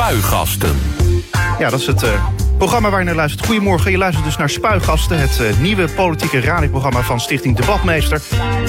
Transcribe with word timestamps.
Spuigasten. 0.00 0.78
Ja, 1.58 1.70
dat 1.70 1.80
is 1.80 1.86
het 1.86 2.02
uh, 2.02 2.24
programma 2.58 2.90
waar 2.90 2.98
je 2.98 3.04
naar 3.04 3.14
luistert. 3.14 3.46
Goedemorgen, 3.46 3.90
je 3.90 3.98
luistert 3.98 4.24
dus 4.24 4.36
naar 4.36 4.50
Spuigasten... 4.50 5.18
het 5.18 5.38
uh, 5.40 5.58
nieuwe 5.58 5.88
politieke 5.88 6.40
radioprogramma 6.40 7.00
van 7.00 7.20
Stichting 7.20 7.56
Debatmeester... 7.56 8.22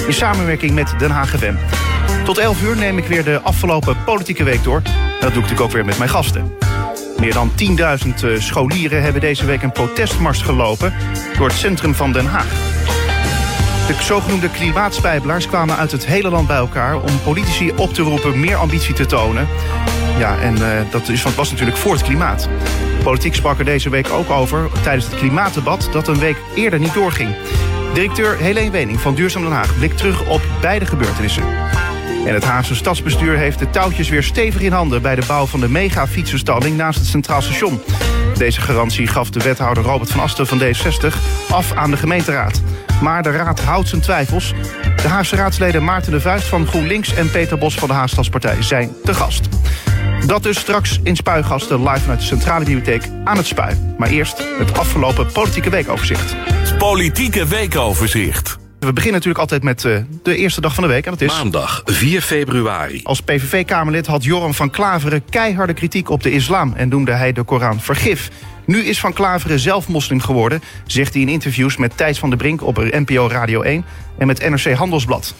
in 0.06 0.12
samenwerking 0.12 0.72
met 0.72 0.94
Den 0.98 1.10
Haag 1.10 1.28
FM. 1.28 1.54
Tot 2.24 2.38
11 2.38 2.62
uur 2.62 2.76
neem 2.76 2.98
ik 2.98 3.06
weer 3.06 3.24
de 3.24 3.40
afgelopen 3.40 4.04
politieke 4.04 4.44
week 4.44 4.64
door. 4.64 4.82
En 4.84 4.92
dat 4.94 5.20
doe 5.20 5.28
ik 5.28 5.34
natuurlijk 5.34 5.60
ook 5.60 5.72
weer 5.72 5.84
met 5.84 5.98
mijn 5.98 6.10
gasten. 6.10 6.54
Meer 7.18 7.32
dan 7.32 7.50
10.000 7.50 8.24
uh, 8.24 8.40
scholieren 8.40 9.02
hebben 9.02 9.20
deze 9.20 9.46
week 9.46 9.62
een 9.62 9.72
protestmars 9.72 10.42
gelopen... 10.42 10.94
door 11.36 11.48
het 11.48 11.56
centrum 11.56 11.94
van 11.94 12.12
Den 12.12 12.26
Haag. 12.26 12.71
De 13.92 14.02
zogenoemde 14.02 14.50
klimaatspijbelaars 14.50 15.46
kwamen 15.46 15.76
uit 15.76 15.92
het 15.92 16.06
hele 16.06 16.30
land 16.30 16.46
bij 16.46 16.56
elkaar... 16.56 16.96
om 16.96 17.20
politici 17.24 17.72
op 17.76 17.94
te 17.94 18.02
roepen 18.02 18.40
meer 18.40 18.56
ambitie 18.56 18.94
te 18.94 19.06
tonen. 19.06 19.48
Ja, 20.18 20.38
en 20.38 20.56
uh, 20.58 20.68
dat 20.90 21.08
is, 21.08 21.22
was 21.22 21.50
natuurlijk 21.50 21.78
voor 21.78 21.92
het 21.92 22.02
klimaat. 22.02 22.48
Politiek 23.02 23.34
sprak 23.34 23.58
er 23.58 23.64
deze 23.64 23.90
week 23.90 24.10
ook 24.10 24.30
over 24.30 24.70
tijdens 24.82 25.06
het 25.06 25.14
klimaatdebat... 25.14 25.88
dat 25.92 26.08
een 26.08 26.18
week 26.18 26.36
eerder 26.54 26.78
niet 26.78 26.94
doorging. 26.94 27.34
Directeur 27.94 28.36
Helene 28.36 28.70
Wening 28.70 29.00
van 29.00 29.14
Duurzaam 29.14 29.42
Den 29.42 29.52
Haag 29.52 29.76
blikt 29.78 29.96
terug 29.96 30.28
op 30.28 30.42
beide 30.60 30.86
gebeurtenissen. 30.86 31.44
En 32.26 32.34
het 32.34 32.44
Haagse 32.44 32.74
stadsbestuur 32.74 33.36
heeft 33.36 33.58
de 33.58 33.70
touwtjes 33.70 34.08
weer 34.08 34.22
stevig 34.22 34.60
in 34.60 34.72
handen... 34.72 35.02
bij 35.02 35.14
de 35.14 35.26
bouw 35.26 35.46
van 35.46 35.60
de 35.60 35.68
mega-fietsenstalling 35.68 36.76
naast 36.76 36.98
het 36.98 37.08
Centraal 37.08 37.42
Station. 37.42 37.80
Deze 38.36 38.60
garantie 38.60 39.06
gaf 39.06 39.30
de 39.30 39.40
wethouder 39.40 39.84
Robert 39.84 40.10
van 40.10 40.20
Asten 40.20 40.46
van 40.46 40.60
D60 40.60 41.14
af 41.50 41.72
aan 41.72 41.90
de 41.90 41.96
gemeenteraad. 41.96 42.62
Maar 43.02 43.22
de 43.22 43.30
raad 43.30 43.60
houdt 43.60 43.88
zijn 43.88 44.00
twijfels. 44.00 44.52
De 45.02 45.08
Haagse 45.08 45.36
raadsleden 45.36 45.84
Maarten 45.84 46.12
de 46.12 46.20
Vuist 46.20 46.46
van 46.46 46.66
GroenLinks... 46.66 47.14
en 47.14 47.30
Peter 47.30 47.58
Bos 47.58 47.74
van 47.74 47.88
de 47.88 47.94
Haagstadspartij 47.94 48.62
zijn 48.62 48.90
te 49.04 49.14
gast. 49.14 49.48
Dat 50.26 50.42
dus 50.42 50.58
straks 50.58 51.00
in 51.02 51.16
Spuigasten 51.16 51.82
live 51.82 52.00
vanuit 52.00 52.20
de 52.20 52.26
Centrale 52.26 52.64
Bibliotheek 52.64 53.08
aan 53.24 53.36
het 53.36 53.46
Spui. 53.46 53.94
Maar 53.98 54.08
eerst 54.08 54.44
het 54.58 54.78
afgelopen 54.78 55.32
politieke 55.32 55.70
weekoverzicht. 55.70 56.36
Politieke 56.78 57.46
weekoverzicht. 57.46 58.61
We 58.82 58.92
beginnen 58.92 59.12
natuurlijk 59.12 59.38
altijd 59.38 59.62
met 59.62 59.84
uh, 59.84 59.98
de 60.22 60.36
eerste 60.36 60.60
dag 60.60 60.74
van 60.74 60.82
de 60.82 60.88
week. 60.88 61.04
En 61.04 61.10
dat 61.10 61.20
is... 61.20 61.28
Maandag 61.28 61.82
4 61.84 62.20
februari. 62.20 63.00
Als 63.02 63.20
PVV-Kamerlid 63.20 64.06
had 64.06 64.24
Joram 64.24 64.54
van 64.54 64.70
Klaveren 64.70 65.24
keiharde 65.30 65.74
kritiek 65.74 66.10
op 66.10 66.22
de 66.22 66.30
islam... 66.30 66.72
en 66.76 66.88
noemde 66.88 67.12
hij 67.12 67.32
de 67.32 67.42
Koran 67.42 67.80
vergif. 67.80 68.30
Nu 68.64 68.78
is 68.78 69.00
Van 69.00 69.12
Klaveren 69.12 69.58
zelf 69.58 69.88
moslim 69.88 70.20
geworden... 70.20 70.62
zegt 70.86 71.12
hij 71.12 71.22
in 71.22 71.28
interviews 71.28 71.76
met 71.76 71.96
Thijs 71.96 72.18
van 72.18 72.28
der 72.28 72.38
Brink 72.38 72.62
op 72.62 72.76
NPO 72.76 73.28
Radio 73.28 73.62
1... 73.62 73.84
en 74.18 74.26
met 74.26 74.48
NRC 74.48 74.72
Handelsblad. 74.72 75.34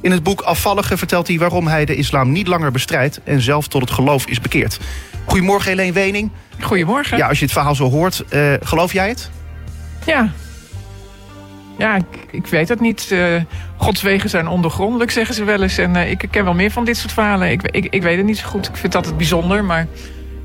In 0.00 0.10
het 0.10 0.22
boek 0.22 0.40
Afvallige 0.40 0.96
vertelt 0.96 1.28
hij 1.28 1.38
waarom 1.38 1.66
hij 1.66 1.84
de 1.84 1.94
islam 1.94 2.32
niet 2.32 2.46
langer 2.46 2.70
bestrijdt... 2.70 3.20
en 3.24 3.40
zelf 3.40 3.68
tot 3.68 3.80
het 3.80 3.90
geloof 3.90 4.26
is 4.26 4.40
bekeerd. 4.40 4.78
Goedemorgen, 5.24 5.70
Helene 5.70 5.92
Wening. 5.92 6.30
Goedemorgen. 6.60 7.16
Ja, 7.16 7.28
als 7.28 7.38
je 7.38 7.44
het 7.44 7.54
verhaal 7.54 7.74
zo 7.74 7.90
hoort, 7.90 8.24
uh, 8.30 8.52
geloof 8.62 8.92
jij 8.92 9.08
het? 9.08 9.30
Ja. 10.06 10.32
Ja, 11.78 11.96
ik, 11.96 12.04
ik 12.30 12.46
weet 12.46 12.68
het 12.68 12.80
niet. 12.80 13.08
Uh, 13.12 13.42
Gods 13.76 14.02
wegen 14.02 14.30
zijn 14.30 14.48
ondergrondelijk, 14.48 15.10
zeggen 15.10 15.34
ze 15.34 15.44
wel 15.44 15.62
eens. 15.62 15.78
En 15.78 15.96
uh, 15.96 16.10
ik 16.10 16.24
ken 16.30 16.44
wel 16.44 16.54
meer 16.54 16.70
van 16.70 16.84
dit 16.84 16.96
soort 16.96 17.12
verhalen. 17.12 17.50
Ik, 17.50 17.62
ik, 17.62 17.86
ik 17.90 18.02
weet 18.02 18.16
het 18.16 18.26
niet 18.26 18.38
zo 18.38 18.48
goed. 18.48 18.68
Ik 18.68 18.76
vind 18.76 18.92
dat 18.92 19.06
het 19.06 19.16
bijzonder, 19.16 19.64
maar... 19.64 19.86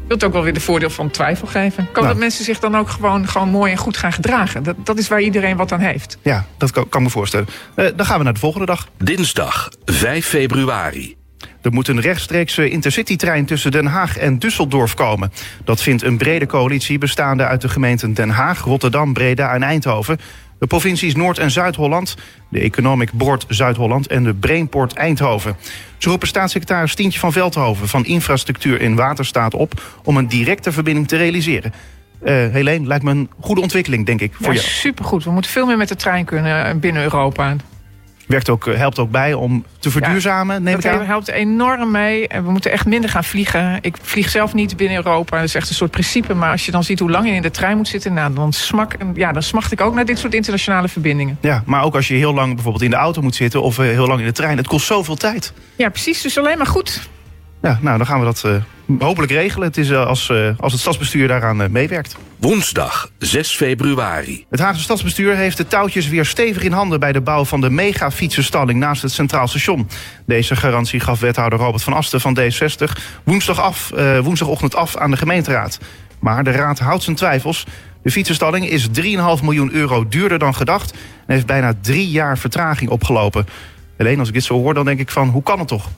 Ik 0.03 0.09
wil 0.09 0.17
het 0.17 0.27
ook 0.27 0.33
wel 0.33 0.43
weer 0.43 0.53
de 0.53 0.59
voordeel 0.59 0.89
van 0.89 1.09
twijfel 1.09 1.47
geven. 1.47 1.91
Kan 1.91 2.03
nou. 2.03 2.07
dat 2.07 2.23
mensen 2.23 2.45
zich 2.45 2.59
dan 2.59 2.77
ook 2.77 2.89
gewoon, 2.89 3.27
gewoon 3.27 3.49
mooi 3.49 3.71
en 3.71 3.77
goed 3.77 3.97
gaan 3.97 4.13
gedragen? 4.13 4.63
Dat, 4.63 4.75
dat 4.83 4.97
is 4.97 5.07
waar 5.07 5.21
iedereen 5.21 5.57
wat 5.57 5.71
aan 5.71 5.79
heeft. 5.79 6.17
Ja, 6.21 6.45
dat 6.57 6.71
kan, 6.71 6.89
kan 6.89 7.03
me 7.03 7.09
voorstellen. 7.09 7.47
Uh, 7.75 7.87
dan 7.95 8.05
gaan 8.05 8.17
we 8.17 8.23
naar 8.23 8.33
de 8.33 8.39
volgende 8.39 8.65
dag. 8.65 8.87
Dinsdag 8.97 9.69
5 9.85 10.25
februari. 10.25 11.15
Er 11.61 11.73
moet 11.73 11.87
een 11.87 12.01
rechtstreekse 12.01 12.69
intercitytrein 12.69 13.45
tussen 13.45 13.71
Den 13.71 13.85
Haag 13.85 14.17
en 14.17 14.37
Düsseldorf 14.37 14.93
komen. 14.95 15.31
Dat 15.63 15.81
vindt 15.81 16.03
een 16.03 16.17
brede 16.17 16.45
coalitie 16.45 16.97
bestaande 16.97 17.45
uit 17.45 17.61
de 17.61 17.69
gemeenten 17.69 18.13
Den 18.13 18.29
Haag, 18.29 18.59
Rotterdam, 18.63 19.13
Breda 19.13 19.53
en 19.53 19.63
Eindhoven. 19.63 20.19
De 20.63 20.69
provincies 20.69 21.15
Noord- 21.15 21.37
en 21.37 21.51
Zuid-Holland, 21.51 22.15
de 22.49 22.59
Economic 22.59 23.11
Board 23.11 23.45
Zuid-Holland 23.47 24.07
en 24.07 24.23
de 24.23 24.33
Brainport 24.33 24.93
Eindhoven. 24.93 25.55
Ze 25.97 26.09
roepen 26.09 26.27
staatssecretaris 26.27 26.95
Tientje 26.95 27.19
van 27.19 27.31
Veldhoven 27.31 27.87
van 27.87 28.05
Infrastructuur 28.05 28.81
in 28.81 28.95
Waterstaat 28.95 29.53
op 29.53 29.81
om 30.03 30.17
een 30.17 30.27
directe 30.27 30.71
verbinding 30.71 31.07
te 31.07 31.17
realiseren. 31.17 31.73
Uh, 32.23 32.29
Helene, 32.29 32.87
lijkt 32.87 33.03
me 33.03 33.11
een 33.11 33.29
goede 33.39 33.61
ontwikkeling, 33.61 34.05
denk 34.05 34.21
ik, 34.21 34.33
voor 34.33 34.53
ja, 34.53 34.59
jou. 34.59 34.65
Supergoed. 34.67 35.23
We 35.23 35.31
moeten 35.31 35.51
veel 35.51 35.65
meer 35.65 35.77
met 35.77 35.87
de 35.87 35.95
trein 35.95 36.25
kunnen 36.25 36.79
binnen 36.79 37.03
Europa. 37.03 37.55
Werkt 38.33 38.49
ook, 38.49 38.65
helpt 38.65 38.99
ook 38.99 39.11
bij 39.11 39.33
om 39.33 39.65
te 39.79 39.91
verduurzamen, 39.91 40.55
ja, 40.55 40.61
neem 40.61 40.77
ik 40.77 40.85
aan? 40.85 41.05
Helpt 41.05 41.27
enorm 41.27 41.91
mee. 41.91 42.27
We 42.27 42.51
moeten 42.51 42.71
echt 42.71 42.85
minder 42.85 43.09
gaan 43.09 43.23
vliegen. 43.23 43.77
Ik 43.81 43.95
vlieg 44.01 44.29
zelf 44.29 44.53
niet 44.53 44.77
binnen 44.77 44.97
Europa. 44.97 45.37
Dat 45.37 45.45
is 45.45 45.55
echt 45.55 45.69
een 45.69 45.75
soort 45.75 45.91
principe. 45.91 46.33
Maar 46.33 46.51
als 46.51 46.65
je 46.65 46.71
dan 46.71 46.83
ziet 46.83 46.99
hoe 46.99 47.09
lang 47.09 47.27
je 47.27 47.33
in 47.33 47.41
de 47.41 47.51
trein 47.51 47.77
moet 47.77 47.87
zitten... 47.87 48.13
Nou, 48.13 48.33
dan, 48.33 48.53
smak, 48.53 48.95
ja, 49.13 49.31
dan 49.31 49.43
smacht 49.43 49.71
ik 49.71 49.81
ook 49.81 49.93
naar 49.93 50.05
dit 50.05 50.19
soort 50.19 50.33
internationale 50.33 50.87
verbindingen. 50.87 51.37
Ja, 51.41 51.63
maar 51.65 51.83
ook 51.83 51.95
als 51.95 52.07
je 52.07 52.13
heel 52.13 52.33
lang 52.33 52.53
bijvoorbeeld 52.53 52.83
in 52.83 52.89
de 52.89 52.95
auto 52.95 53.21
moet 53.21 53.35
zitten... 53.35 53.61
of 53.61 53.77
heel 53.77 54.07
lang 54.07 54.19
in 54.19 54.25
de 54.25 54.31
trein. 54.31 54.57
Het 54.57 54.67
kost 54.67 54.85
zoveel 54.85 55.15
tijd. 55.15 55.53
Ja, 55.75 55.89
precies. 55.89 56.21
Dus 56.21 56.37
alleen 56.37 56.57
maar 56.57 56.67
goed. 56.67 57.09
Ja, 57.63 57.79
nou, 57.81 57.97
dan 57.97 58.07
gaan 58.07 58.19
we 58.19 58.25
dat 58.25 58.43
uh, 58.45 58.55
hopelijk 58.99 59.31
regelen. 59.31 59.67
Het 59.67 59.77
is 59.77 59.89
uh, 59.89 60.05
als, 60.05 60.29
uh, 60.29 60.49
als 60.57 60.71
het 60.71 60.81
stadsbestuur 60.81 61.27
daaraan 61.27 61.71
meewerkt. 61.71 62.17
Woensdag 62.39 63.09
6 63.17 63.55
februari. 63.55 64.45
Het 64.49 64.59
Haagse 64.59 64.81
stadsbestuur 64.81 65.35
heeft 65.35 65.57
de 65.57 65.67
touwtjes 65.67 66.07
weer 66.07 66.25
stevig 66.25 66.63
in 66.63 66.71
handen... 66.71 66.99
bij 66.99 67.11
de 67.11 67.21
bouw 67.21 67.45
van 67.45 67.61
de 67.61 67.69
mega-fietsenstalling 67.69 68.79
naast 68.79 69.01
het 69.01 69.11
Centraal 69.11 69.47
Station. 69.47 69.87
Deze 70.25 70.55
garantie 70.55 70.99
gaf 70.99 71.19
wethouder 71.19 71.59
Robert 71.59 71.83
van 71.83 71.93
Asten 71.93 72.21
van 72.21 72.37
D60... 72.39 73.01
Woensdag 73.23 73.61
af, 73.61 73.91
woensdagochtend 74.21 74.75
af 74.75 74.97
aan 74.97 75.11
de 75.11 75.17
gemeenteraad. 75.17 75.79
Maar 76.19 76.43
de 76.43 76.51
raad 76.51 76.79
houdt 76.79 77.03
zijn 77.03 77.15
twijfels. 77.15 77.65
De 78.01 78.11
fietsenstalling 78.11 78.69
is 78.69 78.87
3,5 78.87 78.93
miljoen 79.43 79.71
euro 79.71 80.07
duurder 80.07 80.39
dan 80.39 80.55
gedacht... 80.55 80.91
en 80.91 81.33
heeft 81.33 81.45
bijna 81.45 81.73
drie 81.81 82.09
jaar 82.09 82.37
vertraging 82.37 82.89
opgelopen. 82.89 83.45
Alleen 83.97 84.19
als 84.19 84.27
ik 84.27 84.33
dit 84.33 84.43
zo 84.43 84.53
hoor, 84.53 84.73
dan 84.73 84.85
denk 84.85 84.99
ik 84.99 85.09
van, 85.09 85.27
hoe 85.27 85.43
kan 85.43 85.59
het 85.59 85.67
toch? 85.67 85.89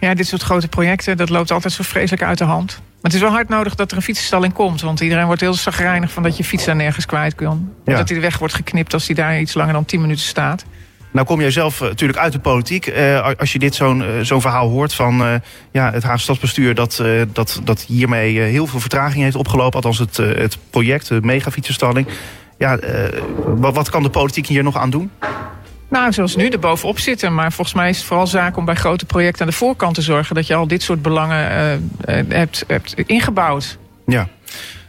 Ja, 0.00 0.14
dit 0.14 0.26
soort 0.26 0.42
grote 0.42 0.68
projecten, 0.68 1.16
dat 1.16 1.28
loopt 1.28 1.50
altijd 1.50 1.72
zo 1.72 1.82
vreselijk 1.82 2.22
uit 2.22 2.38
de 2.38 2.44
hand. 2.44 2.70
Maar 2.70 3.10
het 3.10 3.14
is 3.14 3.20
wel 3.20 3.30
hard 3.30 3.48
nodig 3.48 3.74
dat 3.74 3.90
er 3.90 3.96
een 3.96 4.02
fietsenstalling 4.02 4.52
komt. 4.52 4.80
Want 4.80 5.00
iedereen 5.00 5.26
wordt 5.26 5.40
heel 5.40 5.54
zagrijnig 5.54 6.10
van 6.10 6.22
dat 6.22 6.36
je 6.36 6.44
fiets 6.44 6.64
daar 6.64 6.76
nergens 6.76 7.06
kwijt 7.06 7.34
kan. 7.34 7.72
Ja. 7.84 7.96
Dat 7.96 8.08
hij 8.08 8.16
de 8.16 8.22
weg 8.22 8.38
wordt 8.38 8.54
geknipt 8.54 8.92
als 8.92 9.06
hij 9.06 9.14
daar 9.14 9.40
iets 9.40 9.54
langer 9.54 9.72
dan 9.72 9.84
10 9.84 10.00
minuten 10.00 10.24
staat. 10.24 10.64
Nou 11.10 11.26
kom 11.26 11.40
jij 11.40 11.50
zelf 11.50 11.80
uh, 11.80 11.88
natuurlijk 11.88 12.18
uit 12.18 12.32
de 12.32 12.38
politiek. 12.38 12.86
Uh, 12.86 13.28
als 13.38 13.52
je 13.52 13.58
dit 13.58 13.74
zo'n 13.74 14.00
uh, 14.00 14.06
zo'n 14.22 14.40
verhaal 14.40 14.68
hoort 14.68 14.94
van 14.94 15.40
ja, 15.70 15.92
het 15.92 16.02
Haagse 16.02 16.22
Stadsbestuur... 16.22 16.74
dat, 16.74 17.02
dat, 17.32 17.60
dat 17.64 17.82
hiermee 17.82 18.38
heel 18.38 18.66
veel 18.66 18.80
vertraging 18.80 19.22
heeft 19.22 19.36
opgelopen. 19.36 19.74
Althans 19.74 19.98
het, 19.98 20.16
het 20.16 20.58
project, 20.70 21.08
de 21.08 21.20
megafietsenstalling. 21.22 22.06
Ja, 22.58 22.78
wat, 23.44 23.74
wat 23.74 23.90
kan 23.90 24.02
de 24.02 24.10
politiek 24.10 24.46
hier 24.46 24.62
nog 24.62 24.76
aan 24.76 24.90
doen? 24.90 25.10
Nou, 25.90 26.12
zoals 26.12 26.36
nu, 26.36 26.48
er 26.48 26.58
bovenop 26.58 26.98
zitten. 26.98 27.34
Maar 27.34 27.52
volgens 27.52 27.76
mij 27.76 27.88
is 27.88 27.96
het 27.96 28.06
vooral 28.06 28.26
zaak 28.26 28.56
om 28.56 28.64
bij 28.64 28.74
grote 28.74 29.06
projecten 29.06 29.40
aan 29.40 29.50
de 29.50 29.56
voorkant 29.56 29.94
te 29.94 30.02
zorgen... 30.02 30.34
dat 30.34 30.46
je 30.46 30.54
al 30.54 30.66
dit 30.66 30.82
soort 30.82 31.02
belangen 31.02 31.82
uh, 32.08 32.14
hebt, 32.28 32.64
hebt 32.66 32.94
ingebouwd. 33.06 33.78
Ja. 34.06 34.28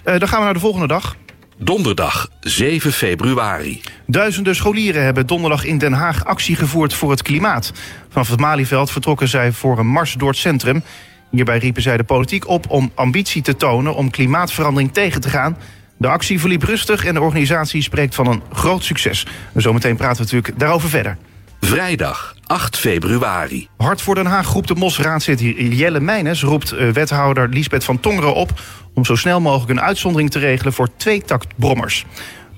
Uh, 0.06 0.20
dan 0.20 0.28
gaan 0.28 0.40
we 0.40 0.46
naar 0.46 0.54
de 0.54 0.60
volgende 0.60 0.88
dag. 0.88 1.16
Donderdag 1.58 2.30
7 2.40 2.92
februari. 2.92 3.82
Duizenden 4.06 4.56
scholieren 4.56 5.04
hebben 5.04 5.28
donderdag 5.28 5.66
in 5.66 5.78
Den 5.78 5.94
Haag 5.94 6.26
actie 6.26 6.56
gevoerd 6.56 6.94
voor 6.94 7.12
het 7.12 7.22
klimaat. 7.22 7.72
Vanaf 8.10 8.30
het 8.30 8.40
Malieveld 8.40 8.92
vertrokken 8.92 9.28
zij 9.28 9.52
voor 9.52 9.80
een 9.80 9.88
mars 9.88 10.14
door 10.14 10.30
het 10.30 10.38
centrum. 10.38 10.84
Hierbij 11.30 11.58
riepen 11.58 11.82
zij 11.82 11.98
de 11.98 12.04
politiek 12.04 12.48
op 12.48 12.70
om 12.70 12.92
ambitie 12.96 13.42
te 13.42 13.56
tonen 13.56 13.96
om 13.96 14.10
klimaatverandering 14.10 14.94
tegen 14.94 15.22
te 15.22 15.30
gaan... 15.30 15.58
De 16.02 16.08
actie 16.08 16.40
verliep 16.40 16.64
rustig 16.64 17.06
en 17.06 17.14
de 17.14 17.22
organisatie 17.22 17.82
spreekt 17.82 18.16
van 18.16 18.28
een 18.28 18.42
groot 18.54 18.84
succes. 18.84 19.26
Zometeen 19.56 19.96
praten 19.96 20.18
we 20.18 20.32
natuurlijk 20.32 20.60
daarover 20.60 20.90
verder. 20.90 21.18
Vrijdag 21.60 22.36
8 22.46 22.78
februari. 22.78 23.68
Hart 23.78 24.02
voor 24.02 24.16
Den 24.16 24.26
Haag 24.26 24.46
groept 24.46 24.68
de 24.68 24.76
MOS-raadslid 24.76 25.40
Jelle 25.58 26.00
Meijnes... 26.00 26.44
roept 26.44 26.94
wethouder 26.94 27.50
Liesbeth 27.50 27.84
van 27.84 28.00
Tongeren 28.00 28.34
op... 28.34 28.62
om 28.94 29.06
zo 29.06 29.16
snel 29.16 29.42
mogelijk 29.42 29.72
een 29.72 29.82
uitzondering 29.82 30.32
te 30.32 30.40
regelen 30.40 30.74
voor 30.74 30.90
tweetaktbrommers. 30.98 32.06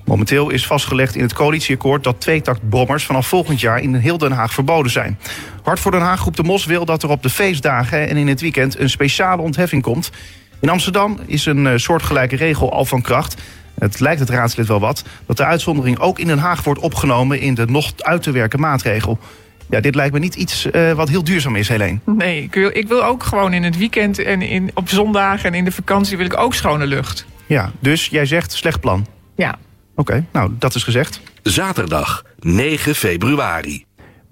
Momenteel 0.04 0.50
is 0.50 0.66
vastgelegd 0.66 1.14
in 1.14 1.22
het 1.22 1.32
coalitieakkoord 1.32 2.04
dat 2.04 2.20
tweetaktbrommers 2.20 3.04
vanaf 3.04 3.26
volgend 3.26 3.60
jaar 3.60 3.80
in 3.80 3.94
heel 3.94 4.18
Den 4.18 4.32
Haag 4.32 4.52
verboden 4.52 4.92
zijn. 4.92 5.18
Hart 5.62 5.80
voor 5.80 5.90
Den 5.90 6.00
Haag 6.00 6.20
groep 6.20 6.36
de 6.36 6.42
Mos 6.42 6.64
wil 6.64 6.84
dat 6.84 7.02
er 7.02 7.08
op 7.08 7.22
de 7.22 7.30
feestdagen 7.30 8.08
en 8.08 8.16
in 8.16 8.28
het 8.28 8.40
weekend 8.40 8.78
een 8.78 8.90
speciale 8.90 9.42
ontheffing 9.42 9.82
komt. 9.82 10.10
In 10.64 10.70
Amsterdam 10.70 11.18
is 11.26 11.46
een 11.46 11.64
uh, 11.64 11.72
soortgelijke 11.76 12.36
regel 12.36 12.72
al 12.72 12.84
van 12.84 13.02
kracht. 13.02 13.42
Het 13.78 14.00
lijkt 14.00 14.20
het 14.20 14.30
raadslid 14.30 14.66
wel 14.66 14.80
wat 14.80 15.04
dat 15.26 15.36
de 15.36 15.44
uitzondering 15.44 15.98
ook 15.98 16.18
in 16.18 16.26
Den 16.26 16.38
Haag 16.38 16.64
wordt 16.64 16.80
opgenomen 16.80 17.40
in 17.40 17.54
de 17.54 17.66
nog 17.66 17.92
uit 17.96 18.22
te 18.22 18.30
werken 18.30 18.60
maatregel. 18.60 19.18
Ja, 19.70 19.80
dit 19.80 19.94
lijkt 19.94 20.12
me 20.12 20.18
niet 20.18 20.34
iets 20.34 20.66
uh, 20.66 20.92
wat 20.92 21.08
heel 21.08 21.24
duurzaam 21.24 21.56
is, 21.56 21.68
Helene. 21.68 21.98
Nee, 22.04 22.42
ik 22.42 22.54
wil, 22.54 22.70
ik 22.72 22.88
wil 22.88 23.04
ook 23.04 23.22
gewoon 23.22 23.52
in 23.52 23.62
het 23.62 23.78
weekend 23.78 24.18
en 24.18 24.42
in, 24.42 24.70
op 24.74 24.88
zondagen 24.88 25.48
en 25.48 25.54
in 25.54 25.64
de 25.64 25.72
vakantie 25.72 26.16
wil 26.16 26.26
ik 26.26 26.38
ook 26.38 26.54
schone 26.54 26.86
lucht. 26.86 27.26
Ja, 27.46 27.72
dus 27.80 28.06
jij 28.06 28.26
zegt 28.26 28.52
slecht 28.52 28.80
plan. 28.80 29.06
Ja. 29.36 29.48
Oké, 29.50 30.00
okay, 30.00 30.24
nou 30.32 30.50
dat 30.58 30.74
is 30.74 30.82
gezegd. 30.82 31.20
Zaterdag 31.42 32.24
9 32.38 32.94
februari. 32.94 33.84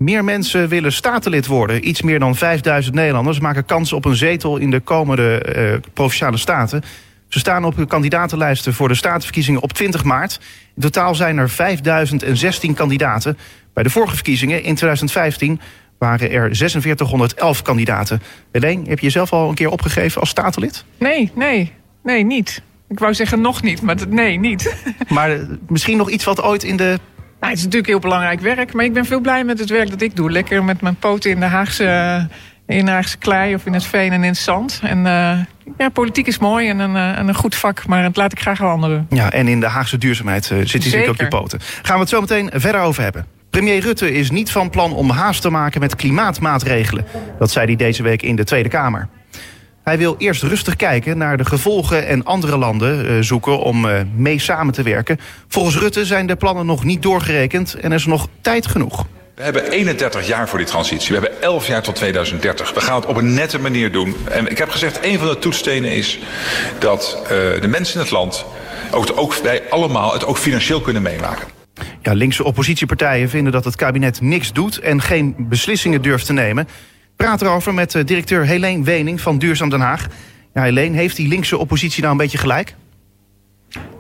Meer 0.03 0.25
mensen 0.25 0.69
willen 0.69 0.93
statenlid 0.93 1.47
worden. 1.47 1.89
Iets 1.89 2.03
meer 2.03 2.19
dan 2.19 2.37
5000 2.37 2.95
Nederlanders 2.95 3.41
maken 3.41 3.65
kans 3.65 3.93
op 3.93 4.05
een 4.05 4.17
zetel 4.17 4.57
in 4.57 4.71
de 4.71 4.81
komende 4.81 5.55
uh, 5.57 5.91
provinciale 5.93 6.37
staten. 6.37 6.83
Ze 7.29 7.39
staan 7.39 7.65
op 7.65 7.77
de 7.77 7.87
kandidatenlijsten 7.87 8.75
voor 8.75 8.89
de 8.89 8.95
statenverkiezingen 8.95 9.63
op 9.63 9.73
20 9.73 10.05
maart. 10.05 10.41
In 10.75 10.83
totaal 10.83 11.15
zijn 11.15 11.39
er 11.39 11.51
5016 11.51 12.75
kandidaten. 12.75 13.39
Bij 13.73 13.83
de 13.83 13.91
vorige 13.91 14.15
verkiezingen 14.15 14.63
in 14.63 14.75
2015 14.75 15.61
waren 15.99 16.31
er 16.31 16.57
4611 16.57 17.63
kandidaten. 17.63 18.23
Helene, 18.53 18.89
heb 18.89 18.99
je 18.99 19.05
jezelf 19.05 19.33
al 19.33 19.49
een 19.49 19.55
keer 19.55 19.71
opgegeven 19.71 20.21
als 20.21 20.31
statenlid? 20.31 20.85
Nee, 20.99 21.31
nee, 21.35 21.73
nee, 22.03 22.25
niet. 22.25 22.63
Ik 22.89 22.99
wou 22.99 23.15
zeggen 23.15 23.41
nog 23.41 23.63
niet, 23.63 23.83
maar 23.83 23.97
nee, 24.09 24.39
niet. 24.39 24.77
Maar 25.09 25.31
eh, 25.31 25.41
misschien 25.69 25.97
nog 25.97 26.11
iets 26.11 26.25
wat 26.25 26.43
ooit 26.43 26.65
in 26.65 26.77
de 26.77 26.99
nou, 27.43 27.55
het 27.55 27.59
is 27.59 27.65
natuurlijk 27.65 27.87
heel 27.87 28.11
belangrijk 28.11 28.41
werk, 28.41 28.73
maar 28.73 28.85
ik 28.85 28.93
ben 28.93 29.05
veel 29.05 29.21
blij 29.21 29.45
met 29.45 29.59
het 29.59 29.71
werk 29.71 29.91
dat 29.91 30.01
ik 30.01 30.17
doe. 30.17 30.31
Lekker 30.31 30.65
met 30.65 30.81
mijn 30.81 30.97
poten 30.97 31.31
in 31.31 31.41
de 31.41 31.47
Haagse, 31.47 32.29
in 32.67 32.85
de 32.85 32.91
Haagse 32.91 33.19
klei 33.19 33.55
of 33.55 33.67
in 33.67 33.73
het 33.73 33.85
veen 33.85 34.13
en 34.13 34.23
in 34.23 34.29
het 34.29 34.39
zand. 34.39 34.81
En 34.83 34.99
uh, 34.99 35.39
ja, 35.79 35.89
politiek 35.93 36.27
is 36.27 36.39
mooi 36.39 36.69
en 36.69 36.79
een, 36.79 36.95
uh, 36.95 37.19
een 37.19 37.35
goed 37.35 37.55
vak, 37.55 37.87
maar 37.87 38.03
dat 38.03 38.17
laat 38.17 38.33
ik 38.33 38.41
graag 38.41 38.61
aan 38.63 38.71
anderen. 38.71 39.07
Ja, 39.11 39.31
en 39.31 39.49
in 39.49 39.61
de 39.61 39.67
Haagse 39.67 39.99
duurzaamheid 39.99 40.51
uh, 40.51 40.59
zit 40.65 40.93
hij 40.93 41.09
ook 41.09 41.17
je 41.17 41.29
poten. 41.29 41.61
Gaan 41.83 41.95
we 41.95 42.01
het 42.01 42.11
zo 42.11 42.21
meteen 42.21 42.51
verder 42.55 42.81
over 42.81 43.03
hebben. 43.03 43.27
Premier 43.51 43.81
Rutte 43.81 44.13
is 44.13 44.31
niet 44.31 44.51
van 44.51 44.71
plan 44.71 44.93
om 44.93 45.11
haast 45.11 45.43
te 45.43 45.51
maken 45.51 45.81
met 45.81 45.97
klimaatmaatregelen. 45.97 47.05
Dat 47.39 47.51
zei 47.51 47.67
hij 47.67 47.77
deze 47.77 48.03
week 48.03 48.23
in 48.23 48.37
de 48.37 48.45
Tweede 48.45 48.69
Kamer. 48.69 49.09
Hij 49.83 49.99
wil 49.99 50.15
eerst 50.19 50.43
rustig 50.43 50.77
kijken 50.77 51.19
naar 51.19 51.37
de 51.37 51.45
gevolgen 51.45 52.07
en 52.07 52.25
andere 52.25 52.57
landen 52.57 53.07
uh, 53.07 53.23
zoeken 53.23 53.59
om 53.59 53.85
uh, 53.85 54.01
mee 54.15 54.39
samen 54.39 54.75
te 54.75 54.83
werken. 54.83 55.19
Volgens 55.49 55.79
Rutte 55.79 56.05
zijn 56.05 56.27
de 56.27 56.37
plannen 56.37 56.67
nog 56.67 56.85
niet 56.85 57.03
doorgerekend 57.03 57.75
en 57.75 57.91
er 57.91 57.99
is 57.99 58.07
nog 58.07 58.29
tijd 58.41 58.67
genoeg. 58.67 59.07
We 59.35 59.43
hebben 59.43 59.71
31 59.71 60.27
jaar 60.27 60.49
voor 60.49 60.59
die 60.59 60.67
transitie. 60.67 61.17
We 61.17 61.21
hebben 61.23 61.43
11 61.43 61.67
jaar 61.67 61.83
tot 61.83 61.95
2030. 61.95 62.75
We 62.75 62.81
gaan 62.81 62.95
het 62.95 63.07
op 63.07 63.17
een 63.17 63.35
nette 63.35 63.59
manier 63.59 63.93
doen. 63.93 64.17
En 64.31 64.47
ik 64.47 64.59
heb 64.59 64.71
gezegd, 64.71 64.99
een 65.05 65.19
van 65.19 65.29
de 65.29 65.39
toetsstenen 65.39 65.93
is 65.93 66.19
dat 66.79 67.19
uh, 67.23 67.29
de 67.31 67.69
mensen 67.69 67.95
in 67.95 68.01
het 68.01 68.11
land, 68.11 68.45
ook, 68.91 69.13
ook 69.15 69.35
wij 69.35 69.63
allemaal, 69.71 70.13
het 70.13 70.25
ook 70.25 70.39
financieel 70.39 70.81
kunnen 70.81 71.03
meemaken. 71.03 71.49
Ja, 72.03 72.13
linkse 72.13 72.45
oppositiepartijen 72.45 73.29
vinden 73.29 73.53
dat 73.53 73.65
het 73.65 73.77
kabinet 73.77 74.21
niks 74.21 74.53
doet 74.53 74.79
en 74.79 75.01
geen 75.01 75.35
beslissingen 75.39 76.03
durft 76.03 76.27
te 76.27 76.33
nemen 76.33 76.69
praat 77.17 77.43
erover 77.43 77.75
met 77.75 77.95
uh, 77.95 78.05
directeur 78.05 78.47
Helene 78.47 78.85
Wening 78.85 79.21
van 79.21 79.39
Duurzaam 79.39 79.69
Den 79.69 79.81
Haag. 79.81 80.07
Ja, 80.55 80.63
Helene, 80.63 80.97
heeft 80.97 81.17
die 81.17 81.29
linkse 81.29 81.59
oppositie 81.59 82.01
nou 82.01 82.13
een 82.13 82.19
beetje 82.19 82.39
gelijk? 82.39 82.75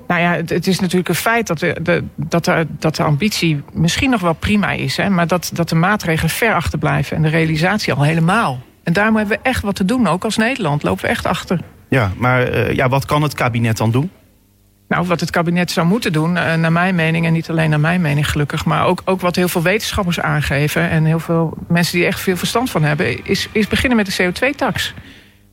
Nou 0.06 0.20
ja, 0.20 0.34
het, 0.34 0.50
het 0.50 0.66
is 0.66 0.80
natuurlijk 0.80 1.08
een 1.08 1.14
feit 1.14 1.46
dat 1.46 1.58
de, 1.58 1.76
de, 1.82 2.04
dat, 2.16 2.44
de, 2.44 2.66
dat 2.78 2.96
de 2.96 3.02
ambitie 3.02 3.62
misschien 3.72 4.10
nog 4.10 4.20
wel 4.20 4.32
prima 4.32 4.70
is. 4.70 4.96
Hè, 4.96 5.10
maar 5.10 5.26
dat, 5.26 5.50
dat 5.54 5.68
de 5.68 5.74
maatregelen 5.74 6.30
ver 6.30 6.54
achterblijven 6.54 7.16
en 7.16 7.22
de 7.22 7.28
realisatie 7.28 7.92
al 7.92 8.02
helemaal. 8.02 8.60
En 8.82 8.92
daarom 8.92 9.16
hebben 9.16 9.36
we 9.36 9.48
echt 9.48 9.62
wat 9.62 9.74
te 9.74 9.84
doen. 9.84 10.06
Ook 10.06 10.24
als 10.24 10.36
Nederland 10.36 10.82
lopen 10.82 11.04
we 11.04 11.10
echt 11.10 11.26
achter. 11.26 11.60
Ja, 11.88 12.12
maar 12.16 12.54
uh, 12.54 12.72
ja, 12.72 12.88
wat 12.88 13.04
kan 13.04 13.22
het 13.22 13.34
kabinet 13.34 13.76
dan 13.76 13.90
doen? 13.90 14.10
Nou, 14.92 15.06
wat 15.06 15.20
het 15.20 15.30
kabinet 15.30 15.70
zou 15.70 15.86
moeten 15.86 16.12
doen, 16.12 16.36
uh, 16.36 16.54
naar 16.54 16.72
mijn 16.72 16.94
mening, 16.94 17.26
en 17.26 17.32
niet 17.32 17.50
alleen 17.50 17.70
naar 17.70 17.80
mijn 17.80 18.00
mening 18.00 18.30
gelukkig, 18.30 18.64
maar 18.64 18.86
ook, 18.86 19.02
ook 19.04 19.20
wat 19.20 19.36
heel 19.36 19.48
veel 19.48 19.62
wetenschappers 19.62 20.20
aangeven 20.20 20.90
en 20.90 21.04
heel 21.04 21.20
veel 21.20 21.56
mensen 21.68 21.98
die 21.98 22.06
echt 22.06 22.20
veel 22.20 22.36
verstand 22.36 22.70
van 22.70 22.82
hebben, 22.82 23.24
is, 23.24 23.48
is 23.52 23.68
beginnen 23.68 23.96
met 23.96 24.16
de 24.16 24.32
CO2-tax. 24.32 24.94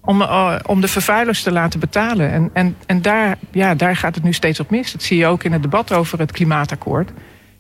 Om, 0.01 0.21
uh, 0.21 0.55
om 0.65 0.81
de 0.81 0.87
vervuilers 0.87 1.43
te 1.43 1.51
laten 1.51 1.79
betalen. 1.79 2.31
En, 2.31 2.49
en, 2.53 2.75
en 2.85 3.01
daar, 3.01 3.37
ja, 3.51 3.75
daar 3.75 3.95
gaat 3.95 4.15
het 4.15 4.23
nu 4.23 4.33
steeds 4.33 4.59
op 4.59 4.69
mis. 4.69 4.91
Dat 4.91 5.03
zie 5.03 5.17
je 5.17 5.25
ook 5.25 5.43
in 5.43 5.51
het 5.51 5.61
debat 5.61 5.93
over 5.93 6.19
het 6.19 6.31
klimaatakkoord. 6.31 7.11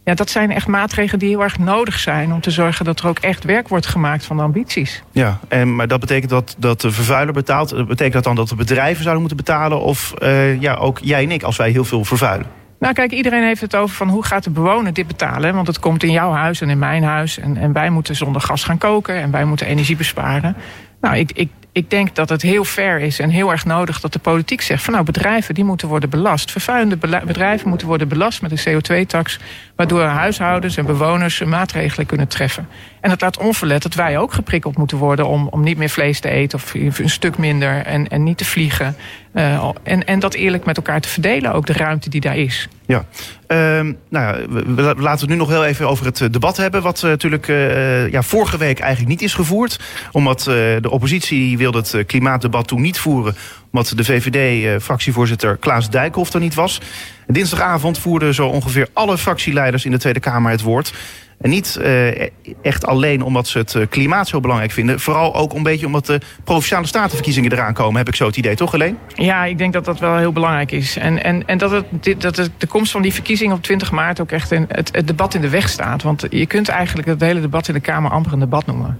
Ja, 0.03 0.13
dat 0.15 0.29
zijn 0.29 0.51
echt 0.51 0.67
maatregelen 0.67 1.19
die 1.19 1.29
heel 1.29 1.43
erg 1.43 1.59
nodig 1.59 1.99
zijn 1.99 2.33
om 2.33 2.41
te 2.41 2.51
zorgen 2.51 2.85
dat 2.85 2.99
er 2.99 3.07
ook 3.07 3.19
echt 3.19 3.43
werk 3.43 3.67
wordt 3.67 3.85
gemaakt 3.85 4.25
van 4.25 4.37
de 4.37 4.43
ambities. 4.43 5.03
Ja, 5.11 5.39
en, 5.47 5.75
maar 5.75 5.87
dat 5.87 5.99
betekent 5.99 6.29
dat, 6.29 6.55
dat 6.57 6.81
de 6.81 6.91
vervuiler 6.91 7.33
betaalt. 7.33 7.87
Betekent 7.87 8.13
dat 8.13 8.23
dan 8.23 8.35
dat 8.35 8.49
de 8.49 8.55
bedrijven 8.55 9.03
zouden 9.03 9.19
moeten 9.19 9.37
betalen? 9.37 9.81
Of 9.81 10.13
uh, 10.19 10.61
ja, 10.61 10.73
ook 10.73 10.99
jij 11.01 11.23
en 11.23 11.31
ik 11.31 11.43
als 11.43 11.57
wij 11.57 11.71
heel 11.71 11.83
veel 11.83 12.05
vervuilen? 12.05 12.47
Nou 12.79 12.93
kijk, 12.93 13.11
iedereen 13.11 13.43
heeft 13.43 13.61
het 13.61 13.75
over 13.75 13.95
van 13.95 14.09
hoe 14.09 14.23
gaat 14.23 14.43
de 14.43 14.49
bewoner 14.49 14.93
dit 14.93 15.07
betalen. 15.07 15.55
Want 15.55 15.67
het 15.67 15.79
komt 15.79 16.03
in 16.03 16.11
jouw 16.11 16.31
huis 16.31 16.61
en 16.61 16.69
in 16.69 16.79
mijn 16.79 17.03
huis. 17.03 17.39
En, 17.39 17.57
en 17.57 17.73
wij 17.73 17.89
moeten 17.89 18.15
zonder 18.15 18.41
gas 18.41 18.63
gaan 18.63 18.77
koken 18.77 19.15
en 19.15 19.31
wij 19.31 19.45
moeten 19.45 19.67
energie 19.67 19.95
besparen. 19.95 20.55
Nou, 21.01 21.15
ik, 21.15 21.31
ik, 21.31 21.49
ik 21.71 21.89
denk 21.89 22.15
dat 22.15 22.29
het 22.29 22.41
heel 22.41 22.63
fair 22.63 22.99
is 22.99 23.19
en 23.19 23.29
heel 23.29 23.51
erg 23.51 23.65
nodig 23.65 23.99
dat 23.99 24.13
de 24.13 24.19
politiek 24.19 24.61
zegt 24.61 24.83
van 24.83 24.93
nou 24.93 25.05
bedrijven 25.05 25.53
die 25.53 25.63
moeten 25.63 25.87
worden 25.87 26.09
belast. 26.09 26.51
Vervuilende 26.51 26.97
bedrijven 27.25 27.69
moeten 27.69 27.87
worden 27.87 28.07
belast 28.07 28.41
met 28.41 28.51
een 28.51 28.81
CO2-tax, 28.81 29.39
waardoor 29.75 30.01
huishoudens 30.01 30.77
en 30.77 30.85
bewoners 30.85 31.43
maatregelen 31.43 32.05
kunnen 32.05 32.27
treffen. 32.27 32.67
En 33.01 33.09
dat 33.09 33.21
laat 33.21 33.37
onverlet 33.37 33.81
dat 33.81 33.93
wij 33.93 34.17
ook 34.17 34.33
geprikkeld 34.33 34.77
moeten 34.77 34.97
worden 34.97 35.27
om, 35.27 35.47
om 35.47 35.63
niet 35.63 35.77
meer 35.77 35.89
vlees 35.89 36.19
te 36.19 36.29
eten 36.29 36.57
of 36.57 36.73
een 36.73 37.09
stuk 37.09 37.37
minder 37.37 37.85
en, 37.85 38.07
en 38.07 38.23
niet 38.23 38.37
te 38.37 38.45
vliegen. 38.45 38.95
Uh, 39.33 39.69
en, 39.83 40.05
en 40.05 40.19
dat 40.19 40.33
eerlijk 40.33 40.65
met 40.65 40.77
elkaar 40.77 41.01
te 41.01 41.09
verdelen, 41.09 41.53
ook 41.53 41.65
de 41.65 41.73
ruimte 41.73 42.09
die 42.09 42.21
daar 42.21 42.37
is. 42.37 42.67
Ja, 42.85 43.05
uh, 43.47 43.57
nou 43.77 43.93
ja, 44.09 44.47
we, 44.49 44.73
we, 44.73 44.81
laten 44.81 45.19
het 45.19 45.29
nu 45.29 45.35
nog 45.35 45.49
heel 45.49 45.65
even 45.65 45.89
over 45.89 46.05
het 46.05 46.33
debat 46.33 46.57
hebben. 46.57 46.81
Wat 46.81 47.01
uh, 47.03 47.09
natuurlijk 47.09 47.47
ja, 48.11 48.21
vorige 48.21 48.57
week 48.57 48.79
eigenlijk 48.79 49.11
niet 49.11 49.21
is 49.21 49.33
gevoerd. 49.33 49.79
Omdat 50.11 50.43
de 50.43 50.89
oppositie 50.89 51.57
wilde 51.57 51.77
het 51.77 52.05
klimaatdebat 52.05 52.67
toen 52.67 52.81
niet 52.81 52.99
voeren. 52.99 53.35
Omdat 53.71 53.93
de 53.95 54.03
VVD-fractievoorzitter 54.03 55.57
Klaas 55.57 55.89
Dijkhoff 55.89 56.33
er 56.33 56.39
niet 56.39 56.53
was. 56.53 56.81
Dinsdagavond 57.27 57.99
voerden 57.99 58.33
zo 58.33 58.47
ongeveer 58.47 58.87
alle 58.93 59.17
fractieleiders 59.17 59.85
in 59.85 59.91
de 59.91 59.99
Tweede 59.99 60.19
Kamer 60.19 60.51
het 60.51 60.61
woord. 60.61 60.93
En 61.41 61.49
niet 61.49 61.79
uh, 61.81 62.21
echt 62.61 62.85
alleen 62.85 63.23
omdat 63.23 63.47
ze 63.47 63.57
het 63.57 63.77
klimaat 63.89 64.27
zo 64.27 64.39
belangrijk 64.39 64.71
vinden. 64.71 64.99
Vooral 64.99 65.35
ook 65.35 65.53
een 65.53 65.63
beetje 65.63 65.85
omdat 65.85 66.05
de 66.05 66.19
provinciale 66.43 66.87
statenverkiezingen 66.87 67.51
eraan 67.51 67.73
komen. 67.73 67.97
Heb 67.97 68.07
ik 68.07 68.15
zo 68.15 68.25
het 68.25 68.37
idee, 68.37 68.55
toch 68.55 68.73
alleen? 68.73 68.97
Ja, 69.15 69.45
ik 69.45 69.57
denk 69.57 69.73
dat 69.73 69.85
dat 69.85 69.99
wel 69.99 70.17
heel 70.17 70.31
belangrijk 70.31 70.71
is. 70.71 70.97
En, 70.97 71.23
en, 71.23 71.47
en 71.47 71.57
dat, 71.57 71.71
het, 71.71 72.21
dat 72.21 72.35
het, 72.35 72.51
de 72.57 72.67
komst 72.67 72.91
van 72.91 73.01
die 73.01 73.13
verkiezingen 73.13 73.55
op 73.55 73.63
20 73.63 73.91
maart 73.91 74.21
ook 74.21 74.31
echt 74.31 74.51
in 74.51 74.65
het, 74.67 74.89
het 74.91 75.07
debat 75.07 75.33
in 75.33 75.41
de 75.41 75.49
weg 75.49 75.69
staat. 75.69 76.03
Want 76.03 76.25
je 76.29 76.45
kunt 76.45 76.69
eigenlijk 76.69 77.07
het 77.07 77.21
hele 77.21 77.41
debat 77.41 77.67
in 77.67 77.73
de 77.73 77.79
Kamer 77.79 78.11
amper 78.11 78.33
een 78.33 78.39
debat 78.39 78.65
noemen. 78.65 78.99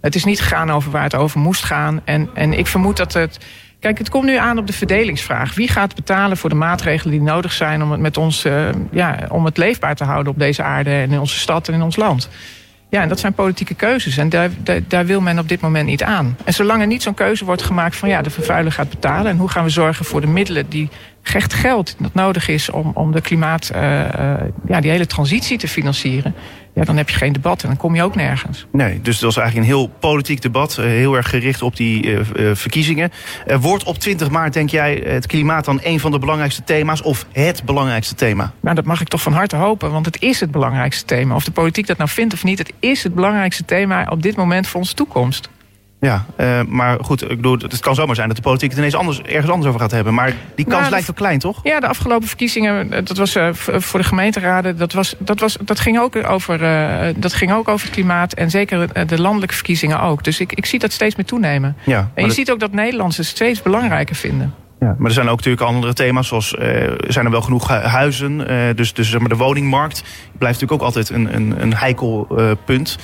Het 0.00 0.14
is 0.14 0.24
niet 0.24 0.40
gegaan 0.40 0.70
over 0.70 0.90
waar 0.90 1.02
het 1.02 1.14
over 1.14 1.40
moest 1.40 1.64
gaan. 1.64 2.00
En, 2.04 2.28
en 2.34 2.52
ik 2.52 2.66
vermoed 2.66 2.96
dat 2.96 3.12
het 3.12 3.38
Kijk, 3.80 3.98
het 3.98 4.08
komt 4.08 4.24
nu 4.24 4.36
aan 4.36 4.58
op 4.58 4.66
de 4.66 4.72
verdelingsvraag. 4.72 5.54
Wie 5.54 5.68
gaat 5.68 5.94
betalen 5.94 6.36
voor 6.36 6.50
de 6.50 6.56
maatregelen 6.56 7.12
die 7.12 7.22
nodig 7.22 7.52
zijn 7.52 7.82
om 7.82 7.90
het 7.90 8.00
met 8.00 8.16
ons, 8.16 8.44
uh, 8.44 8.68
ja, 8.90 9.18
om 9.28 9.44
het 9.44 9.56
leefbaar 9.56 9.94
te 9.94 10.04
houden 10.04 10.32
op 10.32 10.38
deze 10.38 10.62
aarde 10.62 10.90
en 10.90 11.12
in 11.12 11.18
onze 11.18 11.38
stad 11.38 11.68
en 11.68 11.74
in 11.74 11.82
ons 11.82 11.96
land? 11.96 12.28
Ja, 12.90 13.02
en 13.02 13.08
dat 13.08 13.20
zijn 13.20 13.32
politieke 13.32 13.74
keuzes. 13.74 14.16
En 14.16 14.28
daar, 14.28 14.50
daar, 14.88 15.06
wil 15.06 15.20
men 15.20 15.38
op 15.38 15.48
dit 15.48 15.60
moment 15.60 15.86
niet 15.86 16.02
aan. 16.02 16.36
En 16.44 16.52
zolang 16.52 16.80
er 16.80 16.86
niet 16.86 17.02
zo'n 17.02 17.14
keuze 17.14 17.44
wordt 17.44 17.62
gemaakt 17.62 17.96
van 17.96 18.08
ja, 18.08 18.22
de 18.22 18.30
vervuiler 18.30 18.72
gaat 18.72 18.88
betalen. 18.88 19.30
En 19.30 19.36
hoe 19.36 19.48
gaan 19.48 19.64
we 19.64 19.70
zorgen 19.70 20.04
voor 20.04 20.20
de 20.20 20.26
middelen 20.26 20.68
die 20.68 20.88
echt 21.22 21.54
geld 21.54 21.94
dat 21.98 22.14
nodig 22.14 22.48
is 22.48 22.70
om, 22.70 22.90
om 22.94 23.12
de 23.12 23.20
klimaat, 23.20 23.70
uh, 23.74 23.82
uh, 23.82 24.34
ja, 24.66 24.80
die 24.80 24.90
hele 24.90 25.06
transitie 25.06 25.58
te 25.58 25.68
financieren 25.68 26.34
ja, 26.76 26.84
dan 26.84 26.96
heb 26.96 27.10
je 27.10 27.16
geen 27.16 27.32
debat 27.32 27.62
en 27.62 27.68
dan 27.68 27.76
kom 27.76 27.94
je 27.94 28.02
ook 28.02 28.14
nergens. 28.14 28.66
Nee, 28.72 29.00
dus 29.02 29.14
dat 29.18 29.34
was 29.34 29.36
eigenlijk 29.36 29.68
een 29.68 29.74
heel 29.74 29.88
politiek 29.88 30.42
debat, 30.42 30.76
heel 30.76 31.16
erg 31.16 31.28
gericht 31.28 31.62
op 31.62 31.76
die 31.76 32.06
uh, 32.06 32.20
verkiezingen. 32.54 33.12
Uh, 33.46 33.56
wordt 33.56 33.84
op 33.84 33.98
20 33.98 34.30
maart, 34.30 34.52
denk 34.52 34.70
jij, 34.70 35.02
het 35.06 35.26
klimaat 35.26 35.64
dan 35.64 35.80
een 35.82 36.00
van 36.00 36.10
de 36.10 36.18
belangrijkste 36.18 36.64
thema's 36.64 37.02
of 37.02 37.26
het 37.32 37.62
belangrijkste 37.64 38.14
thema? 38.14 38.52
Nou, 38.60 38.74
dat 38.74 38.84
mag 38.84 39.00
ik 39.00 39.08
toch 39.08 39.22
van 39.22 39.32
harte 39.32 39.56
hopen, 39.56 39.90
want 39.90 40.06
het 40.06 40.22
is 40.22 40.40
het 40.40 40.50
belangrijkste 40.50 41.04
thema. 41.04 41.34
Of 41.34 41.44
de 41.44 41.50
politiek 41.50 41.86
dat 41.86 41.96
nou 41.96 42.10
vindt 42.10 42.34
of 42.34 42.44
niet, 42.44 42.58
het 42.58 42.72
is 42.80 43.02
het 43.02 43.14
belangrijkste 43.14 43.64
thema 43.64 44.06
op 44.10 44.22
dit 44.22 44.36
moment 44.36 44.66
voor 44.66 44.80
onze 44.80 44.94
toekomst. 44.94 45.48
Ja, 46.06 46.26
uh, 46.40 46.62
maar 46.68 46.98
goed, 47.00 47.22
ik 47.22 47.28
bedoel, 47.28 47.58
het 47.58 47.80
kan 47.80 47.94
zomaar 47.94 48.14
zijn 48.14 48.28
dat 48.28 48.36
de 48.36 48.42
politiek 48.42 48.70
het 48.70 48.78
ineens 48.78 48.94
anders, 48.94 49.22
ergens 49.22 49.50
anders 49.50 49.68
over 49.68 49.80
gaat 49.80 49.90
hebben. 49.90 50.14
Maar 50.14 50.32
die 50.54 50.64
kans 50.64 50.78
nou, 50.78 50.90
lijkt 50.90 51.06
wel 51.06 51.16
klein, 51.16 51.38
toch? 51.38 51.60
Ja, 51.62 51.80
de 51.80 51.86
afgelopen 51.86 52.28
verkiezingen, 52.28 52.92
eh, 52.92 53.04
dat 53.04 53.16
was 53.16 53.36
uh, 53.36 53.48
voor 53.52 54.00
de 54.00 54.06
gemeenteraden, 54.06 54.76
dat, 54.76 54.92
was, 54.92 55.14
dat, 55.18 55.40
was, 55.40 55.56
dat, 55.60 55.80
ging 55.80 55.98
ook 55.98 56.16
over, 56.16 56.62
uh, 56.62 57.14
dat 57.16 57.32
ging 57.32 57.52
ook 57.52 57.68
over 57.68 57.86
het 57.86 57.94
klimaat. 57.94 58.32
En 58.32 58.50
zeker 58.50 59.06
de 59.06 59.20
landelijke 59.20 59.54
verkiezingen 59.54 60.00
ook. 60.00 60.24
Dus 60.24 60.40
ik, 60.40 60.52
ik 60.52 60.66
zie 60.66 60.78
dat 60.78 60.92
steeds 60.92 61.16
meer 61.16 61.26
toenemen. 61.26 61.76
Ja, 61.84 61.98
en 61.98 62.22
je 62.22 62.26
dat... 62.26 62.36
ziet 62.36 62.50
ook 62.50 62.60
dat 62.60 62.72
Nederlanders 62.72 63.16
het 63.16 63.26
steeds 63.26 63.62
belangrijker 63.62 64.16
vinden. 64.16 64.54
Ja, 64.80 64.94
maar 64.98 65.06
er 65.06 65.14
zijn 65.14 65.28
ook 65.28 65.36
natuurlijk 65.36 65.66
andere 65.66 65.92
thema's, 65.92 66.28
zoals 66.28 66.52
uh, 66.52 66.64
zijn 67.08 67.24
er 67.24 67.30
wel 67.30 67.42
genoeg 67.42 67.68
huizen. 67.68 68.40
Uh, 68.40 68.74
dus 68.74 68.92
dus 68.92 69.10
zeg 69.10 69.20
maar, 69.20 69.28
de 69.28 69.36
woningmarkt 69.36 70.02
blijft 70.38 70.60
natuurlijk 70.60 70.72
ook 70.72 70.86
altijd 70.96 71.08
een, 71.08 71.34
een, 71.34 71.62
een 71.62 71.74
heikel 71.74 72.26
uh, 72.30 72.50
punt. 72.64 72.98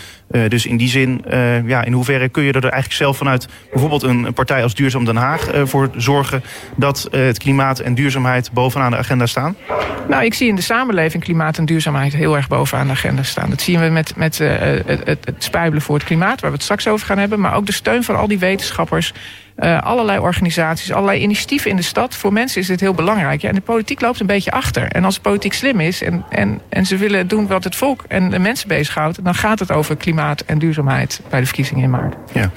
dus 0.49 0.67
in 0.67 0.77
die 0.77 0.89
zin, 0.89 1.25
ja, 1.67 1.85
in 1.85 1.93
hoeverre 1.93 2.29
kun 2.29 2.43
je 2.43 2.53
er 2.53 2.63
eigenlijk 2.63 2.93
zelf 2.93 3.17
vanuit 3.17 3.49
bijvoorbeeld 3.71 4.03
een 4.03 4.33
partij 4.35 4.63
als 4.63 4.75
Duurzaam 4.75 5.05
Den 5.05 5.17
Haag 5.17 5.51
voor 5.65 5.91
zorgen 5.97 6.43
dat 6.77 7.09
het 7.11 7.39
klimaat 7.39 7.79
en 7.79 7.95
duurzaamheid 7.95 8.53
bovenaan 8.53 8.91
de 8.91 8.97
agenda 8.97 9.27
staan? 9.27 9.57
Nou, 10.09 10.25
ik 10.25 10.35
zie 10.35 10.49
in 10.49 10.55
de 10.55 10.63
samenleving 10.63 11.23
klimaat 11.23 11.59
en 11.59 11.65
duurzaamheid 11.65 12.13
heel 12.13 12.37
erg 12.37 12.49
bovenaan 12.49 12.87
de 12.87 12.93
agenda 12.93 13.23
staan. 13.23 13.51
Dat 13.51 13.61
zien 13.61 13.81
we 13.81 13.89
met, 13.89 14.17
met 14.17 14.39
het, 14.39 14.87
het, 14.87 15.25
het 15.25 15.45
spuibelen 15.45 15.83
voor 15.83 15.95
het 15.95 16.05
klimaat, 16.05 16.41
waar 16.41 16.51
we 16.51 16.57
het 16.57 16.65
straks 16.65 16.89
over 16.89 17.07
gaan 17.07 17.19
hebben. 17.19 17.41
Maar 17.41 17.55
ook 17.55 17.67
de 17.67 17.73
steun 17.73 18.05
van 18.05 18.17
al 18.17 18.29
die 18.29 18.39
wetenschappers 18.39 19.13
Uh, 19.59 19.83
allerlei 19.83 20.19
organisaties, 20.19 20.93
allerlei 20.93 21.21
initiatieven 21.21 21.71
in 21.71 21.77
de 21.77 21.83
stad. 21.83 22.15
Voor 22.15 22.33
mensen 22.33 22.61
is 22.61 22.67
dit 22.67 22.81
heel 22.81 22.95
belangrijk. 22.95 23.41
Ja, 23.41 23.49
en 23.49 23.55
de 23.55 23.61
politiek 23.61 24.01
loopt 24.01 24.21
een 24.21 24.27
beetje 24.27 24.51
achter. 24.51 24.89
En 24.89 25.05
als 25.05 25.15
de 25.15 25.21
politiek 25.21 25.53
slim 25.53 25.81
is 25.81 26.03
en, 26.03 26.25
en, 26.29 26.61
en 26.69 26.87
ze 26.87 26.97
willen 26.97 27.29
doen 27.29 27.47
wat 27.47 27.65
het 27.65 27.77
volk 27.77 28.05
en 28.09 28.31
de 28.31 28.39
mensen 28.39 28.69
bezighoudt... 28.69 29.25
dan 29.25 29.35
gaat 29.35 29.59
het 29.59 29.73
over 29.73 29.97
klimaat 29.97 30.41
en 30.41 30.59
duurzaamheid 30.59 31.21
bij 31.31 31.41
de 31.41 31.47
verkiezingen 31.47 31.85
in 31.85 31.91
maart. 31.91 32.15
Ja. 32.33 32.51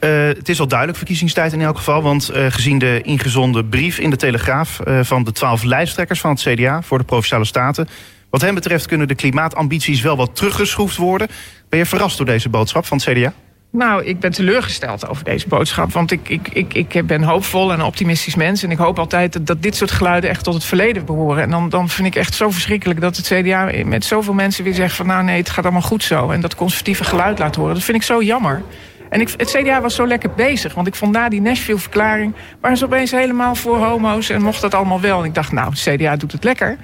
Uh, 0.00 0.26
het 0.26 0.48
is 0.48 0.60
al 0.60 0.66
duidelijk 0.68 0.98
verkiezingstijd 0.98 1.52
in 1.52 1.60
elk 1.60 1.76
geval. 1.76 2.02
Want 2.02 2.30
uh, 2.34 2.46
gezien 2.48 2.78
de 2.78 3.00
ingezonde 3.02 3.64
brief 3.64 3.98
in 3.98 4.10
de 4.10 4.16
Telegraaf 4.16 4.80
van 5.02 5.24
de 5.24 5.32
twaalf 5.32 5.62
lijsttrekkers 5.62 6.20
van 6.20 6.30
het 6.30 6.40
CDA... 6.40 6.82
voor 6.82 6.98
de 6.98 7.04
Provinciale 7.04 7.44
Staten... 7.44 7.88
wat 8.30 8.40
hen 8.40 8.54
betreft 8.54 8.86
kunnen 8.86 9.08
de 9.08 9.14
klimaatambities 9.14 10.00
wel 10.00 10.16
wat 10.16 10.36
teruggeschroefd 10.36 10.96
worden. 10.96 11.28
Ben 11.68 11.78
je 11.78 11.86
verrast 11.86 12.16
door 12.16 12.26
deze 12.26 12.48
boodschap 12.48 12.86
van 12.86 13.00
het 13.04 13.06
CDA? 13.06 13.32
Nou, 13.72 14.04
ik 14.04 14.20
ben 14.20 14.32
teleurgesteld 14.32 15.08
over 15.08 15.24
deze 15.24 15.48
boodschap. 15.48 15.92
Want 15.92 16.10
ik, 16.10 16.28
ik, 16.28 16.48
ik, 16.48 16.74
ik 16.74 17.06
ben 17.06 17.22
hoopvol 17.22 17.72
en 17.72 17.78
een 17.78 17.84
optimistisch 17.84 18.34
mens. 18.34 18.62
En 18.62 18.70
ik 18.70 18.78
hoop 18.78 18.98
altijd 18.98 19.32
dat, 19.32 19.46
dat 19.46 19.62
dit 19.62 19.76
soort 19.76 19.90
geluiden 19.90 20.30
echt 20.30 20.44
tot 20.44 20.54
het 20.54 20.64
verleden 20.64 21.04
behoren. 21.04 21.42
En 21.42 21.50
dan, 21.50 21.68
dan 21.68 21.88
vind 21.88 22.06
ik 22.06 22.14
echt 22.14 22.34
zo 22.34 22.50
verschrikkelijk 22.50 23.00
dat 23.00 23.16
het 23.16 23.26
CDA 23.26 23.70
met 23.84 24.04
zoveel 24.04 24.34
mensen 24.34 24.64
weer 24.64 24.74
zegt 24.74 24.96
van... 24.96 25.06
nou 25.06 25.24
nee, 25.24 25.36
het 25.36 25.50
gaat 25.50 25.64
allemaal 25.64 25.82
goed 25.82 26.02
zo. 26.02 26.30
En 26.30 26.40
dat 26.40 26.54
conservatieve 26.54 27.04
geluid 27.04 27.38
laat 27.38 27.56
horen. 27.56 27.74
Dat 27.74 27.82
vind 27.82 27.96
ik 27.96 28.02
zo 28.02 28.22
jammer. 28.22 28.62
En 29.08 29.20
ik, 29.20 29.34
het 29.36 29.50
CDA 29.50 29.80
was 29.80 29.94
zo 29.94 30.06
lekker 30.06 30.30
bezig. 30.30 30.74
Want 30.74 30.86
ik 30.86 30.94
vond 30.94 31.12
na 31.12 31.28
die 31.28 31.40
Nashville-verklaring... 31.40 32.34
waren 32.60 32.76
ze 32.76 32.84
opeens 32.84 33.10
helemaal 33.10 33.54
voor 33.54 33.76
homo's 33.76 34.28
en 34.28 34.42
mocht 34.42 34.60
dat 34.60 34.74
allemaal 34.74 35.00
wel. 35.00 35.18
En 35.18 35.24
ik 35.24 35.34
dacht, 35.34 35.52
nou, 35.52 35.70
het 35.70 35.80
CDA 35.80 36.16
doet 36.16 36.32
het 36.32 36.44
lekker. 36.44 36.78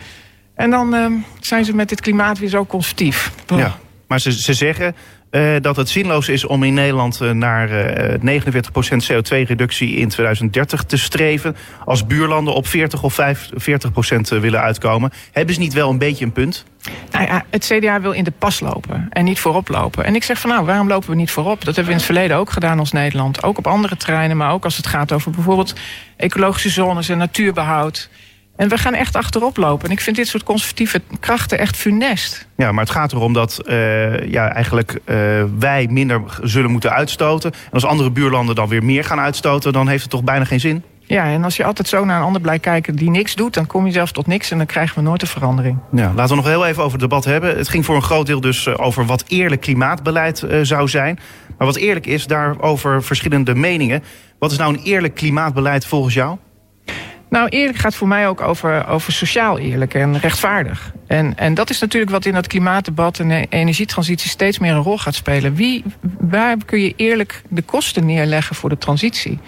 En 0.54 0.70
dan 0.70 0.94
uh, 0.94 1.06
zijn 1.40 1.64
ze 1.64 1.74
met 1.74 1.88
dit 1.88 2.00
klimaat 2.00 2.38
weer 2.38 2.48
zo 2.48 2.66
conservatief. 2.66 3.32
Ja, 3.46 3.78
maar 4.06 4.20
ze, 4.20 4.32
ze 4.32 4.54
zeggen 4.54 4.94
uh, 5.30 5.56
dat 5.60 5.76
het 5.76 5.88
zinloos 5.88 6.28
is 6.28 6.44
om 6.44 6.62
in 6.62 6.74
Nederland 6.74 7.20
uh, 7.22 7.30
naar 7.30 7.70
uh, 8.22 8.40
49% 8.42 8.44
CO2-reductie 9.12 9.96
in 9.96 10.08
2030 10.08 10.84
te 10.84 10.96
streven. 10.96 11.56
Als 11.84 12.06
buurlanden 12.06 12.54
op 12.54 12.66
40 12.66 13.02
of 13.02 13.18
45% 13.20 13.20
willen 14.28 14.60
uitkomen. 14.60 15.10
Hebben 15.32 15.54
ze 15.54 15.60
niet 15.60 15.72
wel 15.72 15.90
een 15.90 15.98
beetje 15.98 16.24
een 16.24 16.32
punt? 16.32 16.64
Nou 17.10 17.26
ja, 17.26 17.44
het 17.50 17.72
CDA 17.72 18.00
wil 18.00 18.12
in 18.12 18.24
de 18.24 18.32
pas 18.38 18.60
lopen 18.60 19.06
en 19.10 19.24
niet 19.24 19.40
voorop 19.40 19.68
lopen. 19.68 20.04
En 20.04 20.14
ik 20.14 20.24
zeg 20.24 20.38
van 20.38 20.50
nou, 20.50 20.64
waarom 20.64 20.88
lopen 20.88 21.10
we 21.10 21.16
niet 21.16 21.30
voorop? 21.30 21.64
Dat 21.64 21.76
hebben 21.76 21.84
we 21.84 21.90
in 21.90 21.96
het 21.96 22.04
verleden 22.04 22.36
ook 22.36 22.50
gedaan 22.50 22.78
als 22.78 22.92
Nederland. 22.92 23.42
Ook 23.42 23.58
op 23.58 23.66
andere 23.66 23.96
terreinen, 23.96 24.36
maar 24.36 24.52
ook 24.52 24.64
als 24.64 24.76
het 24.76 24.86
gaat 24.86 25.12
over 25.12 25.30
bijvoorbeeld 25.30 25.74
ecologische 26.16 26.70
zones 26.70 27.08
en 27.08 27.18
natuurbehoud. 27.18 28.10
En 28.58 28.68
we 28.68 28.78
gaan 28.78 28.94
echt 28.94 29.16
achterop 29.16 29.56
lopen. 29.56 29.86
En 29.86 29.92
ik 29.92 30.00
vind 30.00 30.16
dit 30.16 30.28
soort 30.28 30.42
conservatieve 30.42 31.00
krachten 31.20 31.58
echt 31.58 31.76
funest. 31.76 32.46
Ja, 32.56 32.72
maar 32.72 32.84
het 32.84 32.92
gaat 32.92 33.12
erom 33.12 33.32
dat 33.32 33.60
uh, 33.64 34.30
ja, 34.30 34.52
eigenlijk 34.52 34.92
uh, 35.04 35.16
wij 35.58 35.86
minder 35.90 36.20
zullen 36.42 36.70
moeten 36.70 36.92
uitstoten. 36.92 37.52
En 37.52 37.70
als 37.70 37.84
andere 37.84 38.10
buurlanden 38.10 38.54
dan 38.54 38.68
weer 38.68 38.84
meer 38.84 39.04
gaan 39.04 39.20
uitstoten, 39.20 39.72
dan 39.72 39.88
heeft 39.88 40.02
het 40.02 40.10
toch 40.10 40.24
bijna 40.24 40.44
geen 40.44 40.60
zin? 40.60 40.84
Ja, 41.00 41.24
en 41.24 41.44
als 41.44 41.56
je 41.56 41.64
altijd 41.64 41.88
zo 41.88 42.04
naar 42.04 42.18
een 42.18 42.26
ander 42.26 42.40
blijft 42.40 42.62
kijken 42.62 42.96
die 42.96 43.10
niks 43.10 43.34
doet... 43.34 43.54
dan 43.54 43.66
kom 43.66 43.86
je 43.86 43.92
zelf 43.92 44.12
tot 44.12 44.26
niks 44.26 44.50
en 44.50 44.56
dan 44.56 44.66
krijgen 44.66 44.96
we 44.96 45.02
nooit 45.02 45.22
een 45.22 45.28
verandering. 45.28 45.78
Ja, 45.92 46.12
laten 46.14 46.36
we 46.36 46.42
nog 46.42 46.50
heel 46.50 46.66
even 46.66 46.82
over 46.82 46.98
het 47.00 47.10
debat 47.10 47.24
hebben. 47.24 47.56
Het 47.56 47.68
ging 47.68 47.84
voor 47.84 47.96
een 47.96 48.02
groot 48.02 48.26
deel 48.26 48.40
dus 48.40 48.66
eh, 48.66 48.74
over 48.76 49.06
wat 49.06 49.24
eerlijk 49.28 49.60
klimaatbeleid 49.60 50.42
uh, 50.42 50.58
zou 50.62 50.88
zijn. 50.88 51.18
Maar 51.58 51.66
wat 51.66 51.76
eerlijk 51.76 52.06
is, 52.06 52.26
daarover 52.26 53.02
verschillende 53.02 53.54
meningen. 53.54 54.02
Wat 54.38 54.50
is 54.50 54.58
nou 54.58 54.74
een 54.74 54.82
eerlijk 54.82 55.14
klimaatbeleid 55.14 55.86
volgens 55.86 56.14
jou? 56.14 56.38
Nou, 57.30 57.48
eerlijk 57.48 57.78
gaat 57.78 57.94
voor 57.94 58.08
mij 58.08 58.28
ook 58.28 58.40
over, 58.40 58.86
over 58.86 59.12
sociaal 59.12 59.58
eerlijk 59.58 59.94
en 59.94 60.18
rechtvaardig. 60.18 60.92
En, 61.06 61.36
en 61.36 61.54
dat 61.54 61.70
is 61.70 61.78
natuurlijk 61.80 62.12
wat 62.12 62.24
in 62.24 62.32
dat 62.32 62.46
klimaatdebat 62.46 63.18
en 63.18 63.28
de 63.28 63.46
energietransitie 63.48 64.30
steeds 64.30 64.58
meer 64.58 64.72
een 64.72 64.82
rol 64.82 64.98
gaat 64.98 65.14
spelen. 65.14 65.54
Wie, 65.54 65.84
waar 66.18 66.56
kun 66.64 66.80
je 66.80 66.92
eerlijk 66.96 67.42
de 67.48 67.62
kosten 67.62 68.06
neerleggen 68.06 68.56
voor 68.56 68.68
de 68.68 68.78
transitie? 68.78 69.38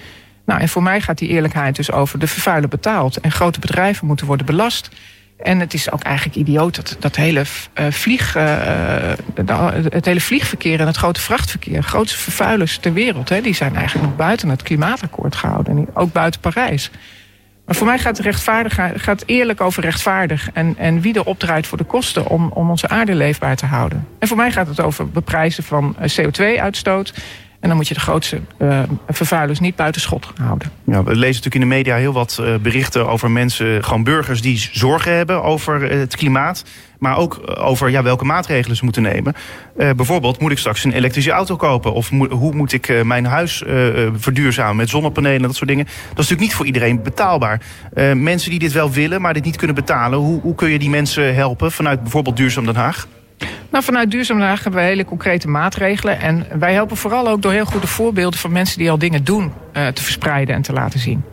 Nou, 0.45 0.61
en 0.61 0.69
voor 0.69 0.83
mij 0.83 1.01
gaat 1.01 1.19
die 1.19 1.29
eerlijkheid 1.29 1.77
dus 1.77 1.93
over 1.93 2.19
de 2.19 2.27
vervuiler 2.27 2.69
betaalt. 2.69 3.21
En 3.21 3.33
grote 3.33 3.61
bedrijven 3.61 4.07
moeten 4.07 4.27
worden 4.27 4.47
belast. 4.47 4.91
En 5.39 5.61
het 5.61 5.75
is 5.75 5.91
ook 5.91 6.03
eigenlijk 6.03 6.37
idioot 6.37 6.77
dat 6.77 6.97
dat 6.99 7.17
hele, 7.17 7.41
uh, 7.41 7.87
vlieg, 7.91 8.37
uh, 8.37 8.43
het 9.89 10.05
hele 10.05 10.21
vliegverkeer 10.21 10.81
en 10.81 10.87
het 10.87 10.97
grote 10.97 11.21
vrachtverkeer, 11.21 11.83
grootste 11.83 12.19
vervuilers 12.19 12.79
ter 12.79 12.93
wereld, 12.93 13.29
hè, 13.29 13.41
die 13.41 13.55
zijn 13.55 13.77
eigenlijk 13.77 14.07
nog 14.07 14.17
buiten 14.17 14.49
het 14.49 14.63
klimaatakkoord 14.63 15.37
gehouden. 15.37 15.87
ook 15.95 16.13
buiten 16.13 16.41
Parijs. 16.41 16.91
Maar 17.71 17.79
voor 17.79 17.89
mij 17.89 17.99
gaat, 17.99 18.19
rechtvaardig, 18.19 18.79
gaat 18.95 19.23
eerlijk 19.27 19.61
over 19.61 19.83
rechtvaardig. 19.83 20.50
En, 20.53 20.75
en 20.79 21.00
wie 21.00 21.15
er 21.15 21.25
opdraait 21.25 21.67
voor 21.67 21.79
de 21.79 21.85
kosten 21.85 22.27
om, 22.27 22.50
om 22.55 22.71
onze 22.71 22.89
aarde 22.89 23.15
leefbaar 23.15 23.57
te 23.57 23.67
houden. 23.67 24.07
En 24.19 24.29
voor 24.29 24.37
mij 24.37 24.53
gaat 24.53 24.67
het 24.67 24.81
over 24.81 25.11
beprijzen 25.11 25.65
van 25.65 25.97
eh, 25.99 26.11
CO2-uitstoot. 26.19 27.15
En 27.61 27.69
dan 27.69 27.76
moet 27.76 27.88
je 27.88 27.95
de 27.95 28.00
grootste 28.00 28.40
uh, 28.59 28.83
vervuilers 29.09 29.61
niet 29.61 29.76
buiten 29.76 30.00
schot 30.00 30.33
houden. 30.40 30.71
Ja, 30.85 31.02
we 31.02 31.11
lezen 31.11 31.21
natuurlijk 31.21 31.55
in 31.55 31.61
de 31.61 31.67
media 31.67 31.97
heel 31.97 32.12
wat 32.12 32.38
uh, 32.40 32.55
berichten 32.57 33.09
over 33.09 33.31
mensen, 33.31 33.85
gewoon 33.85 34.05
burgers 34.05 34.43
die 34.43 34.69
zorgen 34.73 35.17
hebben 35.17 35.43
over 35.43 35.90
het 35.90 36.17
klimaat. 36.17 36.64
Maar 36.99 37.17
ook 37.17 37.59
over 37.59 37.90
ja, 37.90 38.02
welke 38.02 38.25
maatregelen 38.25 38.76
ze 38.76 38.85
moeten 38.85 39.02
nemen. 39.02 39.35
Bijvoorbeeld, 39.97 40.40
moet 40.40 40.50
ik 40.50 40.59
straks 40.59 40.85
een 40.85 40.93
elektrische 40.93 41.31
auto 41.31 41.57
kopen? 41.57 41.93
Of 41.93 42.09
hoe 42.31 42.55
moet 42.55 42.73
ik 42.73 43.05
mijn 43.05 43.25
huis 43.25 43.62
verduurzamen 44.14 44.76
met 44.76 44.88
zonnepanelen 44.88 45.37
en 45.37 45.43
dat 45.43 45.57
soort 45.57 45.69
dingen? 45.69 45.85
Dat 45.85 45.95
is 45.95 46.09
natuurlijk 46.14 46.40
niet 46.40 46.55
voor 46.55 46.67
iedereen 46.67 47.02
betaalbaar. 47.02 47.61
mensen 48.14 48.50
die 48.50 48.59
dit 48.59 48.73
wel 48.73 48.90
willen, 48.90 49.21
maar 49.21 49.35
dit 49.35 49.45
niet 49.45 49.57
kunnen 49.57 49.76
betalen... 49.76 50.19
Hoe, 50.19 50.40
hoe 50.40 50.55
kun 50.55 50.71
je 50.71 50.79
die 50.79 50.90
mensen 50.90 51.35
helpen 51.35 51.73
vanuit 51.73 52.02
bijvoorbeeld 52.02 52.37
Duurzaam 52.37 52.64
Den 52.64 52.76
Haag? 52.76 53.07
Nou, 53.71 53.85
vanuit 53.85 54.11
Duurzaam 54.11 54.41
Haag 54.41 54.62
hebben 54.62 54.81
we 54.81 54.87
hele 54.87 55.05
concrete 55.05 55.49
maatregelen. 55.49 56.21
En 56.21 56.47
wij 56.59 56.73
helpen 56.73 56.97
vooral 56.97 57.29
ook 57.29 57.43
door 57.43 57.53
heel 57.53 57.65
goede 57.65 57.87
voorbeelden 57.87 58.39
van 58.39 58.53
mensen 58.53 58.79
die 58.79 58.91
al 58.91 58.99
dingen 58.99 59.25
doen... 59.25 59.53
te 59.73 60.03
verspreiden 60.03 60.55
en 60.55 60.62
te 60.62 60.73
laten 60.73 61.00
zien. 61.00 61.25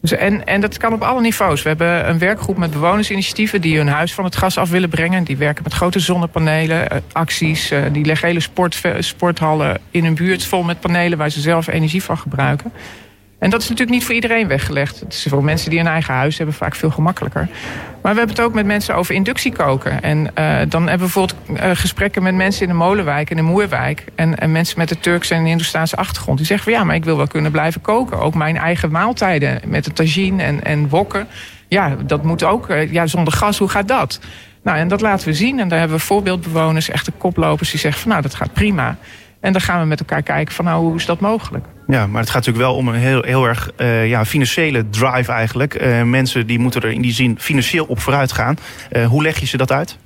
Dus 0.00 0.12
en, 0.12 0.46
en 0.46 0.60
dat 0.60 0.76
kan 0.76 0.92
op 0.92 1.02
alle 1.02 1.20
niveaus. 1.20 1.62
We 1.62 1.68
hebben 1.68 2.08
een 2.08 2.18
werkgroep 2.18 2.56
met 2.56 2.70
bewonersinitiatieven 2.70 3.60
die 3.60 3.76
hun 3.76 3.88
huis 3.88 4.14
van 4.14 4.24
het 4.24 4.36
gas 4.36 4.58
af 4.58 4.70
willen 4.70 4.88
brengen. 4.88 5.24
Die 5.24 5.36
werken 5.36 5.62
met 5.62 5.72
grote 5.72 5.98
zonnepanelen, 5.98 6.90
eh, 6.90 6.98
acties. 7.12 7.70
Eh, 7.70 7.82
die 7.92 8.04
leggen 8.04 8.28
hele 8.28 8.40
sport, 8.40 8.82
sporthallen 8.98 9.80
in 9.90 10.04
hun 10.04 10.14
buurt 10.14 10.44
vol 10.44 10.62
met 10.62 10.80
panelen 10.80 11.18
waar 11.18 11.30
ze 11.30 11.40
zelf 11.40 11.66
energie 11.66 12.02
van 12.02 12.18
gebruiken. 12.18 12.72
En 13.40 13.50
dat 13.50 13.62
is 13.62 13.68
natuurlijk 13.68 13.96
niet 13.96 14.04
voor 14.04 14.14
iedereen 14.14 14.48
weggelegd. 14.48 15.00
Het 15.00 15.12
is 15.12 15.26
voor 15.28 15.44
mensen 15.44 15.70
die 15.70 15.78
een 15.78 15.86
eigen 15.86 16.14
huis 16.14 16.36
hebben 16.36 16.54
vaak 16.54 16.74
veel 16.74 16.90
gemakkelijker. 16.90 17.48
Maar 18.02 18.12
we 18.12 18.18
hebben 18.18 18.36
het 18.36 18.40
ook 18.40 18.54
met 18.54 18.66
mensen 18.66 18.94
over 18.94 19.14
inductiekoken. 19.14 20.02
En 20.02 20.18
uh, 20.18 20.58
dan 20.68 20.88
hebben 20.88 20.92
we 20.92 20.96
bijvoorbeeld 20.96 21.36
uh, 21.50 21.70
gesprekken 21.72 22.22
met 22.22 22.34
mensen 22.34 22.62
in 22.62 22.68
de 22.68 22.74
Molenwijk 22.74 23.30
en 23.30 23.36
de 23.36 23.42
Moerwijk. 23.42 24.04
En, 24.14 24.38
en 24.38 24.52
mensen 24.52 24.78
met 24.78 24.88
de 24.88 24.98
Turkse 24.98 25.34
en 25.34 25.42
de 25.42 25.48
Hindoestaanse 25.48 25.96
achtergrond. 25.96 26.38
Die 26.38 26.46
zeggen 26.46 26.70
van 26.70 26.80
ja, 26.80 26.86
maar 26.86 26.94
ik 26.94 27.04
wil 27.04 27.16
wel 27.16 27.26
kunnen 27.26 27.50
blijven 27.50 27.80
koken. 27.80 28.18
Ook 28.18 28.34
mijn 28.34 28.56
eigen 28.56 28.90
maaltijden 28.90 29.60
met 29.66 29.84
de 29.84 29.92
tagine 29.92 30.42
en, 30.42 30.64
en 30.64 30.88
wokken. 30.88 31.28
Ja, 31.68 31.96
dat 32.06 32.22
moet 32.22 32.44
ook. 32.44 32.70
Uh, 32.70 32.92
ja, 32.92 33.06
zonder 33.06 33.32
gas, 33.32 33.58
hoe 33.58 33.68
gaat 33.68 33.88
dat? 33.88 34.20
Nou, 34.62 34.78
en 34.78 34.88
dat 34.88 35.00
laten 35.00 35.28
we 35.28 35.34
zien. 35.34 35.60
En 35.60 35.68
daar 35.68 35.78
hebben 35.78 35.96
we 35.96 36.02
voorbeeldbewoners, 36.02 36.88
echte 36.88 37.10
koplopers, 37.10 37.70
die 37.70 37.80
zeggen 37.80 38.00
van 38.00 38.10
nou, 38.10 38.22
dat 38.22 38.34
gaat 38.34 38.52
prima. 38.52 38.96
En 39.40 39.52
dan 39.52 39.60
gaan 39.60 39.80
we 39.80 39.86
met 39.86 40.00
elkaar 40.00 40.22
kijken 40.22 40.54
van 40.54 40.64
nou, 40.64 40.84
hoe 40.84 40.96
is 40.96 41.06
dat 41.06 41.20
mogelijk? 41.20 41.64
Ja, 41.86 42.06
maar 42.06 42.20
het 42.20 42.30
gaat 42.30 42.46
natuurlijk 42.46 42.64
wel 42.64 42.76
om 42.76 42.88
een 42.88 42.94
heel, 42.94 43.22
heel 43.22 43.44
erg 43.44 43.70
uh, 43.76 44.08
ja, 44.08 44.24
financiële 44.24 44.88
drive 44.90 45.32
eigenlijk. 45.32 45.82
Uh, 45.82 46.02
mensen 46.02 46.46
die 46.46 46.58
moeten 46.58 46.82
er 46.82 46.90
in 46.90 47.02
die 47.02 47.12
zin 47.12 47.38
financieel 47.38 47.84
op 47.84 48.00
vooruit 48.00 48.32
gaan. 48.32 48.56
Uh, 48.92 49.06
hoe 49.06 49.22
leg 49.22 49.38
je 49.38 49.46
ze 49.46 49.56
dat 49.56 49.72
uit? 49.72 49.98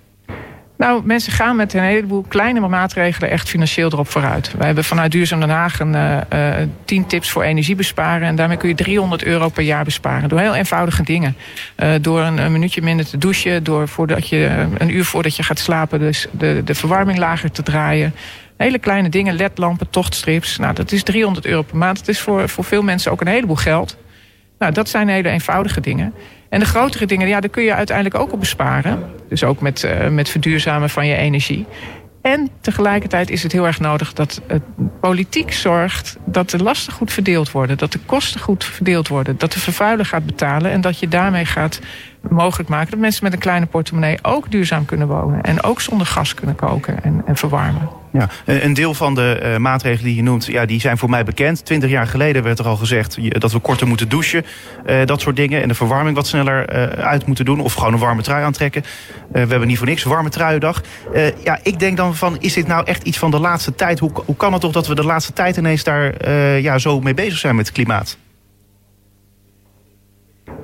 Nou, 0.76 1.02
mensen 1.04 1.32
gaan 1.32 1.56
met 1.56 1.74
een 1.74 1.82
heleboel 1.82 2.24
kleine 2.28 2.68
maatregelen 2.68 3.30
echt 3.30 3.48
financieel 3.48 3.92
erop 3.92 4.08
vooruit. 4.08 4.52
Wij 4.56 4.66
hebben 4.66 4.84
vanuit 4.84 5.12
Duurzaam 5.12 5.40
Den 5.40 5.50
Haag 5.50 5.80
een 5.80 5.94
uh, 5.94 6.52
10 6.84 7.06
tips 7.06 7.30
voor 7.30 7.42
energiebesparen. 7.42 8.28
En 8.28 8.36
daarmee 8.36 8.56
kun 8.56 8.68
je 8.68 8.74
300 8.74 9.24
euro 9.24 9.48
per 9.48 9.62
jaar 9.62 9.84
besparen. 9.84 10.28
Door 10.28 10.38
heel 10.38 10.54
eenvoudige 10.54 11.02
dingen. 11.02 11.36
Uh, 11.76 11.92
door 12.00 12.20
een, 12.20 12.52
minuutje 12.52 12.82
minder 12.82 13.06
te 13.06 13.18
douchen. 13.18 13.64
Door 13.64 13.88
voordat 13.88 14.28
je, 14.28 14.66
een 14.78 14.94
uur 14.94 15.04
voordat 15.04 15.36
je 15.36 15.42
gaat 15.42 15.58
slapen 15.58 15.98
dus 15.98 16.26
de, 16.30 16.62
de 16.64 16.74
verwarming 16.74 17.18
lager 17.18 17.50
te 17.50 17.62
draaien. 17.62 18.14
Hele 18.56 18.78
kleine 18.78 19.08
dingen, 19.08 19.34
ledlampen, 19.34 19.90
tochtstrips. 19.90 20.58
Nou, 20.58 20.74
dat 20.74 20.92
is 20.92 21.02
300 21.02 21.46
euro 21.46 21.62
per 21.62 21.76
maand. 21.76 21.98
Dat 21.98 22.08
is 22.08 22.20
voor, 22.20 22.48
voor 22.48 22.64
veel 22.64 22.82
mensen 22.82 23.12
ook 23.12 23.20
een 23.20 23.26
heleboel 23.26 23.56
geld. 23.56 23.96
Nou, 24.58 24.72
dat 24.72 24.88
zijn 24.88 25.08
hele 25.08 25.28
eenvoudige 25.28 25.80
dingen. 25.80 26.14
En 26.48 26.60
de 26.60 26.66
grotere 26.66 27.06
dingen, 27.06 27.28
ja, 27.28 27.40
daar 27.40 27.50
kun 27.50 27.62
je 27.62 27.74
uiteindelijk 27.74 28.16
ook 28.16 28.32
op 28.32 28.40
besparen. 28.40 29.02
Dus 29.28 29.44
ook 29.44 29.60
met, 29.60 29.82
uh, 29.82 30.08
met 30.08 30.28
verduurzamen 30.28 30.90
van 30.90 31.06
je 31.06 31.16
energie. 31.16 31.66
En 32.22 32.48
tegelijkertijd 32.60 33.30
is 33.30 33.42
het 33.42 33.52
heel 33.52 33.66
erg 33.66 33.80
nodig 33.80 34.12
dat 34.12 34.40
het 34.46 34.62
politiek 35.00 35.52
zorgt 35.52 36.16
dat 36.24 36.50
de 36.50 36.62
lasten 36.62 36.92
goed 36.92 37.12
verdeeld 37.12 37.50
worden. 37.50 37.78
Dat 37.78 37.92
de 37.92 37.98
kosten 38.06 38.40
goed 38.40 38.64
verdeeld 38.64 39.08
worden. 39.08 39.38
Dat 39.38 39.52
de 39.52 39.60
vervuiler 39.60 40.06
gaat 40.06 40.26
betalen. 40.26 40.70
En 40.70 40.80
dat 40.80 40.98
je 40.98 41.08
daarmee 41.08 41.44
gaat 41.44 41.80
mogelijk 42.30 42.68
maken 42.68 42.90
dat 42.90 43.00
mensen 43.00 43.24
met 43.24 43.32
een 43.32 43.38
kleine 43.38 43.66
portemonnee 43.66 44.18
ook 44.22 44.50
duurzaam 44.50 44.84
kunnen 44.84 45.06
wonen. 45.06 45.42
En 45.42 45.62
ook 45.62 45.80
zonder 45.80 46.06
gas 46.06 46.34
kunnen 46.34 46.54
koken 46.54 47.02
en, 47.02 47.22
en 47.26 47.36
verwarmen. 47.36 47.88
Ja, 48.12 48.28
een 48.44 48.74
deel 48.74 48.94
van 48.94 49.14
de 49.14 49.40
uh, 49.42 49.56
maatregelen 49.56 50.04
die 50.04 50.16
je 50.16 50.22
noemt, 50.22 50.46
ja, 50.46 50.66
die 50.66 50.80
zijn 50.80 50.98
voor 50.98 51.10
mij 51.10 51.24
bekend. 51.24 51.64
Twintig 51.64 51.90
jaar 51.90 52.06
geleden 52.06 52.42
werd 52.42 52.58
er 52.58 52.66
al 52.66 52.76
gezegd 52.76 53.18
dat 53.40 53.52
we 53.52 53.58
korter 53.58 53.86
moeten 53.86 54.08
douchen. 54.08 54.44
Uh, 54.86 55.04
dat 55.04 55.20
soort 55.20 55.36
dingen. 55.36 55.62
En 55.62 55.68
de 55.68 55.74
verwarming 55.74 56.16
wat 56.16 56.26
sneller 56.26 56.68
uit 56.96 57.26
moeten 57.26 57.44
doen. 57.44 57.60
Of 57.60 57.74
gewoon 57.74 57.92
een 57.92 57.98
warme 57.98 58.22
trui 58.22 58.44
aantrekken. 58.44 58.84
we 59.32 59.38
hebben 59.38 59.66
niet 59.66 59.78
voor 59.78 59.86
niks 59.86 60.02
warme 60.02 60.28
truiendag. 60.28 60.82
ja, 61.44 61.58
ik 61.62 61.78
denk 61.78 61.96
dan 61.96 62.14
van, 62.14 62.36
is 62.40 62.52
dit 62.52 62.66
nou 62.66 62.84
echt 62.84 63.02
iets 63.02 63.18
van 63.18 63.30
de 63.30 63.40
laatste 63.40 63.74
tijd? 63.74 63.98
Hoe, 63.98 64.10
hoe 64.24 64.36
kan 64.36 64.52
het 64.52 64.60
toch 64.60 64.72
dat 64.72 64.86
we 64.86 64.94
de 64.94 65.04
laatste 65.04 65.32
tijd 65.32 65.56
ineens 65.56 65.84
daar 65.84 66.30
ja, 66.60 66.78
zo 66.78 67.00
mee 67.00 67.14
bezig 67.14 67.38
zijn 67.38 67.56
met 67.56 67.66
het 67.66 67.74
klimaat? 67.74 68.16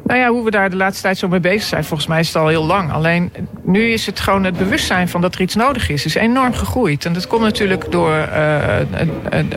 Nou 0.05 0.19
ja, 0.19 0.29
hoe 0.29 0.45
we 0.45 0.51
daar 0.51 0.71
de 0.71 0.77
laatste 0.77 1.03
tijd 1.03 1.19
zo 1.19 1.29
mee 1.29 1.41
bezig 1.41 1.63
zijn, 1.63 1.85
volgens 1.85 2.09
mij 2.09 2.21
is 2.21 2.27
het 2.27 2.37
al 2.37 2.49
heel 2.49 2.65
lang. 2.65 2.93
Alleen 2.93 3.33
nu 3.63 3.93
is 3.93 4.07
het 4.07 4.21
gewoon 4.21 4.45
het 4.45 4.59
bewustzijn 4.59 5.09
van 5.09 5.21
dat 5.21 5.35
er 5.35 5.41
iets 5.41 5.55
nodig 5.55 5.89
is, 5.89 6.05
is 6.05 6.15
enorm 6.15 6.53
gegroeid. 6.53 7.05
En 7.05 7.13
dat 7.13 7.27
komt 7.27 7.43
natuurlijk 7.43 7.91
door, 7.91 8.11
uh, 8.11 8.77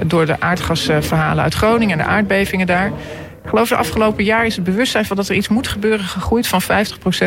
door 0.06 0.26
de 0.26 0.40
aardgasverhalen 0.40 1.44
uit 1.44 1.54
Groningen 1.54 2.00
en 2.00 2.06
de 2.06 2.12
aardbevingen 2.12 2.68
daar. 2.68 2.88
Ik 3.44 3.50
geloof 3.50 3.70
de 3.70 3.76
afgelopen 3.76 4.24
jaar 4.24 4.46
is 4.46 4.56
het 4.56 4.66
bewustzijn 4.66 5.06
van 5.06 5.16
dat 5.16 5.30
er 5.30 5.36
iets 5.36 5.48
moet 5.48 5.68
gebeuren 5.68 6.06
gegroeid 6.06 6.48
van 6.48 6.62
50% 6.62 6.66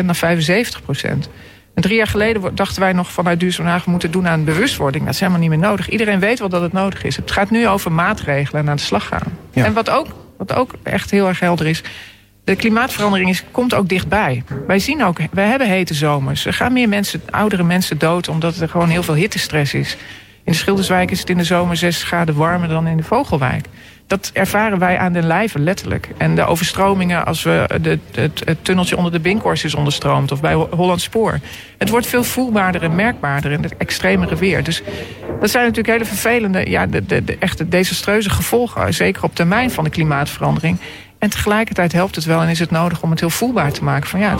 naar 0.05 0.15
75%. 0.15 1.29
En 1.73 1.83
drie 1.83 1.97
jaar 1.97 2.07
geleden 2.07 2.55
dachten 2.55 2.81
wij 2.81 2.93
nog 2.93 3.11
vanuit 3.11 3.39
Duurzaam 3.39 3.65
Haag... 3.65 3.85
moeten 3.85 4.11
doen 4.11 4.27
aan 4.27 4.43
bewustwording. 4.43 5.03
Dat 5.03 5.13
is 5.13 5.19
helemaal 5.19 5.41
niet 5.41 5.49
meer 5.49 5.59
nodig. 5.59 5.89
Iedereen 5.89 6.19
weet 6.19 6.39
wel 6.39 6.49
dat 6.49 6.61
het 6.61 6.73
nodig 6.73 7.03
is. 7.03 7.15
Het 7.15 7.31
gaat 7.31 7.49
nu 7.49 7.67
over 7.67 7.91
maatregelen 7.91 8.61
en 8.61 8.69
aan 8.69 8.75
de 8.75 8.81
slag 8.81 9.07
gaan. 9.07 9.37
En 9.53 9.73
wat 9.73 9.89
ook, 9.89 10.07
wat 10.37 10.53
ook 10.53 10.71
echt 10.83 11.11
heel 11.11 11.27
erg 11.27 11.39
helder 11.39 11.67
is... 11.67 11.83
de 12.47 12.55
klimaatverandering 12.55 13.29
is, 13.29 13.43
komt 13.51 13.73
ook 13.73 13.89
dichtbij. 13.89 14.43
Wij 14.67 14.79
zien 14.79 15.03
ook, 15.03 15.17
wij 15.31 15.47
hebben 15.47 15.67
hete 15.67 15.93
zomers. 15.93 16.45
Er 16.45 16.53
gaan 16.53 16.73
meer 16.73 16.89
mensen, 16.89 17.21
oudere 17.29 17.63
mensen 17.63 17.97
dood... 17.97 18.27
omdat 18.27 18.57
er 18.57 18.69
gewoon 18.69 18.89
heel 18.89 19.03
veel 19.03 19.13
hittestress 19.13 19.73
is. 19.73 19.97
In 20.43 20.51
de 20.51 20.57
Schilderswijk 20.57 21.11
is 21.11 21.19
het 21.19 21.29
in 21.29 21.37
de 21.37 21.43
zomer 21.43 21.77
6 21.77 22.03
graden 22.03 22.35
warmer 22.35 22.69
dan 22.69 22.87
in 22.87 22.97
de 22.97 23.03
Vogelwijk 23.03 23.65
dat 24.07 24.29
ervaren 24.33 24.79
wij 24.79 24.97
aan 24.97 25.13
den 25.13 25.27
lijve 25.27 25.59
letterlijk. 25.59 26.09
En 26.17 26.35
de 26.35 26.45
overstromingen 26.45 27.25
als 27.25 27.43
we 27.43 27.79
de, 27.81 27.99
het, 28.11 28.57
tunneltje 28.61 28.97
onder 28.97 29.11
de 29.11 29.19
Binkhorst 29.19 29.65
is 29.65 29.75
onderstroomd... 29.75 30.31
of 30.31 30.41
bij 30.41 30.53
Holland 30.53 31.01
Spoor. 31.01 31.39
Het 31.77 31.89
wordt 31.89 32.07
veel 32.07 32.23
voelbaarder 32.23 32.83
en 32.83 32.95
merkbaarder 32.95 33.51
in 33.51 33.63
het 33.63 33.77
extremere 33.77 34.35
weer. 34.35 34.63
Dus 34.63 34.81
dat 35.39 35.49
zijn 35.49 35.63
natuurlijk 35.63 35.93
hele 35.93 36.05
vervelende, 36.05 36.69
ja, 36.69 36.85
de, 36.85 37.05
de, 37.05 37.23
de 37.23 37.37
echte 37.39 37.67
desastreuze 37.67 38.29
gevolgen... 38.29 38.93
zeker 38.93 39.23
op 39.23 39.35
termijn 39.35 39.71
van 39.71 39.83
de 39.83 39.89
klimaatverandering. 39.89 40.77
En 41.19 41.29
tegelijkertijd 41.29 41.91
helpt 41.91 42.15
het 42.15 42.25
wel 42.25 42.41
en 42.41 42.49
is 42.49 42.59
het 42.59 42.71
nodig 42.71 43.01
om 43.01 43.09
het 43.09 43.19
heel 43.19 43.29
voelbaar 43.29 43.71
te 43.71 43.83
maken. 43.83 44.09
Van 44.09 44.19
ja, 44.19 44.35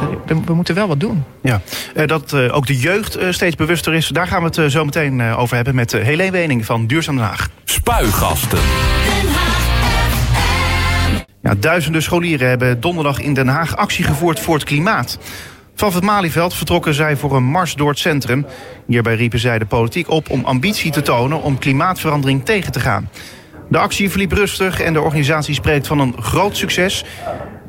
we 0.46 0.54
moeten 0.54 0.76
wel 0.76 0.88
wat 0.88 1.00
doen. 1.00 1.24
Ja, 1.42 1.62
eh, 1.96 2.08
dat 2.08 2.34
eh, 2.34 2.56
ook 2.56 2.68
de 2.68 2.78
jeugd 2.78 3.16
eh, 3.16 3.32
steeds 3.32 3.56
bewuster 3.56 3.94
is. 3.94 4.08
Daar 4.08 4.28
gaan 4.28 4.44
we 4.44 4.62
het 4.62 4.72
zo 4.72 4.86
meteen 4.86 5.22
over 5.22 5.56
hebben 5.56 5.76
met 5.76 5.92
Helene 5.92 6.32
Wening 6.32 6.66
van 6.66 6.88
Duurzaam 6.88 7.16
Den 7.16 7.26
Haag. 7.26 7.50
Spuigasten. 7.64 8.60
Ja, 11.42 11.56
duizenden 11.60 12.02
scholieren 12.02 12.50
hebben 12.50 12.80
donderdag 12.80 13.20
in 13.20 13.34
Den 13.34 13.48
Haag 13.48 13.76
actie 13.76 14.04
gevoerd 14.04 14.40
voor 14.40 14.56
het 14.56 14.64
klimaat. 14.64 15.18
Vanaf 15.76 15.94
het 15.94 16.04
Malieveld 16.04 16.54
vertrokken 16.54 16.94
zij 16.94 17.16
voor 17.16 17.36
een 17.36 17.44
mars 17.44 17.74
door 17.74 17.90
het 17.90 18.00
centrum. 18.00 18.46
Hierbij 18.88 19.16
riepen 19.16 19.40
zij 19.40 19.60
de 19.60 19.66
politiek 19.66 20.10
op 20.10 20.30
om 20.30 20.46
ambitie 20.46 20.92
te 20.92 21.02
tonen 21.02 21.42
om 21.42 21.58
klimaatverandering 21.58 22.46
tegen 22.46 22.72
te 22.72 22.80
gaan. 22.80 23.10
De 23.70 23.78
actie 23.78 24.10
verliep 24.10 24.32
rustig 24.32 24.82
en 24.82 24.94
de 24.94 25.02
organisatie 25.02 25.54
spreekt 25.54 25.88
van 25.88 26.00
een 26.00 26.16
groot 26.22 26.58
succes. 26.58 27.04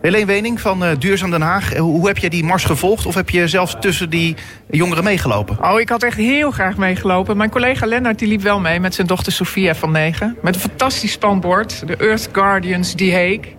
Helene 0.00 0.26
Wening 0.26 0.61
van 0.61 0.83
uh, 0.83 0.90
Duurzaam 0.99 1.31
Den 1.31 1.40
Haag. 1.40 1.76
Hoe 1.76 2.07
heb 2.07 2.19
je 2.19 2.31
die 2.31 2.45
mars 2.45 2.64
gevolgd 2.64 3.07
of 3.07 3.14
heb 3.14 3.31
je 3.31 3.49
zelfs 3.49 3.76
tussen 3.81 4.11
die 4.11 4.37
jongeren 4.71 5.05
meegelopen? 5.05 5.59
Oh, 5.64 5.81
ik 5.81 5.88
had 5.88 6.02
echt 6.02 6.17
heel 6.17 6.50
graag 6.50 6.76
meegelopen. 6.76 7.37
Mijn 7.37 7.50
collega 7.50 7.87
Lennart 7.87 8.19
die 8.19 8.28
liep 8.28 8.43
wel 8.43 8.61
mee 8.61 8.81
met 8.81 8.95
zijn 8.95 9.07
dochter 9.07 9.33
Sofia 9.33 9.75
van 9.75 9.90
9. 9.90 10.37
Met 10.43 10.55
een 10.55 10.61
fantastisch 10.61 11.12
spanbord. 11.12 11.87
De 11.87 11.97
Earth 11.97 12.28
Guardians, 12.33 12.95
die 12.95 13.12
Heek. 13.12 13.57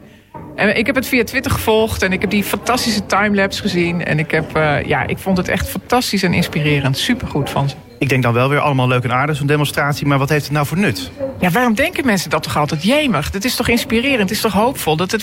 En 0.55 0.77
ik 0.77 0.85
heb 0.85 0.95
het 0.95 1.07
via 1.07 1.23
Twitter 1.23 1.51
gevolgd 1.51 2.01
en 2.01 2.11
ik 2.11 2.21
heb 2.21 2.29
die 2.29 2.43
fantastische 2.43 3.05
timelapse 3.05 3.61
gezien. 3.61 4.05
En 4.05 4.19
ik, 4.19 4.31
heb, 4.31 4.57
uh, 4.57 4.83
ja, 4.83 5.07
ik 5.07 5.17
vond 5.17 5.37
het 5.37 5.47
echt 5.47 5.69
fantastisch 5.69 6.23
en 6.23 6.33
inspirerend. 6.33 6.97
Supergoed 6.97 7.49
van 7.49 7.69
ze. 7.69 7.75
Ik 7.99 8.09
denk 8.09 8.23
dan 8.23 8.33
wel 8.33 8.49
weer 8.49 8.59
allemaal 8.59 8.87
leuk 8.87 9.03
en 9.03 9.13
aardig, 9.13 9.35
zo'n 9.35 9.47
demonstratie. 9.47 10.07
Maar 10.07 10.17
wat 10.17 10.29
heeft 10.29 10.43
het 10.43 10.53
nou 10.53 10.65
voor 10.65 10.77
nut? 10.77 11.11
Ja, 11.39 11.49
waarom 11.49 11.73
denken 11.73 12.05
mensen 12.05 12.29
dat 12.29 12.43
toch 12.43 12.57
altijd? 12.57 12.83
Jemig, 12.83 13.31
dat 13.31 13.43
is 13.43 13.55
toch 13.55 13.67
inspirerend, 13.67 14.19
het 14.19 14.31
is 14.31 14.41
toch 14.41 14.53
hoopvol... 14.53 14.95
dat 14.95 15.11
er 15.11 15.21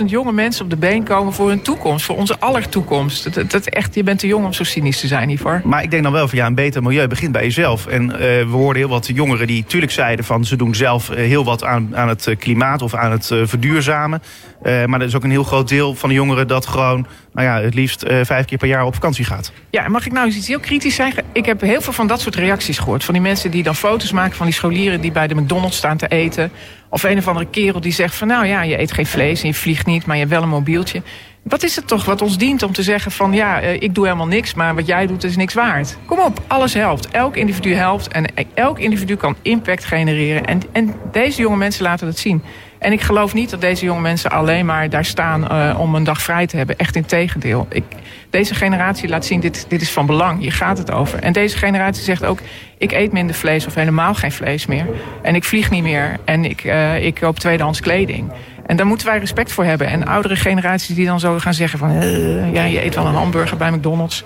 15.000 0.00 0.04
jonge 0.06 0.32
mensen 0.32 0.64
op 0.64 0.70
de 0.70 0.76
been 0.76 1.04
komen 1.04 1.32
voor 1.32 1.48
hun 1.48 1.62
toekomst. 1.62 2.04
Voor 2.04 2.16
onze 2.16 2.38
aller 2.38 2.68
toekomst. 2.68 3.34
Dat, 3.34 3.50
dat, 3.50 3.66
echt, 3.66 3.94
je 3.94 4.02
bent 4.02 4.18
te 4.18 4.26
jong 4.26 4.44
om 4.44 4.52
zo 4.52 4.64
cynisch 4.64 5.00
te 5.00 5.06
zijn 5.06 5.28
hiervoor. 5.28 5.60
Maar 5.64 5.82
ik 5.82 5.90
denk 5.90 6.02
dan 6.02 6.12
wel 6.12 6.28
van 6.28 6.38
ja, 6.38 6.46
een 6.46 6.54
beter 6.54 6.82
milieu 6.82 7.06
begint 7.06 7.32
bij 7.32 7.42
jezelf. 7.42 7.86
En 7.86 8.04
uh, 8.04 8.18
we 8.18 8.46
hoorden 8.50 8.82
heel 8.82 8.90
wat 8.90 9.10
jongeren 9.14 9.46
die 9.46 9.64
tuurlijk 9.64 9.92
zeiden 9.92 10.24
van... 10.24 10.44
ze 10.44 10.56
doen 10.56 10.74
zelf 10.74 11.10
eh, 11.10 11.16
heel 11.16 11.44
wat 11.44 11.64
aan, 11.64 11.96
aan 11.96 12.08
het 12.08 12.34
klimaat 12.38 12.82
of 12.82 12.94
aan 12.94 13.10
het 13.10 13.30
uh, 13.30 13.42
verduurzamen. 13.44 14.22
Maar 14.62 15.00
er 15.00 15.06
is 15.06 15.16
ook 15.16 15.24
een 15.24 15.30
heel 15.30 15.44
groot 15.44 15.68
deel 15.68 15.94
van 15.94 16.08
de 16.08 16.14
jongeren 16.14 16.48
dat 16.48 16.66
gewoon 16.66 17.06
nou 17.32 17.46
ja, 17.46 17.60
het 17.60 17.74
liefst 17.74 18.04
uh, 18.04 18.24
vijf 18.24 18.44
keer 18.44 18.58
per 18.58 18.68
jaar 18.68 18.84
op 18.84 18.94
vakantie 18.94 19.24
gaat. 19.24 19.52
Ja, 19.70 19.88
mag 19.88 20.06
ik 20.06 20.12
nou 20.12 20.26
eens 20.26 20.36
iets 20.36 20.48
heel 20.48 20.60
kritisch 20.60 20.94
zeggen? 20.94 21.24
Ik 21.32 21.46
heb 21.46 21.60
heel 21.60 21.80
veel 21.80 21.92
van 21.92 22.06
dat 22.06 22.20
soort 22.20 22.34
reacties 22.34 22.78
gehoord. 22.78 23.04
Van 23.04 23.14
die 23.14 23.22
mensen 23.22 23.50
die 23.50 23.62
dan 23.62 23.74
foto's 23.74 24.12
maken 24.12 24.36
van 24.36 24.46
die 24.46 24.54
scholieren 24.54 25.00
die 25.00 25.12
bij 25.12 25.26
de 25.26 25.34
McDonald's 25.34 25.76
staan 25.76 25.96
te 25.96 26.08
eten. 26.08 26.50
Of 26.88 27.02
een 27.02 27.18
of 27.18 27.28
andere 27.28 27.46
kerel 27.46 27.80
die 27.80 27.92
zegt 27.92 28.14
van 28.14 28.28
nou 28.28 28.46
ja, 28.46 28.62
je 28.62 28.80
eet 28.80 28.92
geen 28.92 29.06
vlees 29.06 29.42
en 29.42 29.48
je 29.48 29.54
vliegt 29.54 29.86
niet, 29.86 30.06
maar 30.06 30.16
je 30.16 30.20
hebt 30.20 30.34
wel 30.34 30.42
een 30.42 30.48
mobieltje. 30.48 31.02
Wat 31.42 31.62
is 31.62 31.76
het 31.76 31.86
toch 31.86 32.04
wat 32.04 32.22
ons 32.22 32.38
dient 32.38 32.62
om 32.62 32.72
te 32.72 32.82
zeggen 32.82 33.10
van 33.10 33.32
ja, 33.32 33.62
uh, 33.62 33.72
ik 33.72 33.94
doe 33.94 34.04
helemaal 34.04 34.26
niks, 34.26 34.54
maar 34.54 34.74
wat 34.74 34.86
jij 34.86 35.06
doet 35.06 35.24
is 35.24 35.36
niks 35.36 35.54
waard. 35.54 35.96
Kom 36.06 36.18
op, 36.18 36.42
alles 36.46 36.74
helpt. 36.74 37.08
Elk 37.08 37.36
individu 37.36 37.74
helpt 37.74 38.08
en 38.08 38.24
elk 38.54 38.78
individu 38.78 39.16
kan 39.16 39.36
impact 39.42 39.84
genereren. 39.84 40.44
En, 40.44 40.62
en 40.72 40.94
deze 41.12 41.40
jonge 41.40 41.56
mensen 41.56 41.82
laten 41.82 42.06
dat 42.06 42.18
zien. 42.18 42.42
En 42.82 42.92
ik 42.92 43.00
geloof 43.00 43.34
niet 43.34 43.50
dat 43.50 43.60
deze 43.60 43.84
jonge 43.84 44.00
mensen 44.00 44.30
alleen 44.30 44.66
maar 44.66 44.90
daar 44.90 45.04
staan 45.04 45.52
uh, 45.52 45.80
om 45.80 45.94
een 45.94 46.04
dag 46.04 46.22
vrij 46.22 46.46
te 46.46 46.56
hebben. 46.56 46.78
Echt 46.78 46.96
in 46.96 47.04
tegendeel. 47.04 47.66
Ik, 47.70 47.84
deze 48.30 48.54
generatie 48.54 49.08
laat 49.08 49.24
zien, 49.24 49.40
dit, 49.40 49.66
dit 49.68 49.80
is 49.80 49.90
van 49.90 50.06
belang. 50.06 50.40
Hier 50.40 50.52
gaat 50.52 50.78
het 50.78 50.90
over. 50.90 51.18
En 51.18 51.32
deze 51.32 51.58
generatie 51.58 52.02
zegt 52.02 52.24
ook, 52.24 52.40
ik 52.78 52.92
eet 52.92 53.12
minder 53.12 53.34
vlees 53.34 53.66
of 53.66 53.74
helemaal 53.74 54.14
geen 54.14 54.32
vlees 54.32 54.66
meer. 54.66 54.86
En 55.22 55.34
ik 55.34 55.44
vlieg 55.44 55.70
niet 55.70 55.82
meer. 55.82 56.16
En 56.24 56.44
ik, 56.44 56.64
uh, 56.64 57.04
ik 57.04 57.14
koop 57.14 57.38
tweedehands 57.38 57.80
kleding. 57.80 58.32
En 58.66 58.76
daar 58.76 58.86
moeten 58.86 59.06
wij 59.06 59.18
respect 59.18 59.52
voor 59.52 59.64
hebben. 59.64 59.86
En 59.86 60.06
oudere 60.06 60.36
generaties 60.36 60.96
die 60.96 61.06
dan 61.06 61.20
zo 61.20 61.38
gaan 61.38 61.54
zeggen 61.54 61.78
van... 61.78 61.90
Uh, 61.90 62.52
ja, 62.52 62.64
je 62.64 62.84
eet 62.84 62.94
wel 62.94 63.06
een 63.06 63.14
hamburger 63.14 63.56
bij 63.56 63.70
McDonald's. 63.70 64.24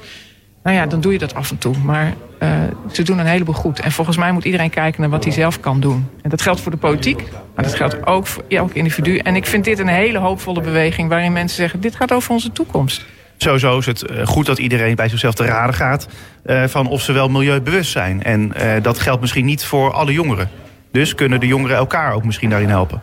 Nou 0.67 0.79
ja, 0.79 0.87
dan 0.87 1.01
doe 1.01 1.13
je 1.13 1.19
dat 1.19 1.35
af 1.35 1.51
en 1.51 1.59
toe. 1.59 1.75
Maar 1.85 2.15
uh, 2.43 2.51
ze 2.93 3.03
doen 3.03 3.19
een 3.19 3.27
heleboel 3.27 3.55
goed. 3.55 3.81
En 3.81 3.93
volgens 3.93 4.17
mij 4.17 4.33
moet 4.33 4.45
iedereen 4.45 4.71
kijken 4.71 5.01
naar 5.01 5.11
wat 5.11 5.25
hij 5.25 5.33
zelf 5.33 5.61
kan 5.61 5.81
doen. 5.81 6.09
En 6.23 6.31
dat 6.31 6.43
geldt 6.43 6.61
voor 6.61 6.71
de 6.71 6.77
politiek, 6.77 7.23
maar 7.55 7.65
dat 7.65 7.75
geldt 7.75 8.07
ook 8.07 8.27
voor 8.27 8.45
elk 8.49 8.73
individu. 8.73 9.19
En 9.19 9.37
ik 9.37 9.47
vind 9.47 9.65
dit 9.65 9.79
een 9.79 9.89
hele 9.89 10.19
hoopvolle 10.19 10.61
beweging 10.61 11.09
waarin 11.09 11.33
mensen 11.33 11.57
zeggen... 11.57 11.81
dit 11.81 11.97
gaat 11.97 12.13
over 12.13 12.31
onze 12.31 12.53
toekomst. 12.53 13.05
Sowieso 13.37 13.79
is 13.79 13.87
het 13.87 14.03
eh, 14.03 14.27
goed 14.27 14.47
dat 14.47 14.59
iedereen 14.59 14.95
bij 14.95 15.09
zichzelf 15.09 15.35
te 15.35 15.45
raden 15.45 15.75
gaat... 15.75 16.09
Uh, 16.47 16.65
van 16.65 16.87
of 16.87 17.03
ze 17.03 17.13
wel 17.13 17.29
milieubewust 17.29 17.91
zijn. 17.91 18.23
En 18.23 18.53
dat 18.83 18.99
geldt 18.99 19.21
misschien 19.21 19.45
niet 19.45 19.65
voor 19.65 19.93
alle 19.93 20.13
jongeren. 20.13 20.51
Dus 20.93 21.15
kunnen 21.15 21.41
de 21.41 21.47
jongeren 21.47 21.77
elkaar 21.77 22.13
ook 22.13 22.25
misschien 22.25 22.51
daarin 22.51 22.69
helpen? 22.69 23.03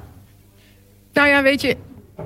Nou 1.14 1.28
ja, 1.28 1.44
weet 1.44 1.62
je, 1.62 1.78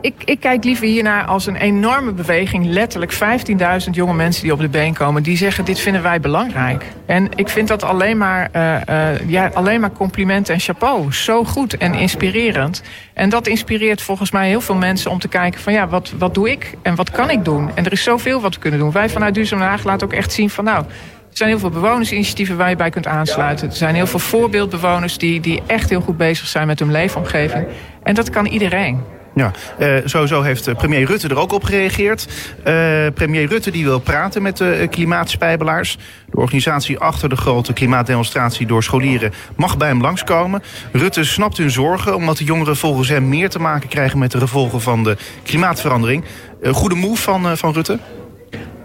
ik, 0.01 0.13
ik, 0.25 0.39
kijk 0.39 0.63
liever 0.63 0.85
hiernaar 0.85 1.25
als 1.25 1.45
een 1.45 1.55
enorme 1.55 2.11
beweging. 2.11 2.65
Letterlijk 2.65 3.13
15.000 3.13 3.89
jonge 3.91 4.13
mensen 4.13 4.43
die 4.43 4.51
op 4.51 4.59
de 4.59 4.69
been 4.69 4.93
komen. 4.93 5.23
Die 5.23 5.37
zeggen, 5.37 5.65
dit 5.65 5.79
vinden 5.79 6.01
wij 6.01 6.19
belangrijk. 6.19 6.85
En 7.05 7.29
ik 7.35 7.49
vind 7.49 7.67
dat 7.67 7.83
alleen 7.83 8.17
maar, 8.17 8.49
uh, 8.55 8.75
uh, 8.89 9.29
ja, 9.29 9.49
alleen 9.53 9.79
maar 9.79 9.91
complimenten 9.91 10.53
en 10.53 10.59
chapeau. 10.59 11.13
Zo 11.13 11.43
goed 11.43 11.77
en 11.77 11.93
inspirerend. 11.93 12.83
En 13.13 13.29
dat 13.29 13.47
inspireert 13.47 14.01
volgens 14.01 14.31
mij 14.31 14.47
heel 14.47 14.61
veel 14.61 14.75
mensen 14.75 15.11
om 15.11 15.19
te 15.19 15.27
kijken 15.27 15.61
van... 15.61 15.73
ja, 15.73 15.87
wat, 15.87 16.13
wat 16.17 16.33
doe 16.33 16.51
ik 16.51 16.73
en 16.81 16.95
wat 16.95 17.11
kan 17.11 17.29
ik 17.29 17.45
doen? 17.45 17.69
En 17.75 17.85
er 17.85 17.91
is 17.91 18.03
zoveel 18.03 18.41
wat 18.41 18.53
we 18.53 18.59
kunnen 18.59 18.79
doen. 18.79 18.91
Wij 18.91 19.09
vanuit 19.09 19.33
Duurzaam 19.33 19.61
Haag 19.61 19.83
laten 19.83 20.07
ook 20.07 20.13
echt 20.13 20.31
zien 20.31 20.49
van... 20.49 20.63
nou, 20.63 20.85
er 21.29 21.37
zijn 21.43 21.49
heel 21.49 21.59
veel 21.59 21.69
bewonersinitiatieven 21.69 22.57
waar 22.57 22.69
je 22.69 22.75
bij 22.75 22.89
kunt 22.89 23.07
aansluiten. 23.07 23.69
Er 23.69 23.75
zijn 23.75 23.95
heel 23.95 24.07
veel 24.07 24.19
voorbeeldbewoners 24.19 25.17
die, 25.17 25.39
die 25.39 25.61
echt 25.65 25.89
heel 25.89 26.01
goed 26.01 26.17
bezig 26.17 26.47
zijn 26.47 26.67
met 26.67 26.79
hun 26.79 26.91
leefomgeving. 26.91 27.65
En 28.03 28.15
dat 28.15 28.29
kan 28.29 28.45
iedereen. 28.45 29.16
Ja, 29.37 29.51
uh, 29.79 29.97
sowieso 30.05 30.41
heeft 30.41 30.77
premier 30.77 31.05
Rutte 31.05 31.27
er 31.27 31.37
ook 31.37 31.51
op 31.51 31.63
gereageerd. 31.63 32.27
Uh, 32.57 33.07
premier 33.13 33.47
Rutte 33.47 33.71
die 33.71 33.83
wil 33.83 33.99
praten 33.99 34.41
met 34.41 34.57
de 34.57 34.87
klimaatspijbelaars. 34.89 35.97
De 36.29 36.37
organisatie 36.37 36.99
achter 36.99 37.29
de 37.29 37.35
grote 37.35 37.73
klimaatdemonstratie 37.73 38.67
door 38.67 38.83
scholieren 38.83 39.33
mag 39.55 39.77
bij 39.77 39.87
hem 39.87 40.01
langskomen. 40.01 40.63
Rutte 40.91 41.23
snapt 41.23 41.57
hun 41.57 41.71
zorgen 41.71 42.15
omdat 42.15 42.37
de 42.37 42.43
jongeren 42.43 42.77
volgens 42.77 43.09
hem 43.09 43.29
meer 43.29 43.49
te 43.49 43.59
maken 43.59 43.89
krijgen 43.89 44.19
met 44.19 44.31
de 44.31 44.39
gevolgen 44.39 44.81
van 44.81 45.03
de 45.03 45.17
klimaatverandering. 45.43 46.23
Goede 46.71 46.95
move 46.95 47.21
van, 47.21 47.57
van 47.57 47.73
Rutte? 47.73 47.99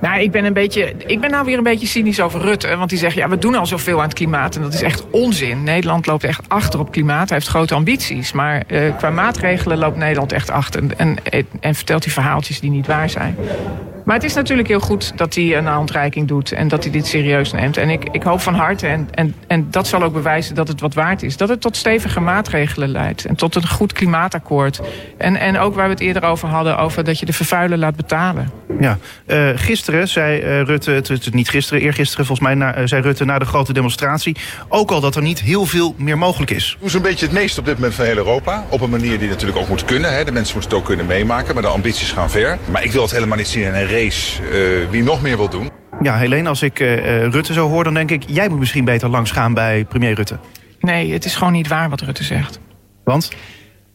Nou, 0.02 0.20
ik 0.20 0.30
ben, 0.30 0.44
een 0.44 0.52
beetje, 0.52 0.94
ik 1.06 1.20
ben 1.20 1.30
nou 1.30 1.44
weer 1.44 1.56
een 1.56 1.62
beetje 1.62 1.86
cynisch 1.86 2.20
over 2.20 2.40
Rutte. 2.40 2.76
Want 2.76 2.90
die 2.90 2.98
zegt, 2.98 3.14
ja, 3.14 3.28
we 3.28 3.38
doen 3.38 3.54
al 3.54 3.66
zoveel 3.66 3.96
aan 3.96 4.04
het 4.04 4.14
klimaat. 4.14 4.56
En 4.56 4.62
dat 4.62 4.74
is 4.74 4.82
echt 4.82 5.10
onzin. 5.10 5.62
Nederland 5.62 6.06
loopt 6.06 6.24
echt 6.24 6.48
achter 6.48 6.80
op 6.80 6.90
klimaat. 6.90 7.28
Hij 7.28 7.38
heeft 7.38 7.50
grote 7.50 7.74
ambities. 7.74 8.32
Maar 8.32 8.62
uh, 8.66 8.96
qua 8.96 9.10
maatregelen 9.10 9.78
loopt 9.78 9.96
Nederland 9.96 10.32
echt 10.32 10.50
achter. 10.50 10.82
En, 10.96 11.16
en, 11.24 11.46
en 11.60 11.74
vertelt 11.74 12.02
die 12.02 12.12
verhaaltjes 12.12 12.60
die 12.60 12.70
niet 12.70 12.86
waar 12.86 13.10
zijn. 13.10 13.36
Maar 14.04 14.14
het 14.14 14.24
is 14.24 14.34
natuurlijk 14.34 14.68
heel 14.68 14.80
goed 14.80 15.12
dat 15.16 15.34
hij 15.34 15.56
een 15.56 15.66
handreiking 15.66 16.28
doet 16.28 16.52
en 16.52 16.68
dat 16.68 16.82
hij 16.82 16.92
dit 16.92 17.06
serieus 17.06 17.52
neemt. 17.52 17.76
En 17.76 17.90
ik, 17.90 18.08
ik 18.12 18.22
hoop 18.22 18.40
van 18.40 18.54
harte, 18.54 18.86
en, 18.86 19.08
en, 19.10 19.34
en 19.46 19.66
dat 19.70 19.86
zal 19.86 20.02
ook 20.02 20.12
bewijzen 20.12 20.54
dat 20.54 20.68
het 20.68 20.80
wat 20.80 20.94
waard 20.94 21.22
is, 21.22 21.36
dat 21.36 21.48
het 21.48 21.60
tot 21.60 21.76
stevige 21.76 22.20
maatregelen 22.20 22.88
leidt. 22.88 23.24
En 23.24 23.34
tot 23.34 23.54
een 23.54 23.68
goed 23.68 23.92
klimaatakkoord. 23.92 24.80
En, 25.18 25.36
en 25.36 25.58
ook 25.58 25.74
waar 25.74 25.86
we 25.86 25.92
het 25.92 26.00
eerder 26.00 26.24
over 26.24 26.48
hadden, 26.48 26.78
over 26.78 27.04
dat 27.04 27.18
je 27.18 27.26
de 27.26 27.32
vervuiler 27.32 27.78
laat 27.78 27.96
betalen. 27.96 28.50
Ja, 28.80 28.98
uh, 29.26 29.50
gisteren 29.54 30.08
zei 30.08 30.42
uh, 30.42 30.62
Rutte, 30.62 30.90
het 30.90 31.08
is 31.08 31.28
niet 31.30 31.48
gisteren, 31.48 31.82
eergisteren 31.82 32.26
volgens 32.26 32.48
mij, 32.48 32.56
na, 32.56 32.78
uh, 32.78 32.86
zei 32.86 33.02
Rutte 33.02 33.24
na 33.24 33.38
de 33.38 33.44
grote 33.44 33.72
demonstratie, 33.72 34.36
ook 34.68 34.90
al 34.90 35.00
dat 35.00 35.16
er 35.16 35.22
niet 35.22 35.40
heel 35.40 35.66
veel 35.66 35.94
meer 35.98 36.18
mogelijk 36.18 36.50
is. 36.50 36.76
Hoe 36.78 36.88
is 36.88 36.94
een 36.94 37.02
beetje 37.02 37.26
het 37.26 37.34
meest 37.34 37.58
op 37.58 37.64
dit 37.64 37.74
moment 37.74 37.94
van 37.94 38.04
heel 38.04 38.16
Europa? 38.16 38.64
Op 38.68 38.80
een 38.80 38.90
manier 38.90 39.18
die 39.18 39.28
natuurlijk 39.28 39.58
ook 39.58 39.68
moet 39.68 39.84
kunnen. 39.84 40.14
Hè? 40.14 40.24
De 40.24 40.32
mensen 40.32 40.54
moeten 40.54 40.70
het 40.70 40.80
ook 40.80 40.86
kunnen 40.86 41.06
meemaken, 41.06 41.54
maar 41.54 41.62
de 41.62 41.68
ambities 41.68 42.12
gaan 42.12 42.30
ver. 42.30 42.58
Maar 42.70 42.84
ik 42.84 42.92
wil 42.92 43.02
het 43.02 43.10
helemaal 43.10 43.36
niet 43.36 43.48
zien 43.48 43.62
in 43.62 43.74
een 43.74 43.86
race 43.92 44.42
wie 44.90 45.02
nog 45.02 45.22
meer 45.22 45.36
wil 45.36 45.48
doen. 45.48 45.70
Ja, 46.02 46.16
Helene, 46.16 46.48
als 46.48 46.62
ik 46.62 46.78
Rutte 46.78 47.52
zo 47.52 47.68
hoor, 47.68 47.84
dan 47.84 47.94
denk 47.94 48.10
ik, 48.10 48.22
jij 48.26 48.48
moet 48.48 48.58
misschien 48.58 48.84
beter 48.84 49.08
langs 49.08 49.30
gaan 49.30 49.54
bij 49.54 49.84
premier 49.84 50.14
Rutte. 50.14 50.38
Nee, 50.80 51.12
het 51.12 51.24
is 51.24 51.34
gewoon 51.34 51.52
niet 51.52 51.68
waar 51.68 51.90
wat 51.90 52.00
Rutte 52.00 52.24
zegt. 52.24 52.60
Want? 53.04 53.30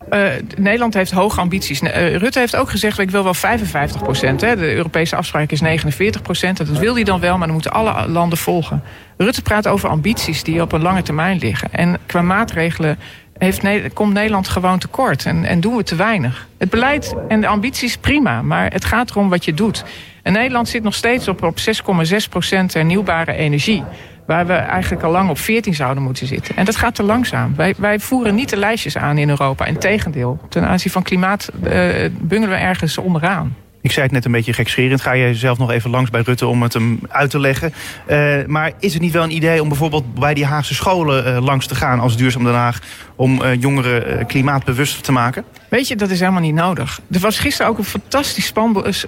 Uh, 0.10 0.29
Nederland 0.57 0.93
heeft 0.93 1.12
hoge 1.12 1.39
ambities. 1.39 1.81
Uh, 1.81 2.15
Rutte 2.15 2.39
heeft 2.39 2.55
ook 2.55 2.69
gezegd, 2.69 2.99
ik 2.99 3.12
wil 3.12 3.23
wel 3.23 3.33
55 3.33 4.03
procent. 4.03 4.39
De 4.39 4.73
Europese 4.73 5.15
afspraak 5.15 5.51
is 5.51 5.62
49 5.62 6.21
procent. 6.21 6.57
Dat 6.57 6.67
wil 6.67 6.93
hij 6.93 7.03
dan 7.03 7.19
wel, 7.19 7.38
maar 7.38 7.45
dan 7.47 7.55
moeten 7.55 7.71
alle 7.71 8.07
landen 8.07 8.38
volgen. 8.38 8.83
Rutte 9.17 9.41
praat 9.41 9.67
over 9.67 9.89
ambities 9.89 10.43
die 10.43 10.62
op 10.62 10.71
een 10.71 10.81
lange 10.81 11.01
termijn 11.01 11.38
liggen. 11.38 11.73
En 11.73 11.97
qua 12.05 12.21
maatregelen 12.21 12.99
heeft, 13.38 13.93
komt 13.93 14.13
Nederland 14.13 14.47
gewoon 14.47 14.80
tekort 14.80 15.26
en, 15.26 15.45
en 15.45 15.60
doen 15.60 15.76
we 15.76 15.84
te 15.84 15.95
weinig. 15.95 16.47
Het 16.58 16.69
beleid 16.69 17.15
en 17.28 17.41
de 17.41 17.47
ambities 17.47 17.97
prima, 17.97 18.41
maar 18.41 18.71
het 18.71 18.86
gaat 18.86 19.10
erom 19.10 19.30
wat 19.30 19.45
je 19.45 19.54
doet. 19.54 19.84
En 20.23 20.34
Nederland 20.34 20.69
zit 20.69 20.84
nog 20.84 20.93
steeds 20.93 21.28
op, 21.28 21.43
op 21.43 21.58
6,6 21.60 22.30
procent 22.30 22.73
hernieuwbare 22.73 23.34
energie. 23.34 23.84
Waar 24.26 24.47
we 24.47 24.54
eigenlijk 24.54 25.04
al 25.04 25.12
lang 25.12 25.30
op 25.30 25.38
14 25.38 25.73
zouden 25.73 26.04
moeten 26.04 26.28
zitten. 26.28 26.56
En 26.56 26.65
dat 26.65 26.76
gaat 26.76 26.95
te 26.95 27.04
langzaam. 27.04 27.56
Wij, 27.56 27.73
wij 27.78 28.00
voeren 28.00 28.36
niet 28.36 28.50
de 28.50 28.58
lijstjes 28.58 28.97
aan 28.97 29.17
in 29.17 29.30
Europa. 29.30 29.65
Integendeel, 29.65 30.39
ten 30.50 30.67
aanzien 30.67 30.91
van 30.91 31.04
klimaat 31.04 31.50
uh, 31.63 31.71
bungelen 32.19 32.56
we 32.58 32.63
ergens 32.63 32.97
onderaan. 32.97 33.56
Ik 33.88 33.93
zei 33.93 34.06
het 34.06 34.13
net 34.13 34.26
een 34.26 34.32
beetje 34.32 34.54
gekscherend. 34.54 35.02
Ga 35.02 35.12
je 35.12 35.36
zelf 35.36 35.58
nog 35.58 35.71
even 35.71 35.89
langs 35.89 36.10
bij 36.10 36.21
Rutte 36.21 36.47
om 36.47 36.62
het 36.62 36.73
hem 36.73 37.00
uit 37.10 37.30
te 37.30 37.39
leggen. 37.39 37.73
Uh, 38.08 38.45
maar 38.45 38.71
is 38.80 38.93
het 38.93 39.02
niet 39.02 39.13
wel 39.13 39.23
een 39.23 39.36
idee 39.36 39.62
om 39.62 39.67
bijvoorbeeld 39.67 40.13
bij 40.13 40.34
die 40.34 40.45
Haagse 40.45 40.73
scholen 40.73 41.28
uh, 41.28 41.43
langs 41.43 41.67
te 41.67 41.76
gaan 41.76 42.00
als 42.00 42.17
Duurzaam 42.17 42.43
Den 42.43 42.54
Haag... 42.54 42.80
om 43.15 43.41
uh, 43.41 43.62
jongeren 43.62 44.26
klimaatbewust 44.26 45.04
te 45.04 45.12
maken? 45.12 45.43
Weet 45.69 45.88
je, 45.88 45.95
dat 45.95 46.10
is 46.10 46.19
helemaal 46.19 46.41
niet 46.41 46.54
nodig. 46.54 47.00
Er 47.12 47.19
was 47.19 47.39
gisteren 47.39 47.71
ook 47.71 47.78
een 47.78 47.84
fantastisch 47.84 48.54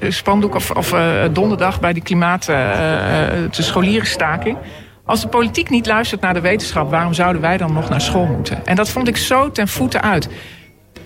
spandoek 0.10 0.56
of, 0.56 0.72
of 0.72 0.96
donderdag 1.32 1.80
bij 1.80 1.94
die 1.94 2.04
klimaat... 2.04 2.46
de 2.46 3.48
scholierenstaking. 3.50 4.58
Als 5.06 5.22
de 5.22 5.28
politiek 5.28 5.70
niet 5.70 5.86
luistert 5.86 6.22
naar 6.22 6.34
de 6.34 6.42
wetenschap, 6.42 6.90
waarom 6.92 7.14
zouden 7.14 7.42
wij 7.42 7.58
dan 7.58 7.74
nog 7.74 7.90
naar 7.90 8.02
school 8.02 8.26
moeten? 8.26 8.66
En 8.66 8.76
dat 8.76 8.90
vond 8.90 9.08
ik 9.08 9.18
zo 9.18 9.52
ten 9.52 9.68
voeten 9.68 10.02
uit. 10.02 10.30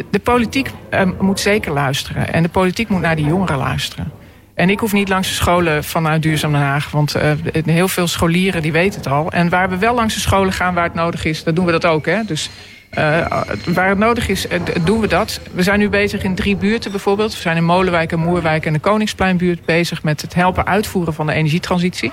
De 0.09 0.19
politiek 0.19 0.69
uh, 0.91 1.01
moet 1.19 1.39
zeker 1.39 1.71
luisteren. 1.71 2.33
En 2.33 2.43
de 2.43 2.49
politiek 2.49 2.89
moet 2.89 3.01
naar 3.01 3.15
die 3.15 3.25
jongeren 3.25 3.57
luisteren. 3.57 4.11
En 4.53 4.69
ik 4.69 4.79
hoef 4.79 4.93
niet 4.93 5.09
langs 5.09 5.27
de 5.27 5.33
scholen 5.33 5.83
vanuit 5.83 6.21
Duurzaam 6.21 6.51
Den 6.51 6.61
Haag. 6.61 6.91
Want 6.91 7.15
uh, 7.15 7.31
heel 7.65 7.87
veel 7.87 8.07
scholieren 8.07 8.61
die 8.61 8.71
weten 8.71 8.99
het 8.99 9.09
al. 9.09 9.31
En 9.31 9.49
waar 9.49 9.69
we 9.69 9.77
wel 9.77 9.95
langs 9.95 10.13
de 10.13 10.19
scholen 10.19 10.53
gaan 10.53 10.73
waar 10.73 10.83
het 10.83 10.93
nodig 10.93 11.25
is, 11.25 11.43
dan 11.43 11.53
doen 11.53 11.65
we 11.65 11.71
dat 11.71 11.85
ook. 11.85 12.05
Hè? 12.05 12.23
Dus 12.25 12.49
uh, 12.91 13.27
waar 13.65 13.89
het 13.89 13.97
nodig 13.97 14.27
is, 14.27 14.47
doen 14.83 14.99
we 14.99 15.07
dat. 15.07 15.39
We 15.51 15.63
zijn 15.63 15.79
nu 15.79 15.89
bezig 15.89 16.23
in 16.23 16.35
drie 16.35 16.55
buurten 16.55 16.91
bijvoorbeeld. 16.91 17.33
We 17.33 17.41
zijn 17.41 17.57
in 17.57 17.65
Molenwijk 17.65 18.11
en 18.11 18.19
Moerwijk 18.19 18.65
en 18.65 18.73
de 18.73 18.79
Koningspleinbuurt 18.79 19.65
bezig 19.65 20.03
met 20.03 20.21
het 20.21 20.33
helpen 20.33 20.65
uitvoeren 20.65 21.13
van 21.13 21.27
de 21.27 21.33
energietransitie. 21.33 22.11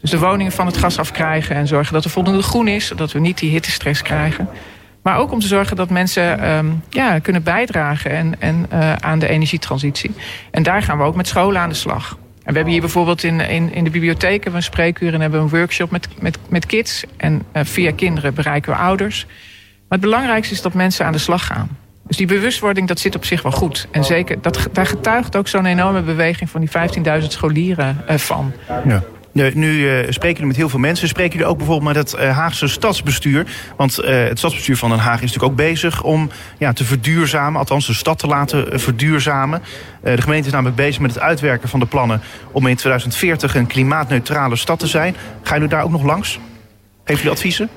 Dus 0.00 0.10
de 0.10 0.18
woningen 0.18 0.52
van 0.52 0.66
het 0.66 0.76
gas 0.76 0.98
afkrijgen 0.98 1.56
en 1.56 1.66
zorgen 1.66 1.92
dat 1.92 2.04
er 2.04 2.10
voldoende 2.10 2.42
groen 2.42 2.68
is. 2.68 2.86
Zodat 2.86 3.12
we 3.12 3.18
niet 3.18 3.38
die 3.38 3.50
hittestress 3.50 4.02
krijgen. 4.02 4.48
Maar 5.06 5.18
ook 5.18 5.32
om 5.32 5.40
te 5.40 5.46
zorgen 5.46 5.76
dat 5.76 5.90
mensen 5.90 6.50
um, 6.50 6.82
ja, 6.88 7.18
kunnen 7.18 7.42
bijdragen 7.42 8.10
en, 8.10 8.40
en, 8.40 8.66
uh, 8.72 8.92
aan 8.92 9.18
de 9.18 9.28
energietransitie. 9.28 10.14
En 10.50 10.62
daar 10.62 10.82
gaan 10.82 10.98
we 10.98 11.04
ook 11.04 11.16
met 11.16 11.28
scholen 11.28 11.60
aan 11.60 11.68
de 11.68 11.74
slag. 11.74 12.10
En 12.10 12.50
we 12.50 12.52
hebben 12.52 12.72
hier 12.72 12.80
bijvoorbeeld 12.80 13.22
in, 13.22 13.40
in, 13.40 13.72
in 13.72 13.84
de 13.84 13.90
bibliotheek 13.90 14.44
een 14.44 14.62
spreekuur 14.62 15.14
en 15.14 15.20
hebben 15.20 15.38
we 15.38 15.44
een 15.44 15.58
workshop 15.58 15.90
met, 15.90 16.08
met, 16.20 16.38
met 16.48 16.66
kids. 16.66 17.04
En 17.16 17.42
uh, 17.52 17.62
via 17.64 17.92
kinderen 17.92 18.34
bereiken 18.34 18.72
we 18.72 18.78
ouders. 18.78 19.26
Maar 19.88 19.98
het 19.98 20.00
belangrijkste 20.00 20.54
is 20.54 20.62
dat 20.62 20.74
mensen 20.74 21.06
aan 21.06 21.12
de 21.12 21.18
slag 21.18 21.46
gaan. 21.46 21.68
Dus 22.06 22.16
die 22.16 22.26
bewustwording, 22.26 22.88
dat 22.88 22.98
zit 22.98 23.16
op 23.16 23.24
zich 23.24 23.42
wel 23.42 23.52
goed. 23.52 23.88
En 23.90 24.04
zeker, 24.04 24.42
dat, 24.42 24.68
daar 24.72 24.86
getuigt 24.86 25.36
ook 25.36 25.48
zo'n 25.48 25.66
enorme 25.66 26.02
beweging 26.02 26.50
van 26.50 26.60
die 26.60 26.70
15.000 27.22 27.26
scholieren 27.26 28.04
uh, 28.10 28.16
van. 28.16 28.52
Ja. 28.84 29.02
Nu 29.36 29.72
uh, 29.72 29.98
spreken 29.98 30.32
jullie 30.32 30.46
met 30.46 30.56
heel 30.56 30.68
veel 30.68 30.78
mensen. 30.78 31.08
Spreken 31.08 31.32
jullie 31.32 31.46
ook 31.46 31.56
bijvoorbeeld 31.56 31.94
met 31.94 32.10
het 32.10 32.20
uh, 32.20 32.36
Haagse 32.36 32.68
stadsbestuur? 32.68 33.46
Want 33.76 34.00
uh, 34.00 34.06
het 34.06 34.38
stadsbestuur 34.38 34.76
van 34.76 34.90
Den 34.90 34.98
Haag 34.98 35.14
is 35.14 35.20
natuurlijk 35.20 35.52
ook 35.52 35.56
bezig 35.56 36.02
om 36.02 36.30
ja, 36.58 36.72
te 36.72 36.84
verduurzamen. 36.84 37.58
Althans, 37.58 37.86
de 37.86 37.92
stad 37.92 38.18
te 38.18 38.26
laten 38.26 38.80
verduurzamen. 38.80 39.62
de 40.02 40.22
gemeente 40.22 40.46
is 40.46 40.52
namelijk 40.52 40.76
bezig 40.76 41.00
met 41.00 41.14
het 41.14 41.22
uitwerken 41.22 41.68
van 41.68 41.80
de 41.80 41.86
plannen... 41.86 42.20
om 42.52 42.66
in 42.66 42.76
2040 42.76 43.54
een 43.54 43.66
klimaatneutrale 43.66 44.56
stad 44.56 44.78
te 44.78 44.86
zijn. 44.86 45.16
Gaan 45.42 45.56
jullie 45.56 45.74
daar 45.74 45.84
ook 45.84 45.90
nog 45.90 46.02
langs? 46.02 46.38
Geef 47.04 47.16
jullie 47.16 47.32
adviezen? 47.32 47.68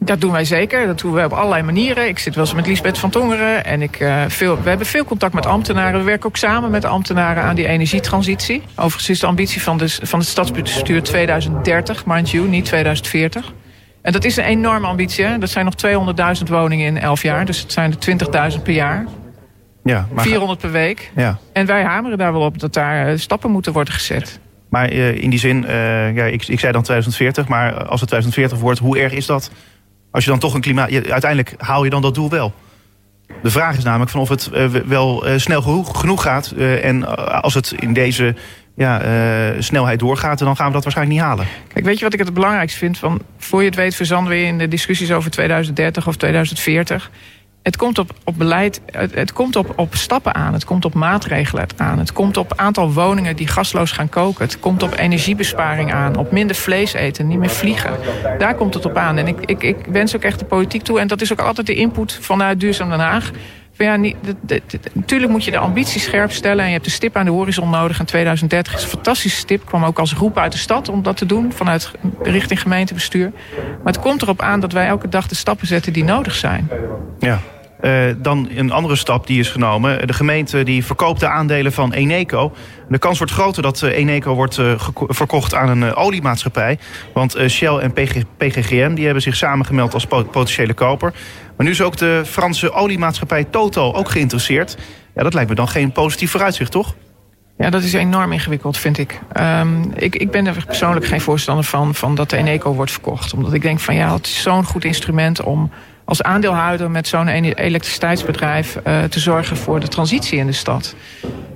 Dat 0.00 0.20
doen 0.20 0.32
wij 0.32 0.44
zeker. 0.44 0.86
Dat 0.86 0.98
doen 1.00 1.12
we 1.12 1.24
op 1.24 1.32
allerlei 1.32 1.62
manieren. 1.62 2.08
Ik 2.08 2.18
zit 2.18 2.34
wel 2.34 2.44
eens 2.44 2.54
met 2.54 2.66
Liesbeth 2.66 2.98
van 2.98 3.10
Tongeren. 3.10 3.64
En 3.64 3.82
ik, 3.82 4.00
uh, 4.00 4.24
veel, 4.28 4.62
we 4.62 4.68
hebben 4.68 4.86
veel 4.86 5.04
contact 5.04 5.34
met 5.34 5.46
ambtenaren. 5.46 5.98
We 5.98 6.06
werken 6.06 6.28
ook 6.28 6.36
samen 6.36 6.70
met 6.70 6.84
ambtenaren 6.84 7.42
aan 7.42 7.54
die 7.54 7.66
energietransitie. 7.66 8.62
Overigens 8.74 9.08
is 9.08 9.18
de 9.18 9.26
ambitie 9.26 9.62
van, 9.62 9.78
de, 9.78 9.88
van 10.02 10.18
het 10.18 10.28
stadsbestuur 10.28 11.02
2030, 11.02 12.06
mind 12.06 12.30
you, 12.30 12.48
niet 12.48 12.64
2040. 12.64 13.52
En 14.02 14.12
dat 14.12 14.24
is 14.24 14.36
een 14.36 14.44
enorme 14.44 14.86
ambitie. 14.86 15.24
Hè? 15.24 15.38
Dat 15.38 15.50
zijn 15.50 15.64
nog 15.64 15.74
200.000 16.38 16.42
woningen 16.48 16.86
in 16.86 16.98
11 16.98 17.22
jaar. 17.22 17.44
Dus 17.44 17.60
het 17.60 17.72
zijn 17.72 17.94
er 18.00 18.52
20.000 18.56 18.62
per 18.62 18.74
jaar. 18.74 19.06
Ja, 19.84 20.08
maar 20.12 20.24
400 20.24 20.60
per 20.60 20.70
week. 20.70 21.10
Ja. 21.16 21.38
En 21.52 21.66
wij 21.66 21.82
hameren 21.82 22.18
daar 22.18 22.32
wel 22.32 22.42
op 22.42 22.58
dat 22.58 22.72
daar 22.72 23.12
uh, 23.12 23.18
stappen 23.18 23.50
moeten 23.50 23.72
worden 23.72 23.94
gezet. 23.94 24.40
Maar 24.68 24.92
uh, 24.92 25.22
in 25.22 25.30
die 25.30 25.38
zin, 25.38 25.64
ja, 26.14 26.24
ik, 26.24 26.46
ik 26.46 26.60
zei 26.60 26.72
dan 26.72 26.82
2040. 26.82 27.48
Maar 27.48 27.72
als 27.72 28.00
het 28.00 28.08
2040 28.08 28.58
wordt, 28.58 28.78
hoe 28.78 28.98
erg 28.98 29.12
is 29.12 29.26
dat? 29.26 29.50
Als 30.10 30.24
je 30.24 30.30
dan 30.30 30.38
toch 30.38 30.54
een 30.54 30.60
klimaat... 30.60 30.90
Uiteindelijk 30.90 31.54
haal 31.58 31.84
je 31.84 31.90
dan 31.90 32.02
dat 32.02 32.14
doel 32.14 32.30
wel. 32.30 32.54
De 33.42 33.50
vraag 33.50 33.76
is 33.76 33.84
namelijk 33.84 34.10
van 34.10 34.20
of 34.20 34.28
het 34.28 34.50
uh, 34.54 34.66
wel 34.66 35.28
uh, 35.28 35.38
snel 35.38 35.62
genoeg, 35.62 36.22
gaat. 36.22 36.52
Uh, 36.56 36.84
en 36.84 37.16
als 37.42 37.54
het 37.54 37.74
in 37.78 37.92
deze 37.92 38.34
ja, 38.74 39.02
snelheid 39.58 39.98
doorgaat, 39.98 40.38
dan 40.38 40.56
gaan 40.56 40.66
we 40.66 40.72
dat 40.72 40.82
waarschijnlijk 40.82 41.18
niet 41.18 41.26
halen. 41.26 41.46
Kijk, 41.72 41.84
weet 41.84 41.98
je 41.98 42.04
wat 42.04 42.12
ik 42.12 42.18
het 42.18 42.34
belangrijkste 42.34 42.78
vind? 42.78 42.98
Van, 42.98 43.22
voor 43.38 43.60
je 43.60 43.66
het 43.66 43.76
weet 43.76 43.94
verzanden 43.94 44.32
we 44.32 44.40
in 44.40 44.58
de 44.58 44.68
discussies 44.68 45.12
over 45.12 45.30
2030 45.30 46.06
of 46.06 46.16
2040. 46.16 47.10
Het 47.62 47.76
komt 47.76 47.98
op, 47.98 48.10
op 48.24 48.34
beleid, 48.38 48.80
het, 48.86 49.14
het, 49.14 49.32
komt 49.32 49.56
op, 49.56 49.72
op 49.76 49.94
stappen 49.94 50.34
aan. 50.34 50.52
Het 50.52 50.64
komt 50.64 50.84
op 50.84 50.94
maatregelen 50.94 51.66
aan. 51.76 51.98
Het 51.98 52.12
komt 52.12 52.36
op 52.36 52.52
aantal 52.56 52.92
woningen 52.92 53.36
die 53.36 53.46
gasloos 53.46 53.92
gaan 53.92 54.08
koken. 54.08 54.44
Het 54.44 54.60
komt 54.60 54.82
op 54.82 54.98
energiebesparing 54.98 55.92
aan. 55.92 56.16
Op 56.16 56.32
minder 56.32 56.56
vlees 56.56 56.92
eten, 56.92 57.26
niet 57.26 57.38
meer 57.38 57.50
vliegen. 57.50 57.96
Daar 58.38 58.54
komt 58.54 58.74
het 58.74 58.84
op 58.84 58.96
aan. 58.96 59.16
En 59.16 59.26
ik, 59.26 59.40
ik, 59.40 59.62
ik 59.62 59.76
wens 59.88 60.16
ook 60.16 60.22
echt 60.22 60.38
de 60.38 60.44
politiek 60.44 60.82
toe. 60.82 61.00
En 61.00 61.06
dat 61.06 61.20
is 61.20 61.32
ook 61.32 61.40
altijd 61.40 61.66
de 61.66 61.74
input 61.74 62.18
vanuit 62.20 62.60
Duurzaam 62.60 62.90
Den 62.90 63.00
Haag. 63.00 63.30
Ja, 63.78 63.96
natuurlijk 64.92 65.30
moet 65.30 65.44
je 65.44 65.50
de 65.50 65.58
ambitie 65.58 66.00
scherp 66.00 66.32
stellen. 66.32 66.60
En 66.60 66.66
je 66.66 66.72
hebt 66.72 66.84
de 66.84 66.90
stip 66.90 67.16
aan 67.16 67.24
de 67.24 67.30
horizon 67.30 67.70
nodig. 67.70 67.98
En 67.98 68.06
2030 68.06 68.74
is 68.74 68.82
een 68.82 68.88
fantastische 68.88 69.38
stip. 69.38 69.66
Kwam 69.66 69.84
ook 69.84 69.98
als 69.98 70.14
roep 70.14 70.38
uit 70.38 70.52
de 70.52 70.58
stad 70.58 70.88
om 70.88 71.02
dat 71.02 71.16
te 71.16 71.26
doen. 71.26 71.52
Vanuit 71.52 71.90
richting 72.22 72.60
gemeentebestuur. 72.60 73.32
Maar 73.56 73.92
het 73.92 74.00
komt 74.00 74.22
erop 74.22 74.42
aan 74.42 74.60
dat 74.60 74.72
wij 74.72 74.86
elke 74.86 75.08
dag 75.08 75.26
de 75.26 75.34
stappen 75.34 75.66
zetten 75.66 75.92
die 75.92 76.04
nodig 76.04 76.34
zijn. 76.34 76.70
Ja, 77.18 77.40
uh, 77.80 78.14
dan 78.16 78.48
een 78.54 78.70
andere 78.70 78.96
stap 78.96 79.26
die 79.26 79.38
is 79.38 79.50
genomen. 79.50 80.06
De 80.06 80.12
gemeente 80.12 80.62
die 80.62 80.84
verkoopt 80.84 81.20
de 81.20 81.28
aandelen 81.28 81.72
van 81.72 81.92
Eneco. 81.92 82.52
De 82.88 82.98
kans 82.98 83.18
wordt 83.18 83.32
groter 83.32 83.62
dat 83.62 83.82
Eneco 83.82 84.34
wordt 84.34 84.58
uh, 84.58 84.72
verkocht 84.94 85.54
aan 85.54 85.68
een 85.68 85.94
oliemaatschappij. 85.94 86.78
Want 87.14 87.36
Shell 87.48 87.76
en 87.76 87.92
PG 87.92 88.22
PGGM 88.36 88.94
die 88.94 89.04
hebben 89.04 89.22
zich 89.22 89.36
samengemeld 89.36 89.94
als 89.94 90.06
potentiële 90.06 90.74
koper. 90.74 91.12
Maar 91.58 91.66
nu 91.66 91.72
is 91.72 91.82
ook 91.82 91.96
de 91.96 92.22
Franse 92.26 92.72
oliemaatschappij 92.72 93.44
Total 93.44 93.96
ook 93.96 94.08
geïnteresseerd. 94.08 94.76
Ja, 95.14 95.22
dat 95.22 95.34
lijkt 95.34 95.48
me 95.48 95.54
dan 95.54 95.68
geen 95.68 95.92
positief 95.92 96.30
vooruitzicht, 96.30 96.70
toch? 96.70 96.94
Ja, 97.56 97.70
dat 97.70 97.82
is 97.82 97.92
enorm 97.92 98.32
ingewikkeld, 98.32 98.78
vind 98.78 98.98
ik. 98.98 99.20
Um, 99.40 99.92
ik, 99.94 100.16
ik 100.16 100.30
ben 100.30 100.46
er 100.46 100.64
persoonlijk 100.66 101.06
geen 101.06 101.20
voorstander 101.20 101.64
van, 101.64 101.94
van 101.94 102.14
dat 102.14 102.30
de 102.30 102.36
Eneco 102.36 102.72
wordt 102.72 102.90
verkocht. 102.90 103.34
Omdat 103.34 103.52
ik 103.52 103.62
denk 103.62 103.80
van 103.80 103.94
ja, 103.94 104.14
het 104.14 104.26
is 104.26 104.42
zo'n 104.42 104.64
goed 104.64 104.84
instrument 104.84 105.42
om 105.42 105.70
als 106.04 106.22
aandeelhouder 106.22 106.90
met 106.90 107.08
zo'n 107.08 107.28
elektriciteitsbedrijf 107.28 108.78
uh, 108.86 109.02
te 109.02 109.20
zorgen 109.20 109.56
voor 109.56 109.80
de 109.80 109.88
transitie 109.88 110.38
in 110.38 110.46
de 110.46 110.52
stad. 110.52 110.94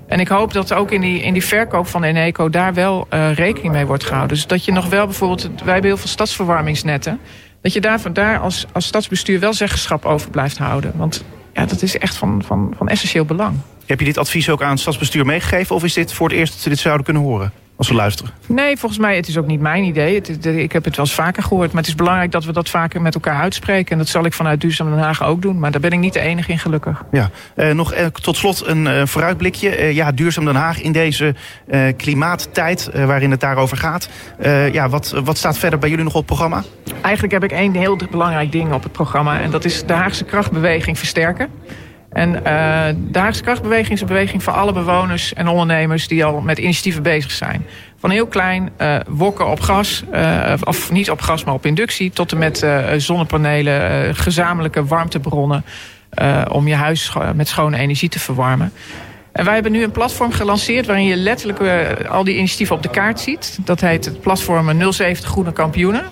En 0.06 0.20
ik 0.20 0.28
hoop 0.28 0.52
dat 0.52 0.72
ook 0.72 0.90
in 0.90 1.00
die, 1.00 1.22
in 1.22 1.32
die 1.32 1.44
verkoop 1.44 1.86
van 1.86 2.02
Eneco 2.02 2.50
daar 2.50 2.74
wel 2.74 3.06
uh, 3.10 3.34
rekening 3.34 3.72
mee 3.72 3.86
wordt 3.86 4.04
gehouden. 4.04 4.36
Dus 4.36 4.46
dat 4.46 4.64
je 4.64 4.72
nog 4.72 4.88
wel 4.88 5.04
bijvoorbeeld, 5.04 5.42
wij 5.42 5.72
hebben 5.72 5.90
heel 5.90 5.96
veel 5.96 6.08
stadsverwarmingsnetten. 6.08 7.20
Dat 7.62 7.72
je 7.72 7.80
daar, 7.80 8.12
daar 8.12 8.38
als, 8.38 8.66
als 8.72 8.86
stadsbestuur 8.86 9.40
wel 9.40 9.52
zeggenschap 9.52 10.04
over 10.04 10.30
blijft 10.30 10.58
houden. 10.58 10.92
Want 10.96 11.24
ja, 11.52 11.66
dat 11.66 11.82
is 11.82 11.98
echt 11.98 12.16
van, 12.16 12.42
van, 12.46 12.74
van 12.76 12.88
essentieel 12.88 13.24
belang. 13.24 13.56
Heb 13.86 13.98
je 13.98 14.04
dit 14.04 14.18
advies 14.18 14.50
ook 14.50 14.62
aan 14.62 14.70
het 14.70 14.80
stadsbestuur 14.80 15.26
meegegeven? 15.26 15.74
Of 15.74 15.84
is 15.84 15.94
dit 15.94 16.12
voor 16.12 16.28
het 16.28 16.38
eerst 16.38 16.52
dat 16.52 16.62
ze 16.62 16.68
dit 16.68 16.78
zouden 16.78 17.04
kunnen 17.04 17.22
horen? 17.22 17.52
Als 17.76 17.86
ze 17.86 17.94
luisteren. 17.94 18.32
Nee, 18.46 18.76
volgens 18.76 19.00
mij, 19.00 19.16
het 19.16 19.28
is 19.28 19.38
ook 19.38 19.46
niet 19.46 19.60
mijn 19.60 19.84
idee. 19.84 20.14
Het, 20.14 20.46
ik 20.46 20.72
heb 20.72 20.84
het 20.84 20.96
wel 20.96 21.04
eens 21.04 21.14
vaker 21.14 21.42
gehoord. 21.42 21.72
Maar 21.72 21.80
het 21.80 21.90
is 21.90 21.94
belangrijk 21.94 22.30
dat 22.30 22.44
we 22.44 22.52
dat 22.52 22.68
vaker 22.68 23.02
met 23.02 23.14
elkaar 23.14 23.40
uitspreken. 23.40 23.92
En 23.92 23.98
dat 23.98 24.08
zal 24.08 24.24
ik 24.24 24.32
vanuit 24.32 24.60
Duurzaam 24.60 24.90
Den 24.90 24.98
Haag 24.98 25.22
ook 25.22 25.42
doen. 25.42 25.58
Maar 25.58 25.70
daar 25.70 25.80
ben 25.80 25.92
ik 25.92 25.98
niet 25.98 26.12
de 26.12 26.20
enige 26.20 26.52
in, 26.52 26.58
gelukkig. 26.58 27.02
Ja, 27.10 27.30
eh, 27.54 27.70
nog 27.70 27.92
eh, 27.92 28.06
tot 28.06 28.36
slot 28.36 28.66
een 28.66 28.86
eh, 28.86 29.06
vooruitblikje. 29.06 29.94
Ja, 29.94 30.12
Duurzaam 30.12 30.44
Den 30.44 30.54
Haag 30.54 30.80
in 30.80 30.92
deze 30.92 31.34
klimaattijd 31.96 32.90
waarin 32.92 33.30
het 33.30 33.40
daarover 33.40 33.76
gaat. 33.76 34.08
Ja, 34.72 34.88
wat, 34.88 35.14
wat 35.24 35.38
staat 35.38 35.58
verder 35.58 35.78
bij 35.78 35.88
jullie 35.88 36.04
nog 36.04 36.12
op 36.12 36.18
het 36.18 36.28
programma? 36.28 36.62
Eigenlijk 37.00 37.32
heb 37.32 37.44
ik 37.44 37.52
één 37.52 37.74
heel 37.74 37.98
belangrijk 38.10 38.52
ding 38.52 38.72
op 38.72 38.82
het 38.82 38.92
programma. 38.92 39.40
En 39.40 39.50
dat 39.50 39.64
is 39.64 39.86
de 39.86 39.92
Haagse 39.92 40.24
krachtbeweging 40.24 40.98
versterken. 40.98 41.48
En 42.12 42.28
uh, 42.34 42.42
de 43.10 43.18
Haagse 43.18 43.42
krachtbeweging 43.42 43.90
is 43.90 44.00
een 44.00 44.06
beweging 44.06 44.42
voor 44.42 44.52
alle 44.52 44.72
bewoners 44.72 45.34
en 45.34 45.48
ondernemers 45.48 46.08
die 46.08 46.24
al 46.24 46.40
met 46.40 46.58
initiatieven 46.58 47.02
bezig 47.02 47.30
zijn. 47.30 47.66
Van 47.96 48.10
heel 48.10 48.26
klein 48.26 48.70
uh, 48.78 48.96
wokken 49.08 49.48
op 49.50 49.60
gas, 49.60 50.04
uh, 50.14 50.52
of 50.64 50.90
niet 50.90 51.10
op 51.10 51.20
gas, 51.20 51.44
maar 51.44 51.54
op 51.54 51.66
inductie, 51.66 52.10
tot 52.10 52.32
en 52.32 52.38
met 52.38 52.66
zonnepanelen, 52.96 54.14
gezamenlijke 54.14 54.84
warmtebronnen 54.84 55.64
om 56.48 56.68
je 56.68 56.74
huis 56.74 57.12
met 57.34 57.48
schone 57.48 57.76
energie 57.76 58.08
te 58.08 58.18
verwarmen. 58.18 58.72
En 59.32 59.44
wij 59.44 59.54
hebben 59.54 59.72
nu 59.72 59.82
een 59.82 59.90
platform 59.90 60.32
gelanceerd 60.32 60.86
waarin 60.86 61.06
je 61.06 61.16
letterlijk 61.16 61.60
al 62.08 62.24
die 62.24 62.36
initiatieven 62.36 62.76
op 62.76 62.82
de 62.82 62.90
kaart 62.90 63.20
ziet. 63.20 63.58
Dat 63.64 63.80
heet 63.80 64.04
het 64.04 64.20
platform 64.20 64.92
070 64.92 65.30
Groene 65.30 65.52
Kampioenen. 65.52 66.04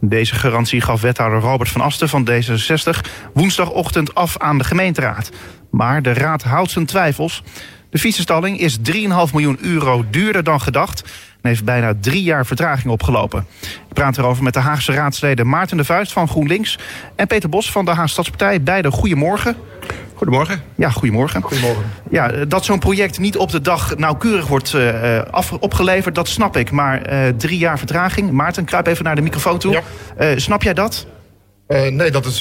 Deze 0.00 0.34
garantie 0.34 0.80
gaf 0.80 1.00
wethouder 1.00 1.40
Robert 1.40 1.68
van 1.70 1.80
Asten 1.80 2.08
van 2.08 2.28
D66... 2.30 3.10
woensdagochtend 3.34 4.14
af 4.14 4.38
aan 4.38 4.58
de 4.58 4.64
gemeenteraad. 4.64 5.30
Maar 5.70 6.02
de 6.02 6.12
raad 6.12 6.42
houdt 6.42 6.70
zijn 6.70 6.86
twijfels. 6.86 7.42
De 7.90 7.98
fietsenstalling 7.98 8.60
is 8.60 8.78
3,5 8.78 8.94
miljoen 9.32 9.58
euro 9.60 10.04
duurder 10.10 10.44
dan 10.44 10.60
gedacht 10.60 11.02
en 11.48 11.54
heeft 11.54 11.64
bijna 11.64 11.94
drie 12.00 12.22
jaar 12.22 12.46
vertraging 12.46 12.92
opgelopen. 12.92 13.46
Ik 13.60 13.94
praat 13.94 14.18
erover 14.18 14.42
met 14.42 14.54
de 14.54 14.60
Haagse 14.60 14.92
raadsleden 14.92 15.48
Maarten 15.48 15.76
de 15.76 15.84
Vuist 15.84 16.12
van 16.12 16.28
GroenLinks... 16.28 16.78
en 17.16 17.26
Peter 17.26 17.48
Bos 17.48 17.70
van 17.70 17.84
de 17.84 17.90
Haagse 17.90 18.12
Stadspartij. 18.12 18.62
Beide 18.62 18.90
goedemorgen. 18.90 19.56
Goedemorgen. 20.14 20.62
Ja, 20.74 20.90
goedemorgen. 20.90 21.42
Goedemorgen. 21.42 21.84
Ja, 22.10 22.28
dat 22.28 22.64
zo'n 22.64 22.78
project 22.78 23.18
niet 23.18 23.36
op 23.36 23.50
de 23.50 23.60
dag 23.60 23.96
nauwkeurig 23.96 24.46
wordt 24.46 24.72
uh, 24.72 25.22
af, 25.30 25.52
opgeleverd, 25.52 26.14
dat 26.14 26.28
snap 26.28 26.56
ik. 26.56 26.70
Maar 26.70 27.12
uh, 27.12 27.28
drie 27.36 27.58
jaar 27.58 27.78
vertraging. 27.78 28.30
Maarten, 28.30 28.64
kruip 28.64 28.86
even 28.86 29.04
naar 29.04 29.14
de 29.14 29.22
microfoon 29.22 29.58
toe. 29.58 29.72
Ja. 29.72 29.82
Uh, 30.20 30.38
snap 30.38 30.62
jij 30.62 30.74
dat? 30.74 31.06
nee, 31.68 32.10
dat, 32.10 32.26
is, 32.26 32.40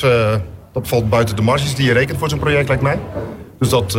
dat 0.74 0.88
valt 0.88 1.10
buiten 1.10 1.36
de 1.36 1.42
marges 1.42 1.76
die 1.76 1.86
je 1.86 1.94
rekent 1.94 2.20
voor 2.20 2.30
zo'n 2.30 2.40
project, 2.40 2.68
lijkt 2.68 2.84
mij. 2.84 3.00
Dus 3.60 3.70
dat, 3.70 3.92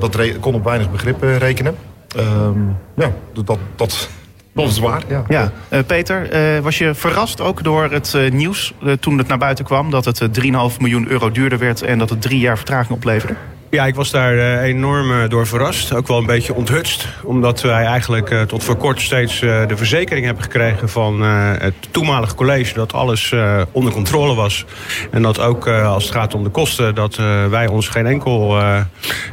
dat 0.00 0.38
kon 0.40 0.54
op 0.54 0.64
weinig 0.64 0.90
begrip 0.90 1.22
rekenen. 1.22 1.76
Um, 2.16 2.76
ja, 2.96 3.12
dat, 3.32 3.58
dat, 3.76 4.08
dat 4.54 4.68
is 4.68 4.78
waar, 4.78 5.02
ja. 5.08 5.24
ja. 5.28 5.52
Uh, 5.70 5.78
Peter, 5.86 6.54
uh, 6.56 6.60
was 6.60 6.78
je 6.78 6.94
verrast 6.94 7.40
ook 7.40 7.62
door 7.62 7.90
het 7.90 8.12
uh, 8.16 8.30
nieuws 8.30 8.74
toen 9.00 9.18
het 9.18 9.28
naar 9.28 9.38
buiten 9.38 9.64
kwam... 9.64 9.90
dat 9.90 10.04
het 10.04 10.22
3,5 10.42 10.50
miljoen 10.78 11.08
euro 11.08 11.30
duurder 11.30 11.58
werd 11.58 11.82
en 11.82 11.98
dat 11.98 12.10
het 12.10 12.22
drie 12.22 12.38
jaar 12.38 12.56
vertraging 12.56 12.96
opleverde? 12.96 13.34
Ja, 13.74 13.86
ik 13.86 13.94
was 13.94 14.10
daar 14.10 14.34
uh, 14.34 14.62
enorm 14.62 15.10
uh, 15.10 15.28
door 15.28 15.46
verrast. 15.46 15.92
Ook 15.92 16.06
wel 16.06 16.18
een 16.18 16.26
beetje 16.26 16.54
onthutst. 16.54 17.08
Omdat 17.22 17.60
wij 17.62 17.84
eigenlijk 17.84 18.30
uh, 18.30 18.42
tot 18.42 18.64
voor 18.64 18.76
kort 18.76 19.00
steeds 19.00 19.40
de 19.40 19.76
verzekering 19.76 20.24
hebben 20.24 20.42
gekregen 20.42 20.88
van 20.88 21.20
het 21.22 21.74
toenmalige 21.90 22.34
college 22.34 22.74
dat 22.74 22.92
alles 22.92 23.34
onder 23.72 23.92
controle 23.92 24.34
was. 24.34 24.64
En 25.10 25.22
dat 25.22 25.40
ook 25.40 25.68
als 25.68 26.04
het 26.04 26.12
gaat 26.12 26.34
om 26.34 26.44
de 26.44 26.50
kosten, 26.50 26.94
dat 26.94 27.16
wij 27.50 27.66
ons 27.66 27.88
geen 27.88 28.06
enkel 28.06 28.58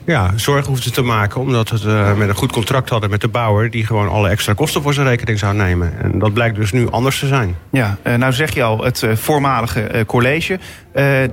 ja, 0.05 0.31
zorgen 0.35 0.67
hoefden 0.67 0.93
te 0.93 1.01
maken. 1.01 1.41
Omdat 1.41 1.69
we 1.69 2.13
met 2.17 2.29
een 2.29 2.35
goed 2.35 2.51
contract 2.51 2.89
hadden 2.89 3.09
met 3.09 3.21
de 3.21 3.27
bouwer 3.27 3.69
die 3.69 3.85
gewoon 3.85 4.09
alle 4.09 4.29
extra 4.29 4.53
kosten 4.53 4.81
voor 4.81 4.93
zijn 4.93 5.07
rekening 5.07 5.39
zou 5.39 5.55
nemen. 5.55 5.93
En 6.01 6.19
dat 6.19 6.33
blijkt 6.33 6.55
dus 6.55 6.71
nu 6.71 6.89
anders 6.89 7.19
te 7.19 7.27
zijn. 7.27 7.55
Ja, 7.71 7.97
nou 8.17 8.33
zeg 8.33 8.53
je 8.53 8.63
al, 8.63 8.83
het 8.83 9.05
voormalige 9.13 10.03
college. 10.07 10.59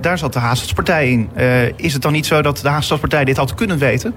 Daar 0.01 0.17
zat 0.17 0.33
de 0.33 0.39
Haaststadspartij 0.39 1.09
in. 1.09 1.29
is 1.75 1.93
het 1.93 2.01
dan 2.01 2.11
niet 2.11 2.25
zo 2.25 2.41
dat 2.41 2.57
de 2.57 2.69
Haaststadspartij 2.69 2.97
partij 2.99 3.25
dit 3.25 3.37
had 3.37 3.53
kunnen 3.53 3.77
weten? 3.77 4.13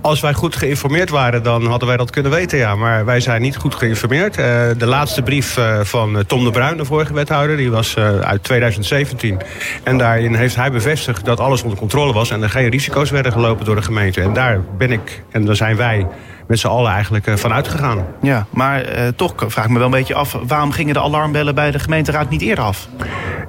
Als 0.00 0.20
wij 0.20 0.32
goed 0.32 0.56
geïnformeerd 0.56 1.10
waren, 1.10 1.42
dan 1.42 1.66
hadden 1.66 1.88
wij 1.88 1.96
dat 1.96 2.10
kunnen 2.10 2.32
weten, 2.32 2.58
ja. 2.58 2.74
Maar 2.74 3.04
wij 3.04 3.20
zijn 3.20 3.42
niet 3.42 3.56
goed 3.56 3.74
geïnformeerd. 3.74 4.38
Uh, 4.38 4.44
de 4.78 4.86
laatste 4.86 5.22
brief 5.22 5.58
van 5.82 6.24
Tom 6.26 6.44
de 6.44 6.50
Bruin, 6.50 6.76
de 6.76 6.84
vorige 6.84 7.14
wethouder, 7.14 7.56
die 7.56 7.70
was 7.70 7.96
uit 8.20 8.42
2017. 8.42 9.38
En 9.82 9.98
daarin 9.98 10.34
heeft 10.34 10.56
hij 10.56 10.70
bevestigd 10.70 11.24
dat 11.24 11.40
alles 11.40 11.62
onder 11.62 11.78
controle 11.78 12.12
was... 12.12 12.30
en 12.30 12.42
er 12.42 12.50
geen 12.50 12.68
risico's 12.68 13.10
werden 13.10 13.32
gelopen 13.32 13.64
door 13.64 13.76
de 13.76 13.82
gemeente. 13.82 14.20
En 14.20 14.32
daar 14.32 14.60
ben 14.78 14.90
ik, 14.90 15.22
en 15.30 15.44
daar 15.44 15.56
zijn 15.56 15.76
wij 15.76 16.06
met 16.46 16.58
z'n 16.58 16.66
allen 16.66 16.92
eigenlijk 16.92 17.26
uh, 17.26 17.36
van 17.36 17.52
uitgegaan. 17.52 18.06
Ja, 18.22 18.46
maar 18.50 18.98
uh, 18.98 19.08
toch 19.16 19.34
vraag 19.36 19.64
ik 19.64 19.70
me 19.70 19.76
wel 19.76 19.86
een 19.86 19.92
beetje 19.92 20.14
af... 20.14 20.38
waarom 20.46 20.72
gingen 20.72 20.94
de 20.94 21.00
alarmbellen 21.00 21.54
bij 21.54 21.70
de 21.70 21.78
gemeenteraad 21.78 22.30
niet 22.30 22.42
eerder 22.42 22.64
af? 22.64 22.88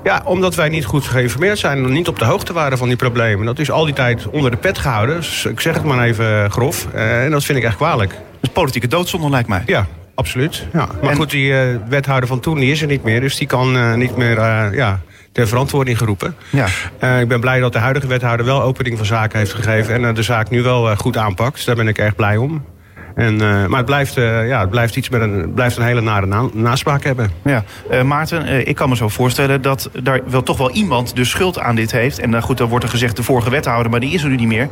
Ja, 0.03 0.21
omdat 0.25 0.55
wij 0.55 0.69
niet 0.69 0.85
goed 0.85 1.05
geïnformeerd 1.05 1.57
zijn... 1.57 1.83
en 1.83 1.91
niet 1.91 2.07
op 2.07 2.19
de 2.19 2.25
hoogte 2.25 2.53
waren 2.53 2.77
van 2.77 2.87
die 2.87 2.97
problemen. 2.97 3.45
Dat 3.45 3.59
is 3.59 3.71
al 3.71 3.85
die 3.85 3.93
tijd 3.93 4.27
onder 4.27 4.51
de 4.51 4.57
pet 4.57 4.77
gehouden. 4.77 5.15
Dus 5.15 5.45
ik 5.45 5.59
zeg 5.59 5.73
het 5.73 5.83
maar 5.83 6.03
even 6.03 6.51
grof. 6.51 6.87
Uh, 6.95 7.23
en 7.23 7.31
dat 7.31 7.43
vind 7.43 7.57
ik 7.57 7.63
echt 7.63 7.75
kwalijk. 7.75 8.09
Dat 8.09 8.19
is 8.41 8.49
politieke 8.49 8.87
doodzonde, 8.87 9.29
lijkt 9.29 9.49
mij. 9.49 9.63
Ja, 9.65 9.85
absoluut. 10.15 10.67
Ja. 10.73 10.87
Maar 11.01 11.09
en... 11.09 11.15
goed, 11.15 11.31
die 11.31 11.53
wethouder 11.89 12.27
van 12.27 12.39
toen 12.39 12.59
die 12.59 12.71
is 12.71 12.81
er 12.81 12.87
niet 12.87 13.03
meer. 13.03 13.21
Dus 13.21 13.35
die 13.35 13.47
kan 13.47 13.97
niet 13.97 14.17
meer... 14.17 14.39
ja, 14.75 14.99
ter 15.31 15.47
verantwoording 15.47 15.97
geroepen. 15.97 16.35
Ja. 16.49 16.65
Uh, 17.03 17.19
ik 17.19 17.27
ben 17.27 17.39
blij 17.39 17.59
dat 17.59 17.73
de 17.73 17.79
huidige 17.79 18.07
wethouder 18.07 18.45
wel 18.45 18.61
opening 18.61 18.97
van 18.97 19.05
zaken 19.05 19.39
heeft 19.39 19.53
gegeven... 19.53 19.93
en 19.93 20.01
uh, 20.01 20.13
de 20.13 20.23
zaak 20.23 20.49
nu 20.49 20.61
wel 20.61 20.91
uh, 20.91 20.97
goed 20.97 21.17
aanpakt. 21.17 21.55
Dus 21.55 21.65
daar 21.65 21.75
ben 21.75 21.87
ik 21.87 21.97
erg 21.97 22.15
blij 22.15 22.37
om. 22.37 22.65
En, 23.15 23.33
uh, 23.33 23.65
maar 23.65 23.77
het 23.77 23.85
blijft, 23.85 24.17
uh, 24.17 24.47
ja, 24.47 24.59
het 24.59 24.69
blijft 24.69 24.95
iets 24.95 25.09
met 25.09 25.21
een, 25.21 25.53
blijft 25.53 25.77
een 25.77 25.83
hele 25.83 26.01
nare 26.01 26.25
na 26.25 26.47
naspraak 26.53 27.03
hebben. 27.03 27.31
Ja, 27.43 27.63
uh, 27.91 28.01
Maarten, 28.01 28.67
ik 28.67 28.75
kan 28.75 28.89
me 28.89 28.95
zo 28.95 29.07
voorstellen 29.07 29.61
dat 29.61 29.89
daar 30.03 30.21
wel 30.27 30.43
toch 30.43 30.57
wel 30.57 30.71
iemand 30.71 31.15
de 31.15 31.23
schuld 31.23 31.59
aan 31.59 31.75
dit 31.75 31.91
heeft. 31.91 32.19
En 32.19 32.41
goed, 32.41 32.57
dan 32.57 32.69
wordt 32.69 32.83
er 32.83 32.91
gezegd 32.91 33.15
de 33.15 33.23
vorige 33.23 33.49
wethouder, 33.49 33.91
maar 33.91 33.99
die 33.99 34.13
is 34.13 34.23
er 34.23 34.29
nu 34.29 34.35
niet 34.35 34.47
meer. 34.47 34.69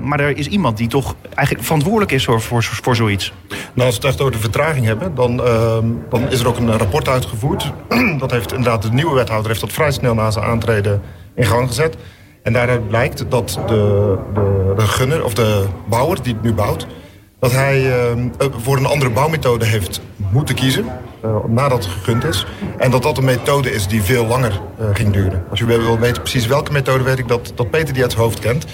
maar 0.00 0.20
er 0.20 0.36
is 0.36 0.46
iemand 0.46 0.76
die 0.76 0.88
toch 0.88 1.14
eigenlijk 1.34 1.66
verantwoordelijk 1.66 2.12
is 2.12 2.24
voor, 2.24 2.40
voor, 2.40 2.62
voor 2.62 2.96
zoiets. 2.96 3.32
Nou, 3.48 3.86
als 3.86 3.98
we 3.98 4.00
het 4.00 4.04
echt 4.04 4.20
over 4.20 4.32
de 4.32 4.38
vertraging 4.38 4.86
hebben, 4.86 5.14
dan, 5.14 5.44
ehm, 5.44 5.86
dan 6.08 6.30
is 6.30 6.40
er 6.40 6.48
ook 6.48 6.58
een 6.58 6.78
rapport 6.78 7.08
uitgevoerd. 7.08 7.72
dat 8.18 8.30
heeft 8.30 8.52
inderdaad 8.52 8.82
de 8.82 8.92
nieuwe 8.92 9.14
wethouder 9.14 9.48
heeft 9.48 9.60
dat 9.60 9.72
vrij 9.72 9.90
snel 9.90 10.14
na 10.14 10.30
zijn 10.30 10.44
aantreden 10.44 11.02
in 11.34 11.44
gang 11.44 11.68
gezet. 11.68 11.96
En 12.42 12.52
daaruit 12.52 12.88
blijkt 12.88 13.24
dat 13.28 13.60
de, 13.66 14.18
de, 14.34 14.72
de 14.76 14.86
gunner, 14.86 15.24
of 15.24 15.34
de 15.34 15.66
bouwer 15.88 16.22
die 16.22 16.32
het 16.32 16.42
nu 16.42 16.52
bouwt 16.52 16.86
dat 17.40 17.52
hij 17.52 17.82
uh, 17.82 18.24
voor 18.56 18.76
een 18.76 18.86
andere 18.86 19.10
bouwmethode 19.10 19.64
heeft 19.64 20.00
moeten 20.32 20.54
kiezen. 20.54 20.84
Uh, 21.24 21.36
nadat 21.46 21.84
het 21.84 21.92
gegund 21.92 22.24
is. 22.24 22.46
En 22.78 22.90
dat 22.90 23.02
dat 23.02 23.18
een 23.18 23.24
methode 23.24 23.72
is 23.72 23.86
die 23.86 24.02
veel 24.02 24.26
langer 24.26 24.60
uh, 24.80 24.86
ging 24.92 25.12
duren. 25.12 25.44
Als 25.50 25.60
u 25.60 25.64
wil 25.64 25.98
weten 25.98 26.22
precies 26.22 26.46
welke 26.46 26.72
methode, 26.72 27.04
weet 27.04 27.18
ik 27.18 27.28
dat, 27.28 27.52
dat 27.54 27.70
Peter 27.70 27.94
die 27.94 28.02
uit 28.02 28.14
hoofd 28.14 28.38
kent. 28.38 28.66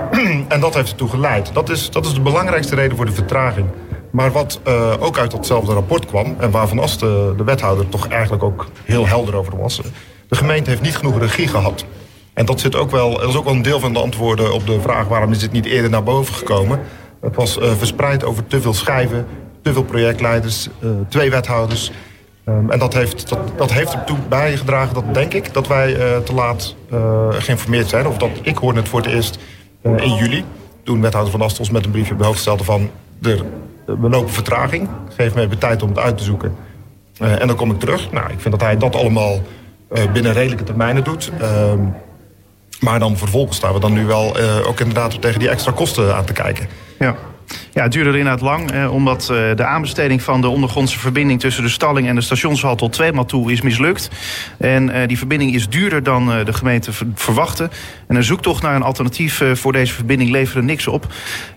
en 0.48 0.60
dat 0.60 0.74
heeft 0.74 0.90
ertoe 0.90 1.08
geleid. 1.08 1.50
Dat 1.54 1.68
is, 1.68 1.90
dat 1.90 2.06
is 2.06 2.14
de 2.14 2.20
belangrijkste 2.20 2.74
reden 2.74 2.96
voor 2.96 3.06
de 3.06 3.12
vertraging. 3.12 3.66
Maar 4.10 4.32
wat 4.32 4.60
ook 5.00 5.18
uit 5.18 5.30
datzelfde 5.30 5.72
rapport 5.72 6.06
kwam... 6.06 6.36
en 6.38 6.50
waarvan 6.50 6.78
als 6.78 6.98
de, 6.98 7.34
de 7.36 7.44
wethouder 7.44 7.88
toch 7.88 8.08
eigenlijk 8.08 8.42
ook 8.42 8.66
heel 8.84 9.06
helder 9.06 9.36
over 9.36 9.56
was... 9.58 9.80
de 10.28 10.36
gemeente 10.36 10.70
heeft 10.70 10.82
niet 10.82 10.96
genoeg 10.96 11.18
regie 11.18 11.48
gehad. 11.48 11.84
En 12.32 12.46
dat, 12.46 12.60
zit 12.60 12.76
ook 12.76 12.90
wel, 12.90 13.18
dat 13.18 13.28
is 13.28 13.36
ook 13.36 13.44
wel 13.44 13.54
een 13.54 13.62
deel 13.62 13.80
van 13.80 13.92
de 13.92 13.98
antwoorden 13.98 14.52
op 14.52 14.66
de 14.66 14.80
vraag... 14.80 15.08
waarom 15.08 15.30
is 15.30 15.38
dit 15.38 15.52
niet 15.52 15.66
eerder 15.66 15.90
naar 15.90 16.02
boven 16.02 16.34
gekomen... 16.34 16.80
Het 17.20 17.36
was 17.36 17.58
uh, 17.58 17.72
verspreid 17.72 18.24
over 18.24 18.46
te 18.46 18.60
veel 18.60 18.74
schijven, 18.74 19.26
te 19.62 19.72
veel 19.72 19.84
projectleiders, 19.84 20.68
uh, 20.80 20.90
twee 21.08 21.30
wethouders. 21.30 21.90
Um, 22.48 22.70
en 22.70 22.78
dat 22.78 22.94
heeft, 22.94 23.28
dat, 23.28 23.38
dat 23.56 23.72
heeft 23.72 23.92
ertoe 23.92 24.18
bijgedragen, 24.28 24.94
dat 24.94 25.14
denk 25.14 25.34
ik, 25.34 25.54
dat 25.54 25.66
wij 25.66 25.96
uh, 25.96 26.18
te 26.18 26.34
laat 26.34 26.74
geïnformeerd 27.30 27.88
zijn. 27.88 28.06
Of 28.06 28.16
dat 28.16 28.30
ik 28.42 28.56
hoorde 28.56 28.78
het 28.78 28.88
voor 28.88 29.00
het 29.00 29.08
eerst 29.08 29.38
in 29.82 30.14
juli. 30.14 30.44
Toen 30.82 31.00
wethouder 31.00 31.32
van 31.32 31.42
Astels 31.42 31.70
met 31.70 31.84
een 31.84 31.90
briefje 31.90 32.12
op 32.12 32.18
de 32.18 32.24
hoofd 32.24 32.40
stelde 32.40 32.64
van... 32.64 32.90
er 33.22 33.44
we 33.86 34.08
lopen 34.08 34.32
vertraging. 34.32 34.88
Geef 35.16 35.34
me 35.34 35.40
even 35.40 35.58
tijd 35.58 35.82
om 35.82 35.88
het 35.88 35.98
uit 35.98 36.18
te 36.18 36.24
zoeken. 36.24 36.54
Eh, 37.18 37.40
en 37.40 37.46
dan 37.46 37.56
kom 37.56 37.70
ik 37.70 37.80
terug. 37.80 38.12
Nou, 38.12 38.32
ik 38.32 38.40
vind 38.40 38.54
dat 38.54 38.62
hij 38.62 38.76
dat 38.76 38.94
allemaal 38.94 39.40
eh, 39.88 40.12
binnen 40.12 40.32
redelijke 40.32 40.64
termijnen 40.64 41.04
doet. 41.04 41.32
Ehm, 41.40 41.80
maar 42.80 42.98
dan 42.98 43.16
vervolgens 43.16 43.56
staan 43.56 43.72
we 43.72 43.80
dan 43.80 43.92
nu 43.92 44.06
wel 44.06 44.38
eh, 44.38 44.68
ook 44.68 44.80
inderdaad 44.80 45.20
tegen 45.20 45.38
die 45.38 45.48
extra 45.48 45.72
kosten 45.72 46.16
aan 46.16 46.24
te 46.24 46.32
kijken. 46.32 46.68
Ja. 46.98 47.16
Ja, 47.72 47.82
het 47.82 47.92
duurde 47.92 48.18
inderdaad 48.18 48.40
lang, 48.40 48.70
eh, 48.70 48.92
omdat 48.92 49.22
eh, 49.22 49.36
de 49.54 49.64
aanbesteding 49.64 50.22
van 50.22 50.40
de 50.40 50.48
ondergrondse 50.48 50.98
verbinding 50.98 51.40
tussen 51.40 51.62
de 51.62 51.68
stalling 51.68 52.08
en 52.08 52.14
de 52.14 52.20
stationshal 52.20 52.76
tot 52.76 52.92
tweemaal 52.92 53.24
toe 53.24 53.52
is 53.52 53.60
mislukt. 53.60 54.10
En 54.58 54.90
eh, 54.90 55.08
die 55.08 55.18
verbinding 55.18 55.54
is 55.54 55.68
duurder 55.68 56.02
dan 56.02 56.32
eh, 56.32 56.44
de 56.44 56.52
gemeente 56.52 56.92
ver- 56.92 57.06
verwachtte. 57.14 57.70
En 58.08 58.16
een 58.16 58.24
zoektocht 58.24 58.62
naar 58.62 58.74
een 58.74 58.82
alternatief 58.82 59.42
voor 59.52 59.72
deze 59.72 59.94
verbinding 59.94 60.30
leverde 60.30 60.66
niks 60.66 60.86
op. 60.86 61.06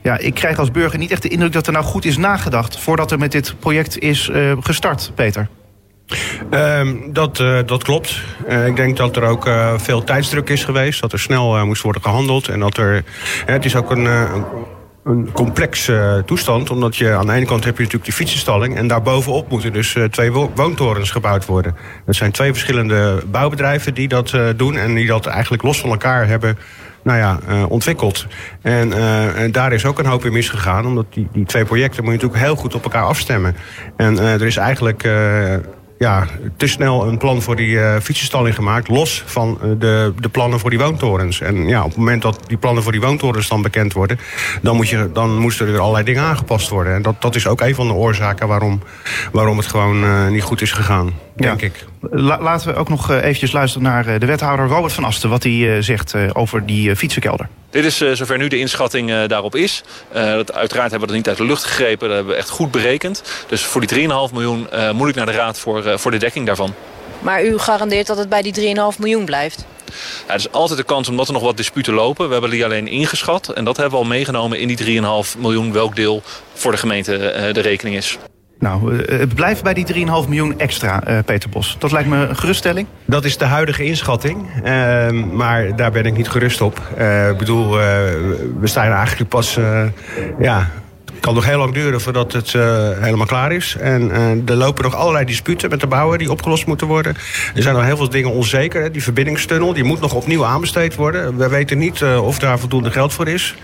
Ja, 0.01 0.17
ik 0.17 0.33
krijg 0.33 0.59
als 0.59 0.71
burger 0.71 0.99
niet 0.99 1.11
echt 1.11 1.21
de 1.21 1.29
indruk 1.29 1.53
dat 1.53 1.67
er 1.67 1.73
nou 1.73 1.85
goed 1.85 2.05
is 2.05 2.17
nagedacht 2.17 2.79
voordat 2.79 3.11
er 3.11 3.19
met 3.19 3.31
dit 3.31 3.55
project 3.59 3.99
is 3.99 4.29
gestart, 4.59 5.11
Peter. 5.15 5.47
Ehm, 6.49 6.95
dat, 7.07 7.39
eh, 7.39 7.57
dat 7.65 7.83
klopt. 7.83 8.21
Eh, 8.47 8.67
ik 8.67 8.75
denk 8.75 8.97
dat 8.97 9.15
er 9.15 9.23
ook 9.23 9.47
eh, 9.47 9.73
veel 9.77 10.03
tijdsdruk 10.03 10.49
is 10.49 10.63
geweest. 10.63 11.01
Dat 11.01 11.11
er 11.11 11.19
snel 11.19 11.65
moest 11.65 11.81
worden 11.81 12.01
gehandeld. 12.01 12.47
En 12.47 12.59
dat 12.59 12.77
er. 12.77 13.03
het 13.45 13.65
is 13.65 13.75
ook 13.75 13.91
een. 13.91 14.05
een 14.05 15.31
complexe 15.33 16.23
toestand, 16.25 16.69
omdat 16.69 16.95
je 16.95 17.13
aan 17.13 17.25
de 17.25 17.33
ene 17.33 17.45
kant 17.45 17.63
heb 17.63 17.73
je 17.73 17.83
natuurlijk 17.83 18.09
die 18.09 18.13
fietsenstalling 18.13 18.75
en 18.75 18.87
daarbovenop 18.87 19.49
moeten 19.49 19.73
dus 19.73 19.95
twee 20.09 20.31
wo- 20.31 20.51
woontorens 20.55 21.11
gebouwd 21.11 21.45
worden. 21.45 21.75
Dat 22.05 22.15
zijn 22.15 22.31
twee 22.31 22.51
verschillende 22.51 23.23
bouwbedrijven 23.31 23.93
die 23.93 24.07
dat 24.07 24.37
doen 24.55 24.77
en 24.77 24.95
die 24.95 25.07
dat 25.07 25.25
eigenlijk 25.25 25.63
los 25.63 25.79
van 25.79 25.89
elkaar 25.89 26.27
hebben 26.27 26.57
nou 27.03 27.17
ja, 27.17 27.39
ontwikkeld. 27.67 28.25
En, 28.61 28.93
en 29.35 29.51
daar 29.51 29.73
is 29.73 29.85
ook 29.85 29.99
een 29.99 30.05
hoop 30.05 30.25
in 30.25 30.33
misgegaan, 30.33 30.85
omdat 30.85 31.05
die, 31.09 31.27
die 31.31 31.45
twee 31.45 31.65
projecten 31.65 32.03
moet 32.03 32.13
je 32.13 32.19
natuurlijk 32.19 32.45
heel 32.45 32.61
goed 32.61 32.75
op 32.75 32.83
elkaar 32.83 33.05
afstemmen. 33.05 33.55
En 33.97 34.19
er 34.19 34.45
is 34.45 34.57
eigenlijk 34.57 35.03
ja, 35.99 36.25
te 36.57 36.67
snel 36.67 37.07
een 37.07 37.17
plan 37.17 37.41
voor 37.41 37.55
die 37.55 37.79
eh 37.79 37.99
fietsenstalling 38.01 38.55
gemaakt, 38.55 38.87
los 38.87 39.23
van 39.25 39.57
eh, 39.61 39.69
de, 39.79 40.13
de 40.19 40.29
plannen 40.29 40.59
voor 40.59 40.69
die 40.69 40.79
woontorens. 40.79 41.41
En 41.41 41.67
ja, 41.67 41.79
op 41.83 41.89
het 41.89 41.97
moment 41.97 42.21
dat 42.21 42.39
die 42.47 42.57
plannen 42.57 42.83
voor 42.83 42.91
die 42.91 43.01
woontorens 43.01 43.47
dan 43.47 43.61
bekend 43.61 43.93
worden, 43.93 44.19
dan, 44.61 44.75
moet 44.75 44.89
je, 44.89 45.09
dan 45.13 45.37
moesten 45.37 45.67
er 45.67 45.79
allerlei 45.79 46.03
dingen 46.05 46.23
aangepast 46.23 46.69
worden. 46.69 46.93
En 46.93 47.01
dat, 47.01 47.21
dat 47.21 47.35
is 47.35 47.47
ook 47.47 47.61
een 47.61 47.75
van 47.75 47.87
de 47.87 47.93
oorzaken 47.93 48.47
waarom, 48.47 48.81
waarom 49.31 49.57
het 49.57 49.67
gewoon 49.67 50.03
eh, 50.03 50.27
niet 50.27 50.43
goed 50.43 50.61
is 50.61 50.71
gegaan, 50.71 51.13
denk 51.35 51.59
Ja. 51.59 51.65
ik. 51.67 51.85
La- 52.01 52.41
laten 52.41 52.67
we 52.67 52.75
ook 52.75 52.89
nog 52.89 53.09
eh, 53.11 53.17
eventjes 53.23 53.51
luisteren 53.51 53.87
naar 53.87 54.07
eh, 54.07 54.19
de 54.19 54.25
wethouder 54.25 54.67
Robert 54.67 54.93
van 54.93 55.03
Asten... 55.03 55.29
wat 55.29 55.43
hij 55.43 55.75
eh, 55.75 55.81
zegt 55.83 56.15
over 56.33 56.65
die 56.65 56.95
fietsenkelder. 56.95 57.47
Dit 57.69 57.85
is 57.85 57.97
zover 57.97 58.37
nu 58.37 58.47
de 58.47 58.57
inschatting 58.59 59.25
daarop 59.25 59.55
is. 59.55 59.83
Eh, 60.11 60.31
dat, 60.33 60.53
uiteraard 60.53 60.89
hebben 60.91 60.99
we 61.09 61.15
dat 61.15 61.15
niet 61.15 61.27
uit 61.27 61.37
de 61.37 61.43
lucht 61.45 61.63
gegrepen. 61.63 62.07
Dat 62.07 62.15
hebben 62.15 62.33
we 62.33 62.39
echt 62.39 62.49
goed 62.49 62.71
berekend. 62.71 63.23
Dus 63.47 63.61
voor 63.63 63.85
die 63.85 64.07
3,5 64.07 64.33
miljoen 64.33 64.69
eh, 64.71 64.91
moet 64.91 65.09
ik 65.09 65.15
naar 65.15 65.25
de 65.25 65.31
raad 65.31 65.59
voor, 65.59 65.85
eh, 65.85 65.97
voor 65.97 66.11
de 66.11 66.17
dekking 66.17 66.45
daarvan. 66.45 66.73
Maar 67.19 67.43
u 67.45 67.57
garandeert 67.57 68.07
dat 68.07 68.17
het 68.17 68.29
bij 68.29 68.41
die 68.41 68.75
3,5 68.93 68.99
miljoen 68.99 69.25
blijft? 69.25 69.65
Ja, 70.27 70.33
er 70.33 70.35
is 70.35 70.51
altijd 70.51 70.79
de 70.79 70.85
kans 70.85 71.09
omdat 71.09 71.27
er 71.27 71.33
nog 71.33 71.41
wat 71.43 71.57
disputen 71.57 71.93
lopen. 71.93 72.25
We 72.25 72.31
hebben 72.31 72.49
die 72.51 72.65
alleen 72.65 72.87
ingeschat. 72.87 73.49
En 73.49 73.65
dat 73.65 73.77
hebben 73.77 73.93
we 73.99 74.03
al 74.05 74.09
meegenomen 74.09 74.59
in 74.59 74.67
die 74.67 74.77
3,5 74.77 75.37
miljoen. 75.37 75.71
Welk 75.73 75.95
deel 75.95 76.21
voor 76.53 76.71
de 76.71 76.77
gemeente 76.77 77.15
eh, 77.29 77.53
de 77.53 77.61
rekening 77.61 77.95
is. 77.95 78.17
Nou, 78.59 78.97
eh, 79.03 79.19
het 79.19 79.35
blijft 79.35 79.63
bij 79.63 79.73
die 79.73 79.85
3,5 79.85 80.27
miljoen 80.27 80.59
extra, 80.59 81.03
eh, 81.03 81.17
Peter 81.25 81.49
Bos. 81.49 81.75
Dat 81.79 81.91
lijkt 81.91 82.09
me 82.09 82.27
een 82.27 82.35
geruststelling. 82.35 82.87
Dat 83.05 83.25
is 83.25 83.37
de 83.37 83.45
huidige 83.45 83.83
inschatting, 83.83 84.47
Ehm, 84.63 85.35
maar 85.35 85.75
daar 85.75 85.91
ben 85.91 86.05
ik 86.05 86.17
niet 86.17 86.29
gerust 86.29 86.61
op. 86.61 86.81
Eh, 86.97 87.29
Ik 87.29 87.37
bedoel, 87.37 87.69
we 88.59 88.67
staan 88.67 88.91
eigenlijk 88.91 89.29
pas, 89.29 89.59
ja, 90.39 90.69
het 91.19 91.27
kan 91.27 91.37
nog 91.37 91.45
heel 91.45 91.57
lang 91.57 91.73
duren 91.73 92.01
voordat 92.01 92.31
het 92.31 92.53
eh, 92.53 92.61
helemaal 92.99 93.25
klaar 93.25 93.51
is. 93.51 93.75
En 93.79 94.11
eh, 94.11 94.49
er 94.49 94.55
lopen 94.55 94.83
nog 94.83 94.95
allerlei 94.95 95.25
disputen 95.25 95.69
met 95.69 95.79
de 95.79 95.87
bouwer 95.87 96.17
die 96.17 96.31
opgelost 96.31 96.65
moeten 96.65 96.87
worden. 96.87 97.15
Er 97.55 97.61
zijn 97.61 97.75
nog 97.75 97.83
heel 97.83 97.97
veel 97.97 98.09
dingen 98.09 98.31
onzeker. 98.31 98.81
hè. 98.81 98.91
Die 98.91 99.03
verbindingstunnel, 99.03 99.73
die 99.73 99.83
moet 99.83 99.99
nog 99.99 100.13
opnieuw 100.13 100.45
aanbesteed 100.45 100.95
worden. 100.95 101.37
We 101.37 101.49
weten 101.49 101.77
niet 101.77 102.01
eh, 102.01 102.25
of 102.25 102.39
daar 102.39 102.59
voldoende 102.59 102.91
geld 102.91 103.13
voor 103.13 103.27
is. 103.27 103.55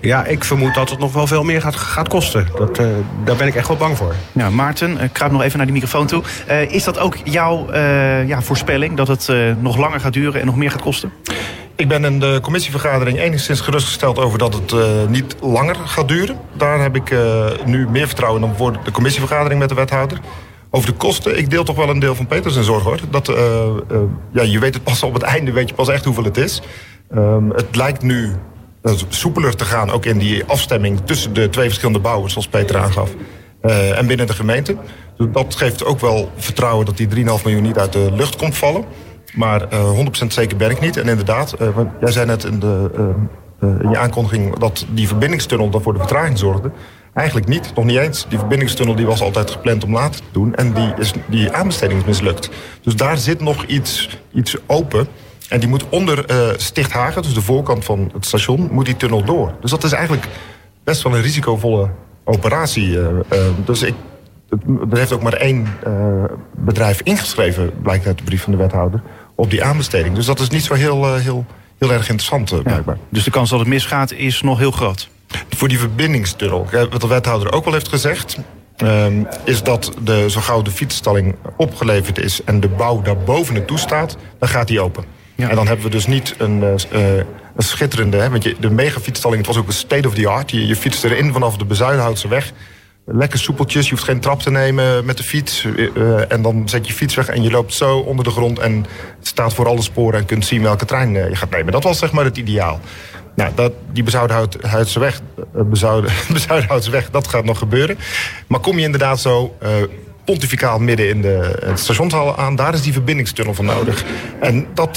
Ja, 0.00 0.24
ik 0.24 0.44
vermoed 0.44 0.74
dat 0.74 0.90
het 0.90 0.98
nog 0.98 1.12
wel 1.12 1.26
veel 1.26 1.42
meer 1.42 1.60
gaat, 1.60 1.76
gaat 1.76 2.08
kosten. 2.08 2.46
Dat, 2.56 2.76
daar 3.24 3.36
ben 3.36 3.46
ik 3.46 3.54
echt 3.54 3.68
wel 3.68 3.76
bang 3.76 3.96
voor. 3.96 4.14
Ja, 4.32 4.50
Maarten, 4.50 5.10
kruip 5.12 5.32
nog 5.32 5.42
even 5.42 5.56
naar 5.56 5.66
die 5.66 5.74
microfoon 5.74 6.06
toe. 6.06 6.22
Is 6.68 6.84
dat 6.84 6.98
ook 6.98 7.16
jouw 7.24 7.72
ja, 8.26 8.42
voorspelling 8.42 8.96
dat 8.96 9.08
het 9.08 9.28
nog 9.60 9.76
langer 9.76 10.00
gaat 10.00 10.12
duren 10.12 10.40
en 10.40 10.46
nog 10.46 10.56
meer 10.56 10.70
gaat 10.70 10.82
kosten? 10.82 11.12
Ik 11.82 11.88
ben 11.88 12.04
in 12.04 12.20
de 12.20 12.38
commissievergadering 12.42 13.18
enigszins 13.18 13.60
gerustgesteld 13.60 14.18
over 14.18 14.38
dat 14.38 14.54
het 14.54 14.72
eh, 14.72 14.80
niet 15.08 15.36
langer 15.40 15.74
gaat 15.74 16.08
duren. 16.08 16.38
Daar 16.52 16.80
heb 16.80 16.96
ik 16.96 17.10
eh, 17.10 17.46
nu 17.64 17.88
meer 17.88 18.06
vertrouwen 18.06 18.42
in 18.42 18.54
voor 18.56 18.78
de 18.84 18.90
commissievergadering 18.90 19.60
met 19.60 19.68
de 19.68 19.74
wethouder. 19.74 20.20
Over 20.70 20.90
de 20.90 20.96
kosten, 20.96 21.38
ik 21.38 21.50
deel 21.50 21.64
toch 21.64 21.76
wel 21.76 21.88
een 21.88 21.98
deel 21.98 22.14
van 22.14 22.26
Peters 22.26 22.56
en 22.56 22.64
zorg 22.64 22.82
hoor. 22.82 23.00
Dat, 23.10 23.28
eh, 23.28 23.36
ja, 24.32 24.42
je 24.42 24.58
weet 24.58 24.74
het 24.74 24.82
pas 24.84 25.02
op 25.02 25.14
het 25.14 25.22
einde, 25.22 25.52
weet 25.52 25.68
je 25.68 25.74
pas 25.74 25.88
echt 25.88 26.04
hoeveel 26.04 26.24
het 26.24 26.36
is. 26.36 26.62
Ehm, 27.10 27.50
het 27.50 27.76
lijkt 27.76 28.02
nu 28.02 28.32
soepeler 29.08 29.56
te 29.56 29.64
gaan, 29.64 29.90
ook 29.90 30.04
in 30.04 30.18
die 30.18 30.44
afstemming 30.44 31.00
tussen 31.04 31.32
de 31.32 31.48
twee 31.48 31.66
verschillende 31.66 32.00
bouwers, 32.00 32.32
zoals 32.32 32.48
Peter 32.48 32.76
aangaf. 32.76 33.10
en 33.96 34.06
binnen 34.06 34.26
de 34.26 34.34
gemeente. 34.34 34.76
Dat 35.16 35.54
geeft 35.54 35.84
ook 35.84 36.00
wel 36.00 36.30
vertrouwen 36.36 36.86
dat 36.86 36.96
die 36.96 37.08
3,5 37.08 37.44
miljoen 37.44 37.62
niet 37.62 37.78
uit 37.78 37.92
de 37.92 38.10
lucht 38.12 38.36
komt 38.36 38.56
vallen. 38.56 38.84
Maar 39.32 39.68
eh 39.68 39.90
100% 40.24 40.26
zeker 40.26 40.56
ben 40.56 40.70
ik 40.70 40.80
niet. 40.80 40.96
En 40.96 41.08
inderdaad, 41.08 41.52
eh, 41.52 41.68
jij 42.00 42.10
zei 42.12 42.26
net 42.26 42.44
in, 42.44 42.58
de, 42.58 42.90
eh, 42.96 43.04
eh, 43.68 43.80
in 43.80 43.90
je 43.90 43.98
aankondiging 43.98 44.58
dat 44.58 44.86
die 44.90 45.08
verbindingstunnel 45.08 45.70
dan 45.70 45.82
voor 45.82 45.92
de 45.92 45.98
vertraging 45.98 46.38
zorgde. 46.38 46.70
Eigenlijk 47.14 47.48
niet, 47.48 47.72
nog 47.74 47.84
niet 47.84 47.98
eens. 47.98 48.26
Die 48.28 48.38
verbindingstunnel 48.38 48.94
die 48.94 49.06
was 49.06 49.20
altijd 49.22 49.50
gepland 49.50 49.84
om 49.84 49.92
later 49.92 50.20
te 50.20 50.26
doen. 50.32 50.54
En 50.54 50.72
die, 50.72 50.94
is, 50.98 51.12
die 51.26 51.52
aanbesteding 51.52 52.00
is 52.00 52.06
mislukt. 52.06 52.50
Dus 52.82 52.96
daar 52.96 53.18
zit 53.18 53.40
nog 53.40 53.64
iets, 53.64 54.18
iets 54.32 54.56
open. 54.66 55.06
En 55.48 55.60
die 55.60 55.68
moet 55.68 55.88
onder 55.88 56.24
eh 56.26 56.36
Stichthagen, 56.56 57.22
dus 57.22 57.34
de 57.34 57.42
voorkant 57.42 57.84
van 57.84 58.10
het 58.12 58.26
station, 58.26 58.68
moet 58.70 58.86
die 58.86 58.96
tunnel 58.96 59.24
door. 59.24 59.54
Dus 59.60 59.70
dat 59.70 59.84
is 59.84 59.92
eigenlijk 59.92 60.26
best 60.84 61.02
wel 61.02 61.14
een 61.14 61.22
risicovolle 61.22 61.88
operatie. 62.24 62.98
eh, 62.98 63.08
eh, 63.28 63.52
dus 63.64 63.82
ik, 63.82 63.94
er 64.90 64.98
heeft 64.98 65.12
ook 65.12 65.22
maar 65.22 65.32
één 65.32 65.66
eh, 65.84 66.24
bedrijf 66.56 67.00
ingeschreven, 67.00 67.70
blijkt 67.82 68.06
uit 68.06 68.18
de 68.18 68.24
brief 68.24 68.42
van 68.42 68.52
de 68.52 68.58
wethouder, 68.58 69.02
op 69.34 69.50
die 69.50 69.64
aanbesteding. 69.64 70.14
Dus 70.14 70.26
dat 70.26 70.40
is 70.40 70.48
niet 70.48 70.64
zo 70.64 70.74
heel, 70.74 71.06
eh, 71.06 71.20
heel, 71.20 71.46
heel 71.78 71.92
erg 71.92 72.08
interessant, 72.08 72.52
eh, 72.52 72.58
blijkbaar. 72.58 72.98
Dus 73.08 73.24
de 73.24 73.30
kans 73.30 73.50
dat 73.50 73.58
het 73.58 73.68
misgaat 73.68 74.12
is 74.12 74.42
nog 74.42 74.58
heel 74.58 74.70
groot. 74.70 75.08
Voor 75.48 75.68
die 75.68 75.78
verbindingstunnel, 75.78 76.66
wat 76.90 77.00
de 77.00 77.06
wethouder 77.06 77.52
ook 77.52 77.66
al 77.66 77.72
heeft 77.72 77.88
gezegd... 77.88 78.38
ehm, 78.76 79.24
is 79.44 79.62
dat 79.62 79.92
de, 80.02 80.30
zo 80.30 80.40
gauw 80.40 80.62
de 80.62 80.70
fietsstalling 80.70 81.34
opgeleverd 81.56 82.18
is 82.18 82.44
en 82.44 82.60
de 82.60 82.68
bouw 82.68 83.02
daarboven 83.02 83.54
naartoe 83.54 83.78
staat, 83.78 84.16
dan 84.38 84.48
gaat 84.48 84.68
die 84.68 84.80
open. 84.80 85.04
Ja. 85.34 85.48
En 85.48 85.56
dan 85.56 85.66
hebben 85.66 85.84
we 85.84 85.90
dus 85.90 86.06
niet 86.06 86.34
een, 86.38 86.62
eh, 86.90 87.16
een 87.16 87.24
schitterende... 87.56 88.16
Hè, 88.16 88.30
want 88.30 88.42
je, 88.42 88.56
de 88.60 88.70
megafietsstalling, 88.70 89.46
het 89.46 89.54
was 89.54 89.62
ook 89.62 89.68
een 89.68 89.72
state 89.72 90.08
of 90.08 90.14
the 90.14 90.28
art. 90.28 90.50
Je, 90.50 90.66
je 90.66 90.76
fietst 90.76 91.04
erin 91.04 91.32
vanaf 91.32 91.56
de 91.56 91.64
Bezuidenhoutse 91.64 92.28
weg. 92.28 92.52
Lekker 93.04 93.38
soepeltjes, 93.38 93.84
je 93.84 93.90
hoeft 93.90 94.04
geen 94.04 94.20
trap 94.20 94.40
te 94.40 94.50
nemen 94.50 95.04
met 95.04 95.16
de 95.16 95.22
fiets. 95.22 95.64
eh, 95.64 95.96
eh, 95.96 96.32
en 96.32 96.42
dan 96.42 96.68
zet 96.68 96.86
je 96.86 96.92
fiets 96.92 97.14
weg 97.14 97.28
en 97.28 97.42
je 97.42 97.50
loopt 97.50 97.74
zo 97.74 97.98
onder 97.98 98.24
de 98.24 98.30
grond... 98.30 98.58
en 98.58 98.86
staat 99.20 99.54
voor 99.54 99.66
alle 99.66 99.82
sporen 99.82 100.18
en 100.18 100.26
kunt 100.26 100.46
zien 100.46 100.62
welke 100.62 100.84
trein 100.84 101.16
eh, 101.16 101.28
je 101.28 101.36
gaat 101.36 101.50
nemen. 101.50 101.72
Dat 101.72 101.82
was 101.82 101.98
zeg 101.98 102.12
maar 102.12 102.24
het 102.24 102.36
ideaal. 102.36 102.80
Nou, 103.34 103.50
dat, 103.54 103.72
die 103.92 104.02
Bezuidenhoutse 104.02 104.98
weg, 104.98 105.20
weg, 106.90 107.10
dat 107.10 107.28
gaat 107.28 107.44
nog 107.44 107.58
gebeuren. 107.58 107.98
Maar 108.46 108.60
kom 108.60 108.78
je 108.78 108.84
inderdaad 108.84 109.20
zo 109.20 109.56
pontificaal 110.24 110.78
midden 110.78 111.08
in 111.08 111.22
de 111.22 111.58
het 111.64 111.78
stationshal 111.78 112.36
aan... 112.36 112.56
daar 112.56 112.74
is 112.74 112.82
die 112.82 112.92
verbindingstunnel 112.92 113.54
voor 113.54 113.64
nodig. 113.64 114.04
En 114.40 114.66
dat... 114.74 114.96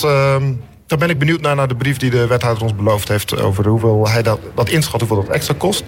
daar 0.87 0.99
ben 0.99 1.09
ik 1.09 1.19
benieuwd 1.19 1.41
naar, 1.41 1.55
naar 1.55 1.67
de 1.67 1.75
brief 1.75 1.97
die 1.97 2.09
de 2.09 2.27
wethouder 2.27 2.63
ons 2.63 2.75
beloofd 2.75 3.07
heeft... 3.07 3.41
over 3.41 3.67
hoeveel 3.67 4.09
hij 4.09 4.23
dat, 4.23 4.39
dat 4.55 4.69
inschat, 4.69 4.99
hoeveel 4.99 5.23
dat 5.23 5.35
extra 5.35 5.55
kost. 5.57 5.83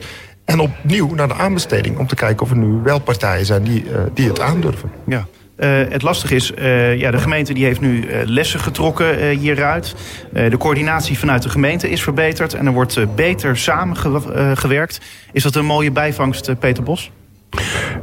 En 0.48 0.60
opnieuw 0.60 1.16
naar 1.16 1.28
de 1.28 1.34
aanbesteding 1.34 1.98
om 1.98 2.08
te 2.08 2.16
kijken 2.16 2.46
of 2.46 2.52
er 2.52 2.58
nu 2.58 2.82
wel 2.84 3.00
partijen 3.00 3.46
zijn 3.46 3.64
die, 3.64 3.92
eh, 3.92 4.02
die 4.14 4.28
het 4.28 4.40
aandurven. 4.40 4.92
Ja. 5.06 5.28
Eh, 5.56 5.70
het 5.90 6.02
lastige 6.02 6.36
is, 6.36 6.54
eh, 6.54 6.96
ja, 6.96 7.12
de 7.12 7.18
gemeente 7.18 7.54
die 7.54 7.66
heeft 7.66 7.82
nu 7.82 8.06
lessen 8.26 8.60
getrokken 8.60 9.30
hieruit. 9.30 9.96
De 10.32 10.58
coördinatie 10.58 11.20
vanuit 11.20 11.44
de 11.44 11.50
gemeente 11.50 11.90
is 11.90 12.04
verbeterd 12.04 12.54
en 12.54 12.66
er 12.66 12.72
wordt 12.72 13.16
beter 13.16 13.58
samengewerkt. 13.58 15.02
is 15.32 15.44
dat 15.44 15.56
een 15.56 15.66
mooie 15.66 15.92
bijvangst, 15.92 16.60
Peter 16.60 16.84
Bos? 16.84 17.12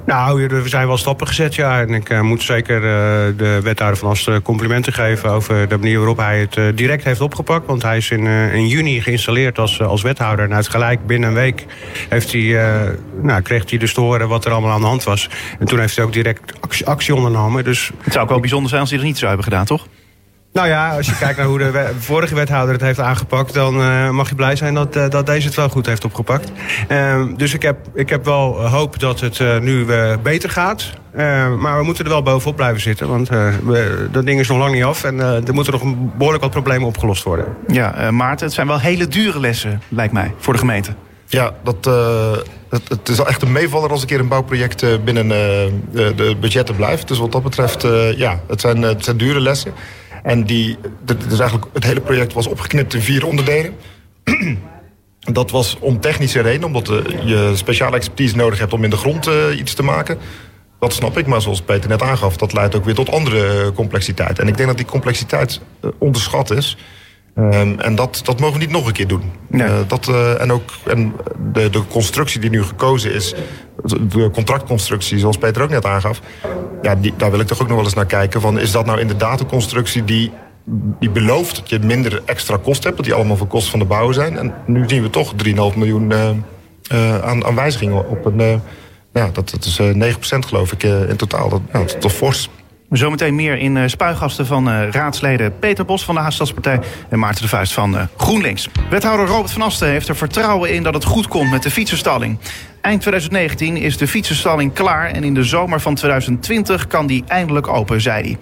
Nou, 0.06 0.46
er 0.46 0.68
zijn 0.68 0.86
wel 0.86 0.96
stappen 0.96 1.26
gezet, 1.26 1.54
ja. 1.54 1.80
En 1.80 1.88
ik 1.88 2.08
eh, 2.08 2.20
moet 2.20 2.42
zeker 2.42 2.76
eh, 2.76 2.82
de 3.36 3.60
wethouder 3.62 3.98
van 3.98 4.10
Asten 4.10 4.42
complimenten 4.42 4.92
geven... 4.92 5.30
over 5.30 5.68
de 5.68 5.78
manier 5.78 5.96
waarop 5.96 6.16
hij 6.16 6.40
het 6.40 6.56
eh, 6.56 6.64
direct 6.74 7.04
heeft 7.04 7.20
opgepakt. 7.20 7.66
Want 7.66 7.82
hij 7.82 7.96
is 7.96 8.10
in, 8.10 8.26
in 8.26 8.68
juni 8.68 9.00
geïnstalleerd 9.00 9.58
als, 9.58 9.80
als 9.80 10.02
wethouder. 10.02 10.44
En 10.44 10.54
uit 10.54 10.68
gelijk 10.68 11.06
binnen 11.06 11.28
een 11.28 11.34
week 11.34 11.66
heeft 12.08 12.32
hij, 12.32 12.58
nou, 13.20 13.42
kreeg 13.42 13.70
hij 13.70 13.78
dus 13.78 13.94
te 13.94 14.00
horen 14.00 14.28
wat 14.28 14.44
er 14.44 14.52
allemaal 14.52 14.70
aan 14.70 14.80
de 14.80 14.86
hand 14.86 15.04
was. 15.04 15.30
En 15.58 15.66
toen 15.66 15.78
heeft 15.78 15.96
hij 15.96 16.04
ook 16.04 16.12
direct 16.12 16.60
actie, 16.60 16.86
actie 16.86 17.14
ondernomen. 17.14 17.64
Dus 17.64 17.90
Het 17.98 18.12
zou 18.12 18.24
ook 18.24 18.30
wel 18.30 18.40
bijzonder 18.40 18.68
zijn 18.68 18.80
als 18.80 18.90
die 18.90 18.98
er 18.98 19.04
niet 19.04 19.18
zou 19.18 19.26
hebben 19.26 19.44
gedaan, 19.44 19.64
toch? 19.64 19.86
Nou 20.54 20.68
ja, 20.68 20.96
als 20.96 21.06
je 21.06 21.16
kijkt 21.16 21.36
naar 21.36 21.46
hoe 21.46 21.58
de 21.58 21.90
vorige 21.98 22.34
wethouder 22.34 22.72
het 22.74 22.82
heeft 22.82 23.00
aangepakt... 23.00 23.54
dan 23.54 23.80
eh, 23.80 24.10
mag 24.10 24.28
je 24.28 24.34
blij 24.34 24.56
zijn 24.56 24.74
dat, 24.74 24.96
eh, 24.96 25.08
dat 25.08 25.26
deze 25.26 25.46
het 25.46 25.56
wel 25.56 25.68
goed 25.68 25.86
heeft 25.86 26.04
opgepakt. 26.04 26.52
Ehm, 26.88 27.34
dus 27.34 27.54
ik 27.54 27.62
heb, 27.62 27.76
ik 27.94 28.08
heb 28.08 28.24
wel 28.24 28.68
hoop 28.68 28.98
dat 29.00 29.20
het 29.20 29.40
eh, 29.40 29.58
nu 29.58 29.86
eh, 29.86 30.16
beter 30.22 30.50
gaat. 30.50 30.90
Ehm, 31.14 31.58
maar 31.58 31.78
we 31.78 31.84
moeten 31.84 32.04
er 32.04 32.10
wel 32.10 32.22
bovenop 32.22 32.56
blijven 32.56 32.80
zitten. 32.80 33.08
Want 33.08 33.28
eh, 33.28 33.48
we, 33.64 34.08
dat 34.12 34.26
ding 34.26 34.40
is 34.40 34.48
nog 34.48 34.58
lang 34.58 34.74
niet 34.74 34.84
af. 34.84 35.04
En 35.04 35.20
eh, 35.20 35.46
er 35.48 35.54
moeten 35.54 35.72
nog 35.72 35.82
een 35.82 36.12
behoorlijk 36.14 36.42
wat 36.42 36.52
problemen 36.52 36.88
opgelost 36.88 37.22
worden. 37.22 37.46
Ja, 37.66 37.94
eh, 37.94 38.08
Maarten, 38.08 38.46
het 38.46 38.54
zijn 38.54 38.66
wel 38.66 38.80
hele 38.80 39.08
dure 39.08 39.40
lessen, 39.40 39.82
lijkt 39.88 40.12
mij, 40.12 40.34
voor 40.38 40.52
de 40.52 40.58
gemeente. 40.58 40.94
Ja, 41.26 41.52
dat, 41.62 41.86
eh, 41.86 42.32
het, 42.68 42.88
het 42.88 43.08
is 43.08 43.16
wel 43.16 43.28
echt 43.28 43.42
een 43.42 43.52
meevaller 43.52 43.90
als 43.90 44.00
een 44.00 44.06
keer 44.06 44.20
een 44.20 44.28
bouwproject 44.28 44.82
eh, 44.82 44.90
binnen 45.04 45.24
eh, 45.24 45.38
de, 45.92 46.36
budgetten 46.40 46.76
blijft. 46.76 47.08
Dus 47.08 47.18
wat 47.18 47.32
dat 47.32 47.42
betreft, 47.42 47.84
eh, 47.84 48.18
ja, 48.18 48.40
het 48.48 48.60
zijn, 48.60 48.82
het 48.82 49.04
zijn 49.04 49.16
dure 49.16 49.40
lessen. 49.40 49.72
En 50.24 50.44
die, 50.44 50.76
eigenlijk, 51.28 51.64
het 51.72 51.84
hele 51.84 52.00
project 52.00 52.32
was 52.32 52.46
opgeknipt 52.46 52.94
in 52.94 53.00
vier 53.00 53.26
onderdelen. 53.26 53.74
Dat 55.18 55.50
was 55.50 55.76
om 55.80 56.00
technische 56.00 56.40
redenen, 56.40 56.66
omdat 56.66 56.88
eh, 56.88 57.26
je 57.28 57.52
speciale 57.54 57.96
expertise 57.96 58.36
nodig 58.36 58.58
hebt 58.58 58.72
om 58.72 58.84
in 58.84 58.90
de 58.90 58.96
grond 58.96 59.26
eh, 59.26 59.58
iets 59.58 59.74
te 59.74 59.82
maken. 59.82 60.18
Dat 60.78 60.92
snap 60.92 61.18
ik, 61.18 61.26
maar 61.26 61.42
zoals 61.42 61.62
Peter 61.62 61.88
net 61.88 62.02
aangaf, 62.02 62.36
dat 62.36 62.52
leidt 62.52 62.74
ook 62.74 62.84
weer 62.84 62.94
tot 62.94 63.10
andere 63.10 63.62
eh, 63.62 63.68
complexiteit. 63.74 64.38
En 64.38 64.48
ik 64.48 64.56
denk 64.56 64.68
dat 64.68 64.76
die 64.76 64.86
complexiteit 64.86 65.60
onderschat 65.98 66.50
is. 66.50 66.76
Ehm, 67.34 67.78
en 67.78 67.94
dat, 67.94 68.20
dat 68.24 68.40
mogen 68.40 68.58
we 68.58 68.64
niet 68.64 68.74
nog 68.74 68.86
een 68.86 68.92
keer 68.92 69.06
doen. 69.06 69.22
Nee. 69.46 69.66
Eh, 69.66 69.74
dat, 69.86 70.08
eh, 70.08 70.40
en 70.40 70.52
ook 70.52 70.62
en 70.86 71.12
de, 71.52 71.70
de 71.70 71.82
constructie 71.88 72.40
die 72.40 72.50
nu 72.50 72.62
gekozen 72.62 73.12
is, 73.12 73.34
de 73.84 74.30
contractconstructie, 74.32 75.18
zoals 75.18 75.38
Peter 75.38 75.62
ook 75.62 75.70
net 75.70 75.86
aangaf, 75.86 76.20
ja, 76.82 76.94
die, 76.94 77.12
daar 77.16 77.30
wil 77.30 77.40
ik 77.40 77.46
toch 77.46 77.60
ook 77.62 77.66
nog 77.66 77.76
wel 77.76 77.84
eens 77.84 77.94
naar 77.94 78.06
kijken. 78.06 78.40
Van, 78.40 78.58
is 78.58 78.70
dat 78.72 78.86
nou 78.86 79.00
inderdaad 79.00 79.40
een 79.40 79.46
constructie 79.46 80.04
die, 80.04 80.32
die 81.00 81.10
belooft 81.10 81.56
dat 81.56 81.68
je 81.68 81.78
minder 81.78 82.22
extra 82.24 82.56
kosten 82.56 82.84
hebt, 82.84 82.96
dat 82.96 83.04
die 83.06 83.14
allemaal 83.14 83.36
voor 83.36 83.46
kosten 83.46 83.70
van 83.70 83.78
de 83.80 83.84
bouw 83.86 84.12
zijn? 84.12 84.38
En 84.38 84.54
nu 84.66 84.84
zien 84.86 85.02
we 85.02 85.10
toch 85.10 85.32
3,5 85.46 85.52
miljoen 85.76 86.12
eh, 86.12 87.22
aan, 87.22 87.44
aan 87.44 87.54
wijzigingen 87.54 88.08
op 88.08 88.24
een. 88.24 88.40
eh, 88.40 88.54
ja, 89.12 89.30
dat, 89.32 89.50
dat 89.50 89.64
is 89.64 89.78
eh 89.78 90.14
9% 90.14 90.18
geloof 90.46 90.72
ik 90.72 90.82
in 90.82 91.16
totaal. 91.16 91.48
Dat, 91.48 91.60
ja, 91.72 91.78
dat 91.78 91.94
is 91.94 91.96
toch 92.00 92.12
fors. 92.12 92.48
Zometeen 92.96 93.34
meer 93.34 93.58
in 93.58 93.76
eh, 93.76 93.82
spuigasten 93.86 94.46
van 94.46 94.70
eh, 94.70 94.90
raadsleden 94.90 95.58
Peter 95.58 95.84
Bos 95.84 96.04
van 96.04 96.14
de 96.14 96.20
Haagstadspartij 96.20 96.80
en 97.08 97.18
Maarten 97.18 97.42
de 97.42 97.48
Vuist 97.48 97.72
van 97.72 97.96
eh, 97.96 98.02
GroenLinks. 98.16 98.68
Wethouder 98.90 99.26
Robert 99.26 99.52
van 99.52 99.62
Asten 99.62 99.88
heeft 99.88 100.08
er 100.08 100.16
vertrouwen 100.16 100.74
in 100.74 100.82
dat 100.82 100.94
het 100.94 101.04
goed 101.04 101.28
komt 101.28 101.50
met 101.50 101.62
de 101.62 101.70
fietsenstalling. 101.70 102.38
Eind 102.80 103.00
2019 103.00 103.76
is 103.76 103.96
de 103.96 104.08
fietsenstalling 104.08 104.72
klaar 104.72 105.10
en 105.10 105.24
in 105.24 105.34
de 105.34 105.42
zomer 105.42 105.80
van 105.80 105.94
2020 105.94 106.86
kan 106.86 107.06
die 107.06 107.24
eindelijk 107.26 107.68
open, 107.68 108.00
zei 108.00 108.22
hij. 108.22 108.38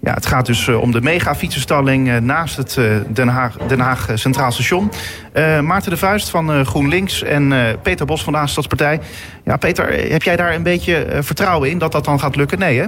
Ja, 0.00 0.14
het 0.14 0.26
gaat 0.26 0.46
dus 0.46 0.68
om 0.68 0.92
de 0.92 1.00
mega-fietsenstalling 1.00 2.20
naast 2.20 2.56
het 2.56 2.78
Den 3.08 3.28
Haag, 3.28 3.56
Den 3.56 3.80
Haag 3.80 4.08
Centraal 4.14 4.52
Station. 4.52 4.90
Maarten 5.62 5.90
de 5.90 5.96
Vuist 5.96 6.30
van 6.30 6.66
GroenLinks 6.66 7.22
en 7.22 7.54
Peter 7.82 8.06
Bos 8.06 8.24
van 8.24 8.32
de 8.32 8.38
Haagstadspartij. 8.38 9.00
Ja, 9.44 9.56
Peter, 9.56 10.10
heb 10.12 10.22
jij 10.22 10.36
daar 10.36 10.54
een 10.54 10.62
beetje 10.62 11.06
vertrouwen 11.20 11.70
in 11.70 11.78
dat 11.78 11.92
dat 11.92 12.04
dan 12.04 12.20
gaat 12.20 12.36
lukken? 12.36 12.58
Nee, 12.58 12.78
hè? 12.78 12.86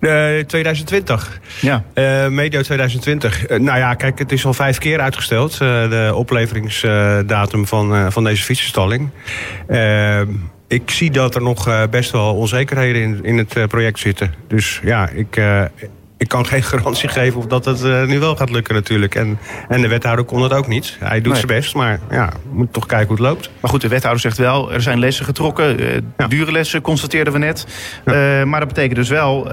Eh, 0.00 0.38
2020. 0.46 1.40
Ja. 1.60 1.84
Eh, 1.94 2.28
medio 2.28 2.62
2020. 2.62 3.46
Eh, 3.46 3.60
nou 3.60 3.78
ja, 3.78 3.94
kijk, 3.94 4.18
het 4.18 4.32
is 4.32 4.44
al 4.46 4.54
vijf 4.54 4.78
keer 4.78 5.00
uitgesteld. 5.00 5.52
eh, 5.52 5.58
de 5.90 6.12
opleveringsdatum 6.14 7.66
van, 7.66 7.94
eh, 7.94 8.06
van 8.10 8.24
deze 8.24 8.42
fietsenstalling. 8.42 9.10
Eh, 9.66 10.20
ik 10.68 10.90
zie 10.90 11.10
dat 11.10 11.34
er 11.34 11.42
nog 11.42 11.68
eh, 11.68 11.82
best 11.90 12.10
wel 12.10 12.34
onzekerheden 12.34 13.02
in, 13.02 13.20
in 13.24 13.38
het 13.38 13.56
eh, 13.56 13.64
project 13.64 13.98
zitten. 13.98 14.34
Dus 14.48 14.80
ja, 14.82 15.08
ik, 15.08 15.36
eh, 15.36 15.62
ik 16.24 16.30
kan 16.30 16.46
geen 16.46 16.62
garantie 16.62 17.08
geven 17.08 17.38
of 17.38 17.46
dat 17.46 17.64
het 17.64 17.82
eh, 17.84 18.04
nu 18.04 18.18
wel 18.18 18.36
gaat 18.36 18.50
lukken 18.50 18.74
natuurlijk. 18.74 19.14
En, 19.14 19.38
en 19.68 19.80
de 19.80 19.88
wethouder 19.88 20.24
kon 20.24 20.42
het 20.42 20.52
ook 20.52 20.66
niet. 20.66 20.96
Hij 21.00 21.20
doet 21.20 21.32
Nee. 21.32 21.34
zijn 21.42 21.46
best, 21.60 21.74
maar 21.74 22.00
ja, 22.10 22.28
we 22.28 22.54
moeten 22.56 22.74
toch 22.74 22.86
kijken 22.86 23.06
hoe 23.06 23.16
het 23.16 23.24
loopt. 23.26 23.50
Maar 23.60 23.70
goed, 23.70 23.80
de 23.80 23.88
wethouder 23.88 24.20
zegt 24.22 24.38
wel, 24.38 24.72
er 24.72 24.82
zijn 24.82 24.98
lessen 24.98 25.24
getrokken. 25.24 25.78
eh, 25.78 25.94
Ja. 26.16 26.26
Dure 26.26 26.52
lessen 26.52 26.80
constateerden 26.80 27.32
we 27.32 27.38
net. 27.38 27.66
Eh, 28.04 28.42
maar 28.44 28.58
dat 28.60 28.68
betekent 28.68 28.94
dus 28.96 29.08
wel, 29.08 29.52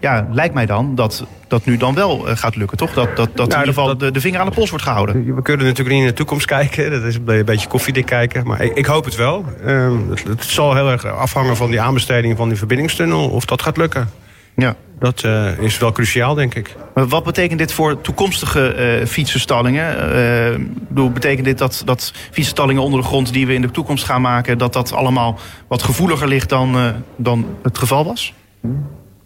ja, 0.00 0.28
lijkt 0.30 0.54
mij 0.54 0.66
dan, 0.66 0.94
dat 0.94 1.26
dat 1.48 1.64
nu 1.64 1.76
dan 1.76 1.94
wel 1.94 2.18
gaat 2.26 2.56
lukken, 2.56 2.76
toch? 2.76 2.92
Dat, 2.92 3.16
dat, 3.16 3.28
dat 3.34 3.46
in 3.52 3.58
ieder 3.58 3.74
geval 3.74 3.86
dat- 3.86 4.00
de, 4.00 4.10
de 4.10 4.20
vinger 4.20 4.40
aan 4.40 4.46
de 4.46 4.52
pols 4.52 4.70
wordt 4.70 4.84
gehouden. 4.84 5.34
We 5.34 5.42
kunnen 5.42 5.66
natuurlijk 5.66 5.94
niet 5.96 6.04
in 6.04 6.10
de 6.10 6.16
toekomst 6.16 6.46
kijken. 6.46 6.90
Dat 6.90 7.02
is 7.02 7.14
een 7.26 7.44
beetje 7.44 7.68
koffiedik 7.68 8.06
kijken. 8.06 8.46
Maar 8.46 8.60
ik, 8.62 8.74
ik 8.76 8.86
hoop 8.86 9.04
het 9.04 9.16
wel. 9.16 9.44
Ehm, 9.66 10.10
het, 10.10 10.24
het 10.28 10.44
zal 10.44 10.74
heel 10.74 10.90
erg 10.90 11.04
afhangen 11.06 11.56
van 11.56 11.70
die 11.70 11.80
aanbesteding 11.80 12.36
van 12.36 12.48
die 12.48 12.58
verbindingstunnel. 12.58 13.28
Of 13.28 13.44
dat 13.44 13.62
gaat 13.62 13.76
lukken. 13.76 14.10
Ja. 14.58 14.76
Dat 14.98 15.22
eh, 15.24 15.58
is 15.58 15.78
wel 15.78 15.92
cruciaal, 15.92 16.34
denk 16.34 16.54
ik. 16.54 16.76
Maar 16.94 17.08
wat 17.08 17.24
betekent 17.24 17.58
dit 17.58 17.72
voor 17.72 18.00
toekomstige 18.00 18.72
eh 18.72 19.06
fietsenstallingen? 19.06 20.12
Eh, 20.12 20.52
ik 20.52 20.88
bedoel, 20.88 21.10
betekent 21.10 21.44
dit 21.44 21.58
dat, 21.58 21.82
dat 21.84 22.12
fietsenstallingen 22.30 22.82
onder 22.82 23.00
de 23.00 23.06
grond 23.06 23.32
die 23.32 23.46
we 23.46 23.54
in 23.54 23.62
de 23.62 23.70
toekomst 23.70 24.04
gaan 24.04 24.20
maken, 24.20 24.58
dat 24.58 24.72
dat 24.72 24.92
allemaal 24.92 25.38
wat 25.68 25.82
gevoeliger 25.82 26.28
ligt 26.28 26.48
dan, 26.48 26.76
eh, 26.76 26.88
dan 27.16 27.46
het 27.62 27.78
geval 27.78 28.04
was? 28.04 28.34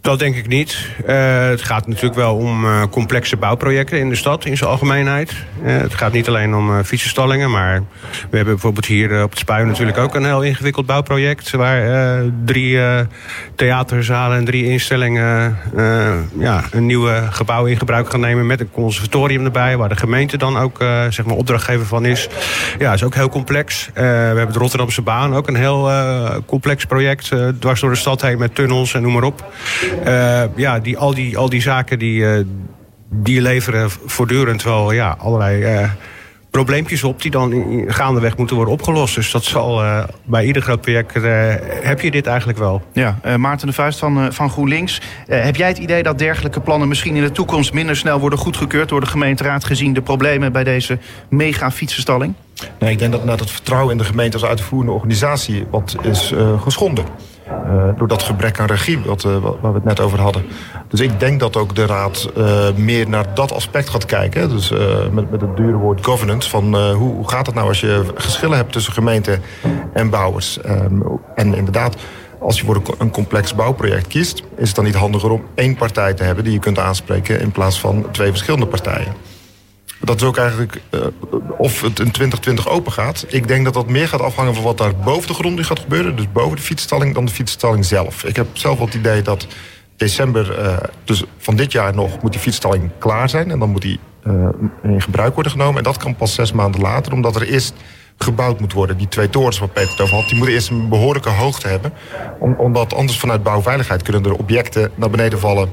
Dat 0.03 0.19
denk 0.19 0.35
ik 0.35 0.47
niet. 0.47 0.87
Eh, 1.05 1.47
het 1.47 1.61
gaat 1.61 1.87
natuurlijk 1.87 2.15
wel 2.15 2.35
om 2.35 2.65
eh, 2.65 2.83
complexe 2.89 3.37
bouwprojecten 3.37 3.99
in 3.99 4.09
de 4.09 4.15
stad 4.15 4.45
in 4.45 4.57
zijn 4.57 4.69
algemeenheid. 4.69 5.33
Eh, 5.63 5.77
het 5.77 5.93
gaat 5.93 6.11
niet 6.11 6.27
alleen 6.27 6.55
om 6.55 6.83
fietsenstallingen, 6.83 7.51
maar 7.51 7.79
we 8.29 8.35
hebben 8.35 8.53
bijvoorbeeld 8.53 8.85
hier 8.85 9.23
op 9.23 9.29
het 9.29 9.39
Spuien 9.39 9.67
natuurlijk 9.67 9.97
ook 9.97 10.15
een 10.15 10.25
heel 10.25 10.41
ingewikkeld 10.41 10.85
bouwproject. 10.85 11.51
Waar 11.51 12.21
drie 12.45 12.79
theaterzalen 13.55 14.37
en 14.37 14.45
drie 14.45 14.65
instellingen 14.69 15.57
ja, 16.39 16.63
een 16.71 16.85
nieuwe 16.85 17.21
gebouw 17.29 17.65
in 17.65 17.77
gebruik 17.77 18.09
gaan 18.09 18.19
nemen 18.19 18.45
met 18.45 18.59
een 18.59 18.71
conservatorium 18.71 19.45
erbij. 19.45 19.77
Waar 19.77 19.89
de 19.89 19.95
gemeente 19.95 20.37
dan 20.37 20.57
ook 20.57 20.77
zeg 21.09 21.25
maar 21.25 21.35
opdrachtgever 21.35 21.85
van 21.85 22.05
is. 22.05 22.27
Ja, 22.79 22.93
is 22.93 23.03
ook 23.03 23.15
heel 23.15 23.29
complex. 23.29 23.89
We 23.93 24.01
hebben 24.01 24.53
de 24.53 24.59
Rotterdamse 24.59 25.01
baan, 25.01 25.35
ook 25.35 25.47
een 25.47 25.55
heel 25.55 25.91
complex 26.45 26.85
project. 26.85 27.31
dwars 27.59 27.81
door 27.81 27.89
de 27.89 27.95
stad 27.95 28.21
heen 28.21 28.37
met 28.37 28.55
tunnels 28.55 28.93
en 28.93 29.01
noem 29.01 29.13
maar 29.13 29.23
op. 29.23 29.51
Eh, 30.03 30.43
ja, 30.55 30.79
die, 30.79 30.97
al, 30.97 31.13
die, 31.13 31.37
al 31.37 31.49
die 31.49 31.61
zaken 31.61 31.99
die, 31.99 32.27
eh, 32.33 32.45
die 33.09 33.41
leveren 33.41 33.89
voortdurend 34.05 34.63
wel 34.63 34.91
ja, 34.91 35.15
allerlei 35.19 35.63
eh, 35.63 35.89
probleempjes 36.51 37.03
op... 37.03 37.21
die 37.21 37.31
dan 37.31 37.83
gaandeweg 37.87 38.37
moeten 38.37 38.55
worden 38.55 38.73
opgelost. 38.73 39.15
Dus 39.15 39.31
dat 39.31 39.43
zal 39.43 39.83
eh, 39.83 40.03
bij 40.23 40.45
ieder 40.45 40.61
groot 40.61 40.81
project... 40.81 41.15
eh, 41.15 41.21
heb 41.81 42.01
je 42.01 42.11
dit 42.11 42.27
eigenlijk 42.27 42.59
wel. 42.59 42.81
Ja, 42.91 43.19
eh, 43.21 43.35
Maarten 43.35 43.67
de 43.67 43.73
Vuist 43.73 43.99
van, 43.99 44.19
eh, 44.19 44.25
van 44.31 44.49
GroenLinks. 44.49 45.01
Eh, 45.27 45.43
heb 45.43 45.55
jij 45.55 45.67
het 45.67 45.77
idee 45.77 46.03
dat 46.03 46.19
dergelijke 46.19 46.59
plannen 46.59 46.87
misschien 46.87 47.15
in 47.15 47.23
de 47.23 47.31
toekomst 47.31 47.73
minder 47.73 47.95
snel 47.95 48.19
worden 48.19 48.39
goedgekeurd 48.39 48.89
door 48.89 48.99
de 48.99 49.05
gemeenteraad 49.05 49.63
gezien 49.63 49.93
de 49.93 50.01
problemen 50.01 50.51
bij 50.51 50.63
deze 50.63 50.97
mega 51.29 51.71
fietsenstalling? 51.71 52.33
Nee, 52.79 52.91
ik 52.91 52.99
denk 52.99 53.11
dat 53.11 53.19
inderdaad 53.21 53.45
het 53.45 53.55
vertrouwen 53.55 53.91
in 53.91 53.97
de 53.97 54.03
gemeente 54.03 54.37
als 54.37 54.45
uitvoerende 54.45 54.91
organisatie 54.91 55.65
wat 55.69 55.95
is 56.01 56.31
eh, 56.31 56.61
geschonden. 56.61 57.05
Eh, 57.47 57.89
door 57.97 58.07
dat 58.07 58.23
gebrek 58.23 58.59
aan 58.59 58.67
regie 58.67 58.99
wat, 59.05 59.23
eh, 59.23 59.31
wa- 59.37 59.53
waar 59.61 59.71
we 59.71 59.77
het 59.77 59.83
net 59.87 59.99
over 59.99 60.19
hadden. 60.21 60.45
Dus 60.87 60.99
ik 60.99 61.19
denk 61.19 61.39
dat 61.39 61.57
ook 61.57 61.75
de 61.75 61.85
raad 61.85 62.29
eh, 62.37 62.67
meer 62.75 63.09
naar 63.09 63.25
dat 63.33 63.51
aspect 63.53 63.89
gaat 63.89 64.05
kijken. 64.05 64.49
Dus 64.49 64.71
met, 65.11 65.31
met 65.31 65.41
het 65.41 65.57
dure 65.57 65.77
woord 65.77 66.05
governance. 66.05 66.49
Van 66.49 66.75
hoe, 66.75 67.13
hoe 67.13 67.29
gaat 67.29 67.45
het 67.45 67.55
nou 67.55 67.67
als 67.67 67.79
je 67.79 68.03
geschillen 68.15 68.57
hebt 68.57 68.71
tussen 68.71 68.93
gemeente 68.93 69.39
en 69.93 70.09
bouwers? 70.09 70.61
Ehm, 70.61 71.01
en 71.35 71.53
inderdaad, 71.53 71.95
als 72.39 72.59
je 72.59 72.65
voor 72.65 72.81
een 72.97 73.11
complex 73.11 73.55
bouwproject 73.55 74.07
kiest, 74.07 74.43
is 74.57 74.67
het 74.67 74.75
dan 74.75 74.85
niet 74.85 74.95
handiger 74.95 75.31
om 75.31 75.43
één 75.55 75.75
partij 75.75 76.13
te 76.13 76.23
hebben 76.23 76.43
die 76.43 76.53
je 76.53 76.59
kunt 76.59 76.79
aanspreken 76.79 77.39
in 77.39 77.51
plaats 77.51 77.79
van 77.79 78.05
twee 78.11 78.29
verschillende 78.29 78.65
partijen. 78.67 79.13
Dat 80.03 80.15
is 80.15 80.23
ook 80.23 80.37
eigenlijk 80.37 80.81
eh, 80.89 80.99
of 81.57 81.81
het 81.81 81.99
in 81.99 82.11
2020 82.11 82.69
open 82.69 82.91
gaat. 82.91 83.25
Ik 83.27 83.47
denk 83.47 83.65
dat 83.65 83.73
dat 83.73 83.89
meer 83.89 84.07
gaat 84.07 84.21
afhangen 84.21 84.53
van 84.53 84.63
wat 84.63 84.77
daar 84.77 84.95
boven 84.95 85.27
de 85.27 85.33
grond 85.33 85.55
nu 85.55 85.63
gaat 85.63 85.79
gebeuren. 85.79 86.15
Dus 86.15 86.31
boven 86.31 86.55
de 86.55 86.61
fietsstalling 86.61 87.13
dan 87.13 87.25
de 87.25 87.31
fietsstalling 87.31 87.85
zelf. 87.85 88.23
Ik 88.23 88.35
heb 88.35 88.47
zelf 88.53 88.77
wel 88.77 88.85
het 88.85 88.95
idee 88.95 89.21
dat 89.21 89.47
december, 89.95 90.59
eh, 90.59 90.77
dus 91.03 91.23
van 91.37 91.55
dit 91.55 91.71
jaar 91.71 91.95
nog, 91.95 92.21
moet 92.21 92.31
die 92.31 92.41
fietsstalling 92.41 92.91
klaar 92.99 93.29
zijn. 93.29 93.51
En 93.51 93.59
dan 93.59 93.69
moet 93.69 93.81
die 93.81 93.99
eh, 94.23 94.47
in 94.83 95.01
gebruik 95.01 95.33
worden 95.33 95.51
genomen. 95.51 95.77
En 95.77 95.83
dat 95.83 95.97
kan 95.97 96.15
pas 96.15 96.33
zes 96.33 96.51
maanden 96.51 96.81
later, 96.81 97.13
omdat 97.13 97.35
er 97.35 97.47
eerst 97.47 97.73
gebouwd 98.17 98.59
moet 98.59 98.73
worden. 98.73 98.97
Die 98.97 99.07
twee 99.07 99.29
torens 99.29 99.59
waar 99.59 99.69
Peter 99.69 99.91
het 99.91 100.01
over 100.01 100.15
had, 100.15 100.27
die 100.27 100.37
moeten 100.37 100.55
eerst 100.55 100.69
een 100.69 100.89
behoorlijke 100.89 101.29
hoogte 101.29 101.67
hebben. 101.67 101.93
Om, 102.39 102.53
omdat 102.53 102.93
anders 102.93 103.19
vanuit 103.19 103.43
bouwveiligheid 103.43 104.01
kunnen 104.01 104.25
er 104.25 104.33
objecten 104.33 104.91
naar 104.95 105.09
beneden 105.09 105.39
vallen 105.39 105.69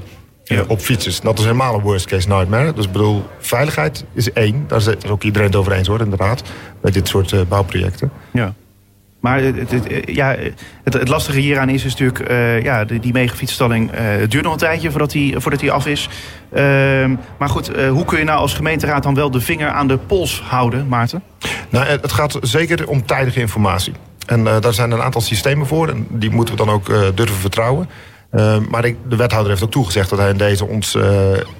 eh, 0.51 0.61
op 0.69 0.81
fietsers. 0.81 1.21
Dat 1.21 1.39
is 1.39 1.45
helemaal 1.45 1.75
een 1.75 1.81
worst 1.81 2.07
case 2.07 2.29
nightmare. 2.29 2.73
Dus 2.73 2.85
ik 2.85 2.93
bedoel, 2.93 3.25
veiligheid 3.39 4.05
is 4.13 4.33
één. 4.33 4.65
Daar 4.69 4.79
is 4.79 4.89
ook 5.11 5.23
iedereen 5.23 5.47
het 5.47 5.57
over 5.57 5.73
eens 5.73 5.89
hoor, 5.89 6.01
inderdaad. 6.01 6.43
Bij 6.81 6.91
dit 6.93 7.09
soort 7.09 7.33
eh, 7.33 7.41
bouwprojecten. 7.49 8.11
Ja. 8.33 8.55
Maar 9.21 9.41
het, 9.43 9.57
het, 9.57 9.71
het- 9.71 10.03
ja, 10.05 10.37
het, 10.85 10.93
het 10.95 11.09
lastige 11.09 11.39
hieraan 11.39 11.69
is, 11.69 11.85
is 11.85 11.91
natuurlijk... 11.97 12.19
eh, 12.31 12.63
ja, 12.63 12.85
de, 12.85 12.99
die 13.01 13.13
megafietsstalling 13.13 13.91
eh, 13.91 14.05
duurt 14.29 14.45
nog 14.45 14.53
een 14.53 14.59
tijdje 14.59 14.91
voordat 14.91 15.11
die, 15.11 15.41
voordat 15.41 15.61
die 15.61 15.73
af 15.73 15.87
is. 15.87 16.09
Ehm, 16.53 17.15
maar 17.39 17.49
goed, 17.49 17.69
eh, 17.73 17.91
hoe 17.91 18.05
kun 18.05 18.19
je 18.19 18.25
nou 18.25 18.39
als 18.39 18.55
gemeenteraad 18.55 19.03
dan 19.03 19.15
wel 19.15 19.31
de 19.31 19.41
vinger 19.41 19.69
aan 19.69 19.89
de 19.89 19.97
pols 19.99 20.43
houden, 20.49 20.89
Maarten? 20.89 21.23
Nou, 21.69 21.87
het 21.87 22.13
gaat 22.13 22.39
zeker 22.41 22.89
om 22.89 23.07
tijdige 23.07 23.41
informatie. 23.41 23.93
En 24.27 24.47
eh, 24.47 24.61
daar 24.61 24.75
zijn 24.75 24.91
een 24.91 25.03
aantal 25.03 25.21
systemen 25.21 25.67
voor. 25.67 25.89
En 25.89 26.07
die 26.09 26.31
moeten 26.31 26.57
we 26.57 26.65
dan 26.65 26.75
ook 26.75 26.89
eh, 26.89 27.01
durven 27.15 27.37
vertrouwen. 27.37 27.89
Uh, 28.33 28.59
maar 28.69 28.85
ik, 28.85 28.97
de 29.09 29.17
wethouder 29.17 29.51
heeft 29.51 29.63
ook 29.65 29.71
toegezegd 29.71 30.11
dat 30.11 30.19
hij 30.19 30.31
in 30.31 30.37
deze 30.37 30.67
ons 30.67 30.95
uh, 30.95 31.05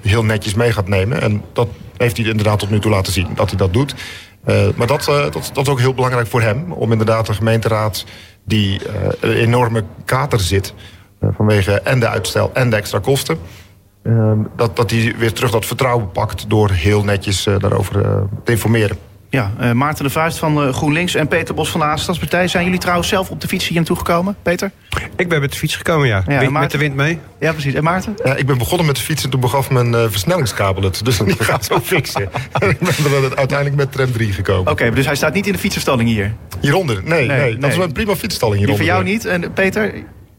heel 0.01 0.23
netjes 0.23 0.53
mee 0.53 0.71
gaat 0.71 0.87
nemen. 0.87 1.21
En 1.21 1.43
dat 1.53 1.67
heeft 1.97 2.17
hij 2.17 2.25
inderdaad 2.25 2.59
tot 2.59 2.69
nu 2.69 2.79
toe 2.79 2.91
laten 2.91 3.13
zien, 3.13 3.27
dat 3.35 3.49
hij 3.49 3.57
dat 3.57 3.73
doet. 3.73 3.95
Uh, 4.45 4.67
maar 4.75 4.87
dat, 4.87 5.03
dat, 5.05 5.33
dat, 5.53 5.65
is 5.65 5.67
ook 5.67 5.79
heel 5.79 5.93
belangrijk 5.93 6.27
voor 6.27 6.41
hem. 6.41 6.71
Om 6.71 6.91
inderdaad 6.91 7.25
de 7.25 7.33
gemeenteraad 7.33 8.05
die 8.45 8.81
een 9.19 9.33
enorme 9.33 9.83
kater 10.05 10.39
zit... 10.39 10.73
vanwege 11.19 11.71
en 11.71 11.99
de 11.99 12.07
uitstel 12.07 12.51
en 12.53 12.69
de 12.69 12.75
extra 12.75 12.99
kosten... 12.99 13.37
dat, 14.55 14.75
dat 14.75 14.91
hij 14.91 15.15
weer 15.17 15.33
terug 15.33 15.51
dat 15.51 15.65
vertrouwen 15.65 16.11
pakt 16.11 16.49
door 16.49 16.69
heel 16.69 17.03
netjes 17.03 17.43
daarover 17.43 18.25
te 18.43 18.51
informeren. 18.51 18.97
Ja, 19.31 19.51
uh, 19.61 19.71
Maarten 19.71 20.03
de 20.03 20.09
Vuist 20.09 20.37
van 20.37 20.67
uh, 20.67 20.73
GroenLinks 20.73 21.15
en 21.15 21.27
Peter 21.27 21.55
Bos 21.55 21.69
van 21.69 21.79
de 21.79 21.97
Stadspartij. 21.97 22.47
Zijn 22.47 22.63
jullie 22.63 22.79
trouwens 22.79 23.07
zelf 23.07 23.29
op 23.29 23.41
de 23.41 23.47
fiets 23.47 23.67
hier 23.67 23.77
naartoe 23.77 23.97
gekomen, 23.97 24.35
Peter? 24.41 24.71
Ik 25.15 25.29
ben 25.29 25.41
met 25.41 25.51
de 25.51 25.57
fiets 25.57 25.75
gekomen, 25.75 26.07
ja. 26.07 26.23
ja 26.27 26.39
wind, 26.39 26.51
met 26.51 26.71
de 26.71 26.77
wind 26.77 26.95
mee. 26.95 27.19
Ja, 27.39 27.51
precies. 27.51 27.73
En 27.73 27.83
Maarten? 27.83 28.15
Ja, 28.23 28.35
ik 28.35 28.45
ben 28.45 28.57
begonnen 28.57 28.85
met 28.85 28.95
de 28.95 29.01
fiets 29.01 29.23
en 29.23 29.29
toen 29.29 29.39
begaf 29.39 29.69
mijn 29.69 29.93
uh, 29.93 30.03
versnellingskabel 30.09 30.83
het. 30.83 31.05
Dus 31.05 31.17
die 31.37 31.43
gaat 31.43 31.65
zo 31.65 31.79
fixen. 31.79 32.21
ik 32.69 32.79
ben 32.79 33.23
er 33.23 33.35
uiteindelijk 33.35 33.75
met 33.75 33.91
tram 33.91 34.11
3 34.11 34.33
gekomen. 34.33 34.61
Oké, 34.61 34.71
okay, 34.71 34.91
dus 34.91 35.05
hij 35.05 35.15
staat 35.15 35.33
niet 35.33 35.47
in 35.47 35.53
de 35.53 35.59
fietsenstalling 35.59 36.09
hier? 36.09 36.33
Hieronder? 36.59 37.01
Nee, 37.03 37.27
nee. 37.27 37.39
nee. 37.39 37.57
Dat 37.57 37.71
is 37.71 37.77
een 37.77 37.91
prima 37.91 38.15
fietsstalling 38.15 38.59
hieronder. 38.59 38.85
Die 38.85 38.93
voor 38.93 39.03
jou 39.03 39.13
niet. 39.13 39.25
En 39.25 39.53
Peter, 39.53 39.93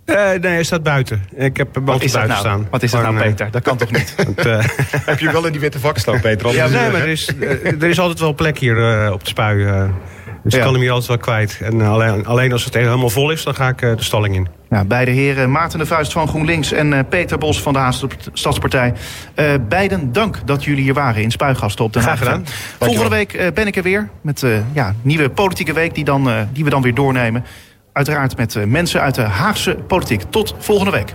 uh, 0.07 0.17
nee, 0.17 0.53
hij 0.53 0.63
staat 0.63 0.83
buiten. 0.83 1.25
Ik 1.35 1.57
heb 1.57 1.75
hem 1.75 1.85
buiten 1.85 2.29
nou? 2.29 2.41
staan. 2.41 2.67
Wat 2.71 2.83
is 2.83 2.91
dat 2.91 3.03
nou, 3.03 3.17
Peter? 3.17 3.51
Dat 3.51 3.63
kan 3.63 3.77
toch 3.77 3.91
niet? 3.91 4.15
Want, 4.25 4.47
uh, 4.47 4.59
heb 5.11 5.19
je 5.19 5.33
wel 5.33 5.47
in 5.47 5.53
die 5.53 5.61
witte 5.61 5.79
vak 5.79 5.99
staan, 5.99 6.21
Peter? 6.21 6.55
ja, 6.55 6.69
nee, 6.69 6.91
maar 6.91 7.01
er 7.01 7.09
is, 7.09 7.29
er 7.81 7.85
is 7.85 7.99
altijd 7.99 8.21
wel 8.21 8.35
plek 8.35 8.59
hier 8.59 9.05
uh, 9.05 9.13
op 9.13 9.23
de 9.25 9.29
spui. 9.29 9.57
dus 9.57 10.53
ja. 10.53 10.59
ik 10.59 10.65
kan 10.65 10.73
hem 10.73 10.83
hier 10.83 10.91
altijd 10.91 11.09
wel 11.09 11.19
kwijt. 11.19 11.59
En 11.63 11.81
alleen, 11.81 12.27
alleen 12.27 12.53
als 12.53 12.65
het 12.65 12.75
helemaal 12.75 13.11
vol 13.11 13.31
is, 13.31 13.43
dan 13.43 13.55
ga 13.55 13.69
ik 13.69 13.79
de 13.79 13.95
stalling 13.97 14.35
in. 14.35 14.49
Ja, 14.71 14.85
beide 14.85 15.11
heren, 15.11 15.51
Maarten 15.51 15.79
de 15.79 15.87
Vuist 15.87 16.13
van 16.13 16.29
GroenLinks 16.29 16.73
en 16.73 17.07
Peter 17.09 17.39
Bos 17.39 17.63
van 17.63 17.73
de 17.73 17.79
Haagse 17.79 18.07
Stadspartij. 18.33 18.93
beiden 19.69 20.13
dank 20.13 20.47
dat 20.47 20.65
jullie 20.65 20.83
hier 20.83 20.95
waren 20.95 21.23
in 21.23 21.31
Spuigasten 21.31 21.85
op 21.85 21.93
de 21.93 22.01
Graag 22.01 22.19
gedaan. 22.19 22.45
Volgende 22.79 23.11
week 23.11 23.51
ben 23.55 23.67
ik 23.67 23.77
er 23.77 23.83
weer 23.83 24.09
met 24.21 24.45
ja, 24.73 24.95
nieuwe 25.03 25.31
politieke 25.31 25.73
week 25.73 25.95
die, 25.95 26.05
dan, 26.05 26.31
die 26.53 26.65
we 26.65 26.71
dan 26.71 26.83
weer 26.83 26.95
doornemen. 26.95 27.45
Uiteraard 27.93 28.37
met 28.37 28.67
mensen 28.67 29.01
uit 29.01 29.15
de 29.15 29.23
Haagse 29.23 29.75
politiek. 29.75 30.23
Tot 30.31 30.55
volgende 30.59 30.91
week. 30.91 31.11